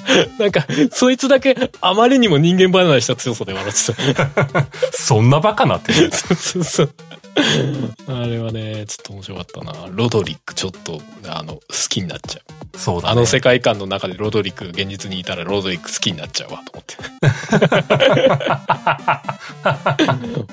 [0.39, 4.67] なんか、そいつだけあまりにも人間離れした強さで笑ってた。
[4.91, 5.93] そんなバカなって。
[6.11, 6.93] そうそうそう。
[8.07, 9.87] あれはね、ちょっと面白かったな。
[9.91, 12.77] ロドリックちょっと、あの、好きになっちゃう。
[12.77, 13.11] そうだね。
[13.13, 16.95] あの世界観の中でロドリックが現実にいたらロドリック好きになっちゃうわ、と思って。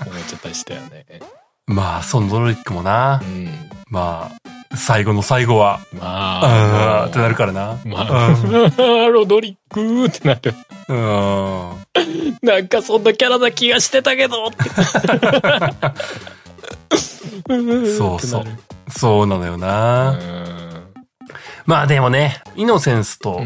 [0.05, 1.06] 思っちゃったりしたよね。
[1.66, 3.27] まあ、そのドリックもなう。
[3.27, 3.48] ん。
[3.89, 7.79] まあ、最後の最後は、まああ、ーってなるからな。
[7.85, 10.55] まあ、ロドリックーってなる。
[10.89, 11.71] うん。
[11.71, 11.77] うん。
[12.43, 14.71] なんかそんなキャラな気がしてたけどって。
[17.97, 18.45] そうそう
[18.89, 20.19] そうなのよな。
[21.67, 23.43] まあでもね、イノセンスと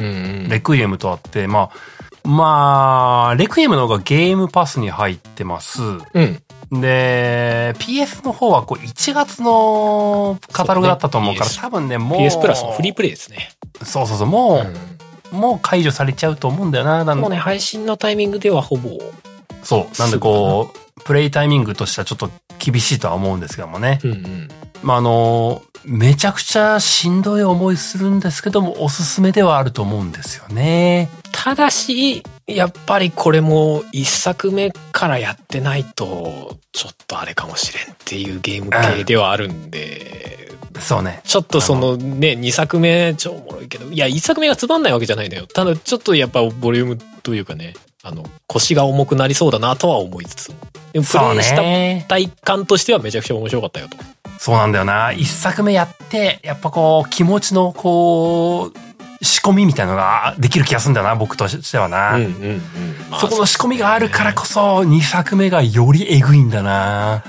[0.49, 5.81] レクイエムとあって、まあ、まあ、レクイエムの方がゲームパスに入ってます。
[5.83, 6.43] うん。
[6.71, 12.21] で、PS の方はこう1月のカタログだったと思うから、ね多分ね、もう。
[12.21, 13.51] PS プラスのフリープレイですね。
[13.83, 14.99] そうそうそう、もう、うん
[15.33, 17.05] もう解除されちゃうと思うんだよな。
[17.15, 18.99] もうね、配信のタイミングではほぼ。
[19.63, 20.01] そう。
[20.01, 23.99] なんでこう、プレイタイミングとしてはちょっと厳しいとは思うんですけどもね。
[24.05, 24.49] うんうん。
[24.83, 31.09] まあ、あの、めちゃくちゃしんどい思いするんですけども、おすすめではあると思うんですよね。
[31.33, 41.21] ただし、やっぱりこれも一作目からやってないと、ちょっとあれかもしれんっていうゲーム系ではあるんで、そうね。
[41.25, 45.47] ちょっとそのね、2作目超おもろいけど、いや、1作目がつまんないわけじゃないんだよ。
[45.47, 50.57] ただちょっとやっぱボリュームというかね、あの、腰が重くなりそうだなとは思いつつも。
[50.93, 52.07] でもプレイしたね。
[52.09, 53.97] 体感としてはめちゃくちゃ面白かったよと。
[54.39, 55.13] そうなんだよな。
[55.13, 58.88] 一作目やって、やっぱこう、気持ちのこう、
[59.21, 62.17] 仕込みみたいなのができる気がするんだよな、僕としてはな。
[62.17, 62.63] うんうんうん。
[63.21, 67.25] そこの仕込みがあるからこそ、二作目がよりえぐいんだな。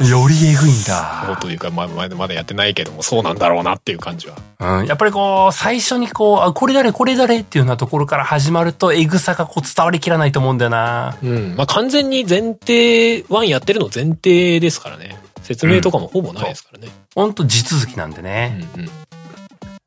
[0.00, 1.36] よりえぐいんそうだ。
[1.40, 4.36] というか、まあ、まだまだやってないけども、そうなんだろうなっていう感じは。
[4.58, 4.86] うん。
[4.86, 7.40] やっぱりこう、最初にこう、あ、これ誰これ誰？
[7.40, 11.18] っていうようなところから始まると、えぐさがこう伝わりきらないと思うんだよな。
[11.22, 11.54] うん。
[11.54, 15.20] まあ、完全に前提、1やってるの前提ですからね。
[15.42, 16.88] 説明とかもほぼないですからね。
[17.14, 18.48] ほんと地続きなんでうね。
[18.76, 18.90] んうん。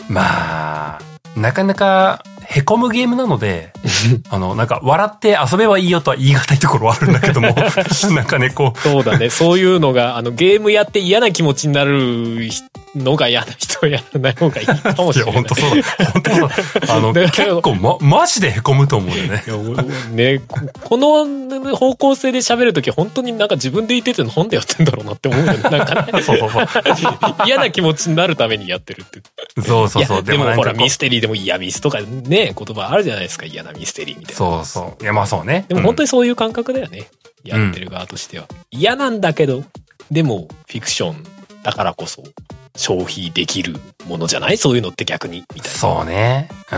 [0.09, 0.99] まあ、
[1.35, 3.73] なかなか、へこむゲームなので、
[4.29, 7.55] あの、なんか、笑って遊べばいいよとは言い難いところはあるんだけども、
[8.13, 9.29] なんかね、こう、そうだね。
[9.29, 12.43] そういうのが、あの、ゲームやって嫌な気持ちになる
[12.95, 15.33] のが嫌な人はやらない方がいいかもいや、しれない。
[15.33, 15.83] 本当そうだ。
[16.13, 16.93] 本当そうだ。
[16.95, 19.43] あの、結構、ま、マジでへこむと思うよね。
[19.45, 19.61] いやお
[20.11, 25.59] ね、ここの方向性で喋るとき本当になんか自分で言っててなんでやってんだろうなって思うよね。
[25.63, 26.21] なんかね。
[26.21, 26.65] そうそうそう。
[27.45, 29.21] 嫌な気持ちになるためにやってるって。
[29.61, 30.17] そうそうそう。
[30.17, 33.45] いやでもほら、ミステリーでも嫌ミスとかね、言葉あるじゃないですか。
[33.45, 34.37] 嫌なミステリーみたいな。
[34.37, 35.03] そうそう。
[35.03, 35.65] いや、まあそうね。
[35.67, 37.09] でも本当に、にそういう感覚だよね。
[37.43, 38.47] やってる側としては。
[38.71, 39.63] 嫌なんだけど、
[40.11, 41.25] でも、フィクション
[41.63, 42.23] だからこそ、
[42.75, 44.57] 消費できるものじゃない？
[44.57, 45.77] そういうのって逆に、みたいな。
[45.77, 46.49] そうね。
[46.71, 46.75] う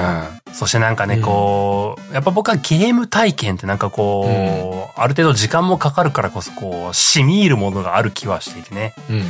[0.52, 0.54] ん。
[0.54, 8.94] そしてなんかね、うんこう、やっぱ僕はゲーム体験ってなんかこう、ある程度時間もかかるからこそ、こう、染み入るものがある気はしていてね。
[9.10, 9.28] うんうんうん。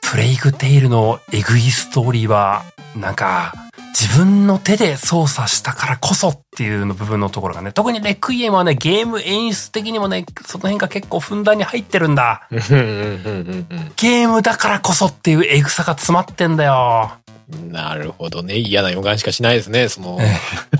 [0.00, 2.62] プレイグテイルのエグいストーリーは、
[2.94, 3.52] なんか、
[3.98, 12.46] 自分の手で操作したからこそっていうの部分のところがね、特にレクイエムはね、ゲーム演出的にもね、その辺が結構ふんだんに入ってるんだ。
[12.50, 17.12] ゲームだからこそっていうエグさが詰まってんだよ。
[17.50, 17.72] うん。
[17.72, 18.56] なるほどね。
[18.56, 20.18] 嫌な予感しかしないですね、その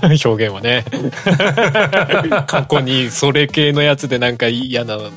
[0.03, 0.85] 表現はね。
[2.45, 5.11] 過去にそれ系のやつでなんか嫌なのいろい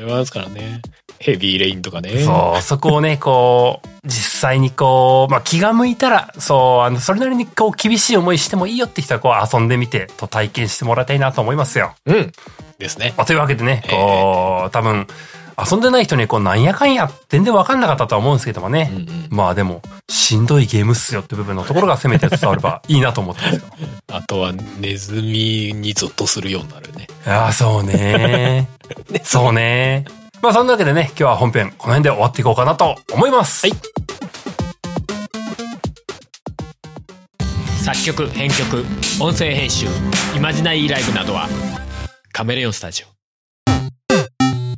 [0.00, 0.80] ろありますからね。
[1.18, 2.24] ヘビーレインとかね。
[2.24, 11.94] そう、そこをね、こう、実際にこう、まあ、気が向いたら、そう、あの、それなりにこう、厳しい思いしてもいいよって人はこう、遊んでみて、と体験してもらいたいなと思いますよ。
[12.06, 12.32] うん。
[12.78, 13.14] ですね。
[13.16, 15.06] まあというわけでね、こう、多分、
[15.70, 18.90] 遊んでない人にこう、なんやかんや、全然わかんなかったとは思うんですけどもね。
[18.92, 19.80] うんうんまあでも、
[20.10, 23.62] しんどいゲームっすよって部分のところがせめて伝わればいいなと思ってますよ。
[24.12, 27.06] あとはネズミにゾッとするようになるね。
[27.26, 28.68] ああ、そうね。
[29.24, 30.04] そうね。
[30.42, 33.66] まあそんなわけでね、今日は本編、この辺で終わっていこうかなと思います。
[33.68, 33.78] はい。
[37.82, 38.84] 作曲編曲
[39.20, 39.86] 音声編集
[40.36, 41.48] イマジナリーライブなどは
[42.32, 43.06] カメレオンスタジオ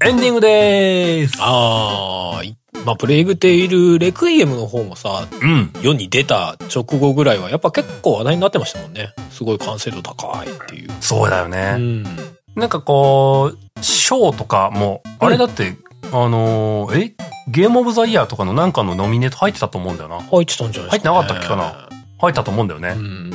[0.06, 1.34] エンディングでーす。
[1.38, 5.70] あーいまあプレイグテイルレクイエムの方もさうん。
[5.82, 11.72] 世に出た直後ぐらいはやっぱ結構話題になってましたもんねすごい完成度高いっていうそうだようね。
[11.76, 12.04] ん
[12.56, 15.76] なんかこう、賞とかも、あれだって、
[16.12, 17.14] あのーえ？
[17.48, 20.20] ゲームオブザイヤーとかのなんかのノミネート入ってたと思うんだよな。
[20.20, 21.88] 入ってたんじゃないですか、入ってなかったっけかな
[22.20, 22.90] 入ったと思うんだよね。
[22.90, 23.30] うん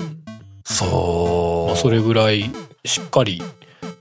[0.64, 1.68] そう。
[1.68, 2.50] まあ、それぐらい
[2.86, 3.41] しっかり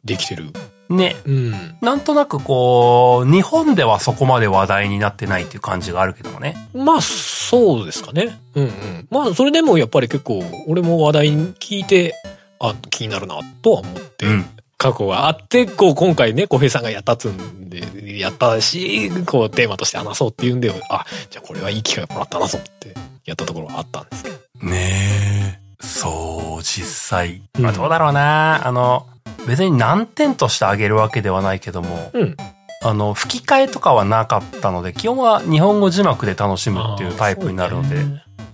[0.04, 0.52] できてる
[0.88, 1.16] ね。
[1.26, 6.56] うんなんとなくこう、日本ではそこまで話題になってないっていう感じがあるけどもね。
[6.74, 8.38] まあ、そうですかね。
[8.54, 9.08] うんうん。
[9.10, 12.14] まあ、それでもやっぱり結構、俺も話題に聞いて、
[12.60, 14.46] あ、気になるな、とは思って、うん。
[14.78, 22.94] 過去があって、こう、今回ね、小平さんがやったっつうんで、やったし、こう、テーマとして話そうっていうんで、あ、じゃあこれはいい機会もらったなと思って、
[23.24, 24.36] やったところはあったんですけど。
[24.62, 25.84] ねえ。
[25.84, 27.42] そう、実際。
[27.56, 28.66] うんまあどうだろうな。
[28.66, 29.06] あの、
[29.48, 32.36] 別に難点としてあげるわけではないけども、うん。
[32.80, 37.96] あの、吹き替えとかはなかったので、基本は日本語字幕で楽しむっていうタイプになるので、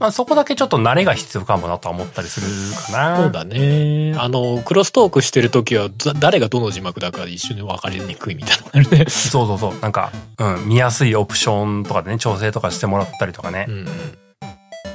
[0.04, 2.46] まあそこだけちょっと慣れが必要かもなとは思ったりする
[2.92, 3.16] かな。
[3.22, 4.14] そうだね。
[4.18, 9.06] あの、クロストークしてる時は、だ誰がどの字幕だか一瞬で分かりにくいみたいなるね。
[9.08, 9.78] そうそうそう。
[9.80, 13.64] なんか、うん、見やすいオプションとかでね、調整とかしてもらったりとかね。
[13.66, 13.88] うんうん。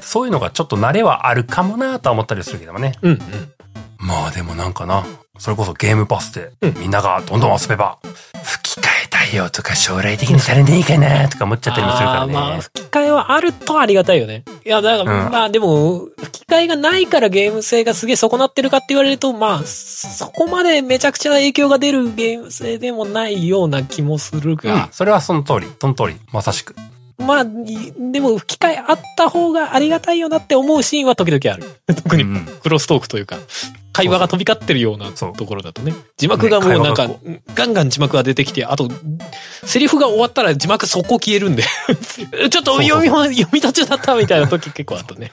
[0.01, 2.93] そういうのがちょっと慣れはあるかもなとは思ったりするけどもね。
[3.01, 3.19] うんうん。
[3.97, 5.07] まあでもなんかな、
[5.39, 7.97] それこそゲームパスでうんみんながどんどん遊べば、
[8.43, 12.33] 吹き替え対応とか将来的にされねえかなとか思っちゃったりもするからね。
[12.33, 14.45] まあ、吹き替えはあるとありがたいよね。
[14.65, 26.75] いや、だから、うんまあでも、吹き替えがないからゲーム性がすげえ損なってるかって言われると、まあ、そこまでめちゃくちゃ影響が出るゲーム性でもないような気もするうんが、それはその通り、その通り、まさしく。
[27.19, 31.63] まあ、いでも吹き替えあった方がありがたいよなって思うシーンは時々ある。
[31.93, 32.25] 特に
[32.61, 33.37] クロストークというか、
[33.91, 35.11] 会話が飛び交ってるような。
[35.11, 35.93] ところだとね。
[36.17, 37.41] 字幕がもうなんか、ね。
[37.53, 38.89] ガンガン字幕が出てきて、あと、
[39.65, 41.63] セリフが終わったら字幕速攻消えるんで、
[42.49, 45.31] ちょっと読みま、読み途中だったみたいな時結構あったね。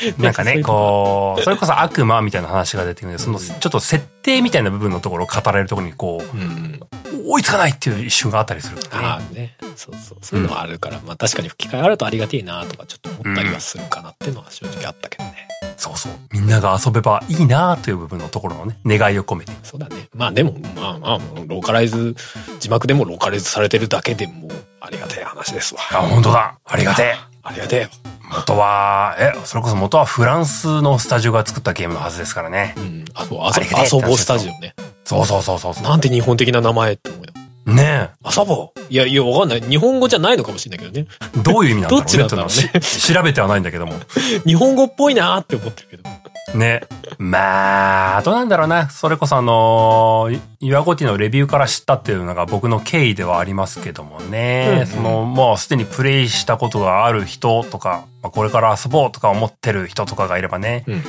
[0.18, 6.80] なんかね、こう、それこそ悪魔みたいな話が出てくるんで、そのちょっと設定みたいな部分のところを語られるところにこうん。
[7.12, 8.82] う、追いつかないっていう一瞬があったりするね。
[8.92, 9.56] ああね。
[9.76, 10.18] そうそう。
[10.22, 15.48] そういうのはあるから、まあ確かに吹き替えあるとありがてえなとかちょっと思ったりはするかなっていうのは正直あったけどね。
[15.76, 16.12] そうそう。
[16.32, 19.52] みんなが遊べばいいなという部分のところのね、願いを込めて。
[19.62, 20.08] そうだね。
[20.14, 22.14] まあでも、まあまあ、ローカライズ、
[22.58, 24.50] 字幕でもローカライズされてるだけでもう
[24.80, 25.80] ありがたい話ですわ。
[25.92, 26.58] あ、本当だ。
[26.64, 27.29] ありがてえ。
[27.42, 27.88] ありがてえよ。
[28.30, 32.74] 元は、え、それこそ元はフランスのスタジオが作ったゲームのはずですからね。
[32.76, 33.04] うん。
[33.14, 34.74] あと、ありがてえ遊ぼうスタジオね。
[35.04, 35.82] そうそうそうそうそう。
[35.82, 37.32] なんて日本的な名前って思うよ。
[37.66, 39.60] ね遊ぼういや、いや、わかんない。
[39.60, 41.06] 日本語じゃないのかもしれないけどね。
[41.36, 41.42] え。
[41.42, 42.02] どういう意味なんだろうね。
[42.02, 43.94] どっちなんだろうね調べてはないんだけども。
[44.44, 46.58] 日本語っぽいなーって思ってるけど。
[46.58, 46.82] ね。
[47.18, 48.90] まあ、どうなんだろうな。
[48.90, 54.70] それこそあのー、い岩ゴティのレビューから知ったっていうのが僕の経緯ではありますけどもね。
[54.72, 60.82] うんうんその、もうすでにプレイしたことがある人とか、まあ、これから遊ぼうとか思ってる人とかがいればね。
[60.88, 61.04] うん。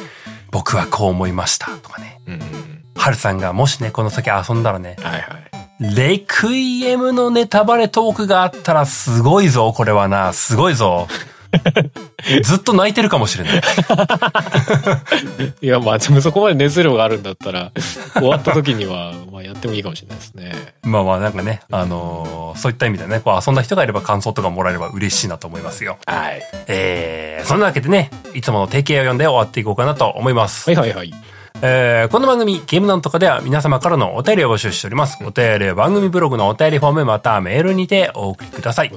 [0.52, 2.20] 僕はこう思いましたとかね。
[2.28, 2.81] うんうん。
[2.96, 5.96] ハルさんがもしね、この先遊んだらね、はいはい。
[5.96, 10.34] レクイエムのネタバレトークがあったらすごいぞ、これはな。
[10.34, 11.08] すごいぞ。
[12.44, 13.62] ずっと泣いてるかもしれない。
[15.62, 17.72] いや、まあ、でもそこまで熱量があるんだったら、
[18.14, 20.54] 終わった時には、まあ、やってもいいかもしれないですね。
[20.84, 25.98] まあまあなんかね、あのーそういった意味でね、こう遊んだ人がいれば感想とかもらえれば嬉しいなと思いますよ。
[26.06, 26.42] はい。
[26.68, 30.70] えー、そんなわけでね、いつもの定型を読んで終わっていこうかなと思います。
[30.70, 31.14] はいはいはい。
[31.62, 35.24] えーこの番組、ゲームなんとかでは皆様からのお便りを募集しております。
[35.24, 38.92] お便りは番組ブログのお便りフォームまたはメールにてお送りください。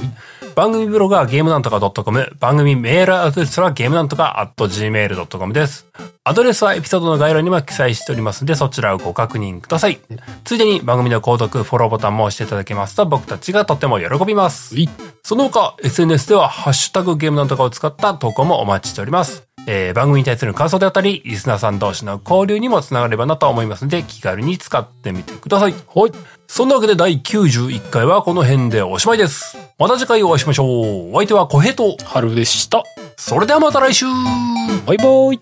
[0.55, 5.87] 番組ブログはゲームなんとか .com、番組メールアドレスはゲームなんとか .gmail.com です。
[6.23, 10.01] アドレスはエピソードの概要欄にも記載しておりますので、そちらをご確認ください。
[10.45, 14.79] ついでに番組の購読、フォローボタンも押していただけますと僕たちがとっても喜びます。
[14.79, 14.89] い
[15.23, 19.54] その他、SNS では、ハッシュタグゲームなんとかを使った投稿もお待ちしております。
[19.67, 25.73] えー番組に対する感想であったり、リスナーさん同士の交流にもつながればなと思いますので、気軽に使ってみてください。
[25.73, 26.13] はい。
[26.47, 29.57] そんなわけで第91回はこの辺でおしまいです。
[29.79, 31.13] また次回お会いしましょう。
[31.13, 32.83] お相手は小平と、春でした。
[33.17, 34.07] それではまた来週
[34.87, 35.39] バイバイ。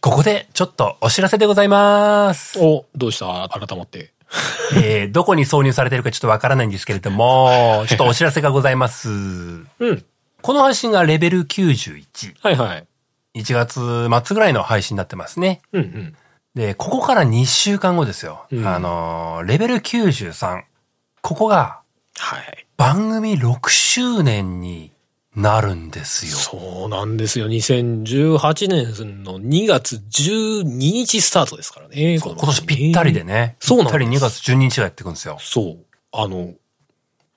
[0.00, 2.58] ここでちょっとお知らせでございます。
[2.58, 3.48] お、どうした？
[3.48, 4.14] 改まって。
[4.76, 9.10] えーどこに挿入されてるかちょっとわからないんですけれども、ちょっとお知らせがございます。
[9.10, 10.04] うん。
[10.42, 12.34] この配信がレベル91。
[12.42, 12.86] はいはい。
[13.34, 15.60] 1月末ぐらいの配信になってますね。
[15.72, 16.16] うんうん。
[16.54, 18.46] で、ここから2週間後ですよ。
[18.50, 20.62] うんあのー、レベル93。
[21.22, 21.80] ここが、
[22.18, 22.66] はい。
[22.76, 24.92] 番組6周年に
[25.36, 26.32] なるんですよ。
[26.32, 27.46] そうなんですよ。
[27.46, 32.18] 2018年の2月12日スタートですからね。
[32.18, 33.32] 今年ぴったりでね。
[33.32, 33.56] ね。
[33.60, 35.36] そうなんですぴったり2月12日がやっていくんですよ。
[35.40, 35.78] そう。
[36.10, 36.54] あの、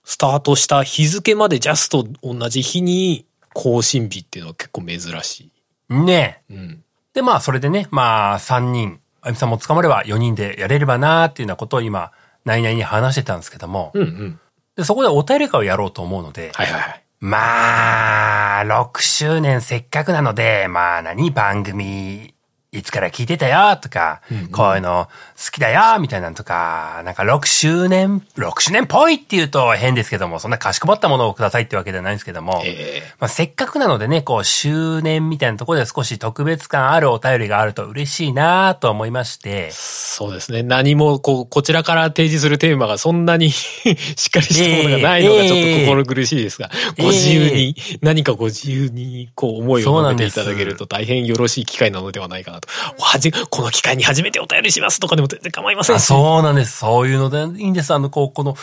[0.04, 5.52] スタートした日付までジャスト同じ日に更新日っていうのは結構珍し
[5.90, 6.54] ねえ。
[6.54, 6.58] い。
[6.58, 6.84] うん。
[7.14, 12.12] で、まあ、それでね、まあ、3人、あゆみさんも捕まれば4人でやれればなーっていうようなことを今、
[12.44, 14.40] 内々に話してたんですけども、うんうん。
[14.76, 17.03] でそこでお便り会をやろうと思うので、はいはいはい。
[17.26, 22.33] まあ、6周年せっかくなので、まあ何番組、
[22.74, 24.22] いつから聞いてたよとか、
[24.52, 40.64] こういうの好きだよみたいなのとか、なんか6周年、6周年っぽいって言うと変ですけども、そんなかしこまったものをくださいってわけではないんですけども、えまあ、せっかくなのでね、こう、周年みたいなところで少し特別感あるお便りがあると嬉しいなと思いまして、そうですね。
[40.64, 43.92] 何も、こう、こちらから提示するテーマがそんなに し
[44.28, 52.63] っかりしたものがないのがちょっと心苦しいですが、ご自由に、何かご自由に、こう、思いを述べていただけると大変よろしい機会なのではないかなと。
[53.00, 56.00] はじ、この機会に初めてお便りしますとかでも全然構いません。
[56.00, 56.78] そうなんです。
[56.78, 57.94] そういうのでいいんです。
[57.94, 58.56] あの、こう、この、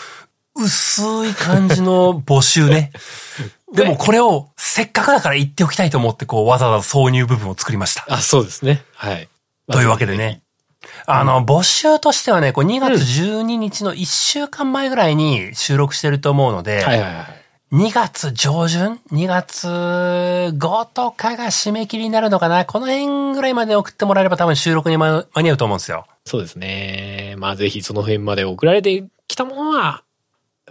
[0.57, 2.93] 薄い感じの 募集ね。
[3.73, 8.05] でもこれをせっかくだから言っておきたいと思って、こう、わざわざ挿入部分を作りました。
[8.09, 8.83] あ、そうですね。
[8.95, 9.29] はい。
[9.71, 10.43] というわけでね。
[11.07, 17.40] あの、募集としてはね、こう2月12日の1週間前ぐらいに収録してると思うので、はいはいはい。
[17.73, 22.65] 2月上旬 ?2 月5とかが締め切りになるのかな？
[22.65, 26.05] この辺ぐらいまで送ってもらえれば多分収録に間間に合うと思うんですよ。
[26.25, 27.37] そうですね。
[27.39, 30.03] まあぜひその辺まで送られてきたものは、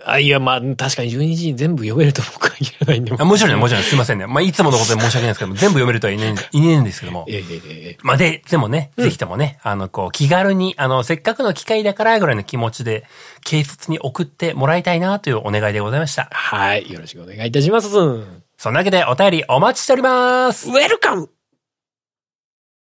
[0.06, 3.14] あ、いやまあ確かに12時に全部読めると僕は言えないんで。
[3.18, 4.28] あもちろんね、もちろんすいませんね。
[4.28, 7.26] まあ、いつものことで申し訳ないですけども、 全部読めるとは言えない言えんですけども。
[7.28, 13.06] ええええええまあ、で、でもね、ぜひともね、あの、こう、気軽に、あの、せっかくの機会だからぐらいの気持ちで、
[13.44, 16.30] 軽率に送ってもらいたいなというお願いでございました。
[16.32, 16.92] はい。
[16.92, 17.88] よろしくお願いいたします。
[17.98, 18.26] ウ
[18.58, 20.70] そんなわけでお便りお待ちしております。
[20.70, 21.30] ェルカム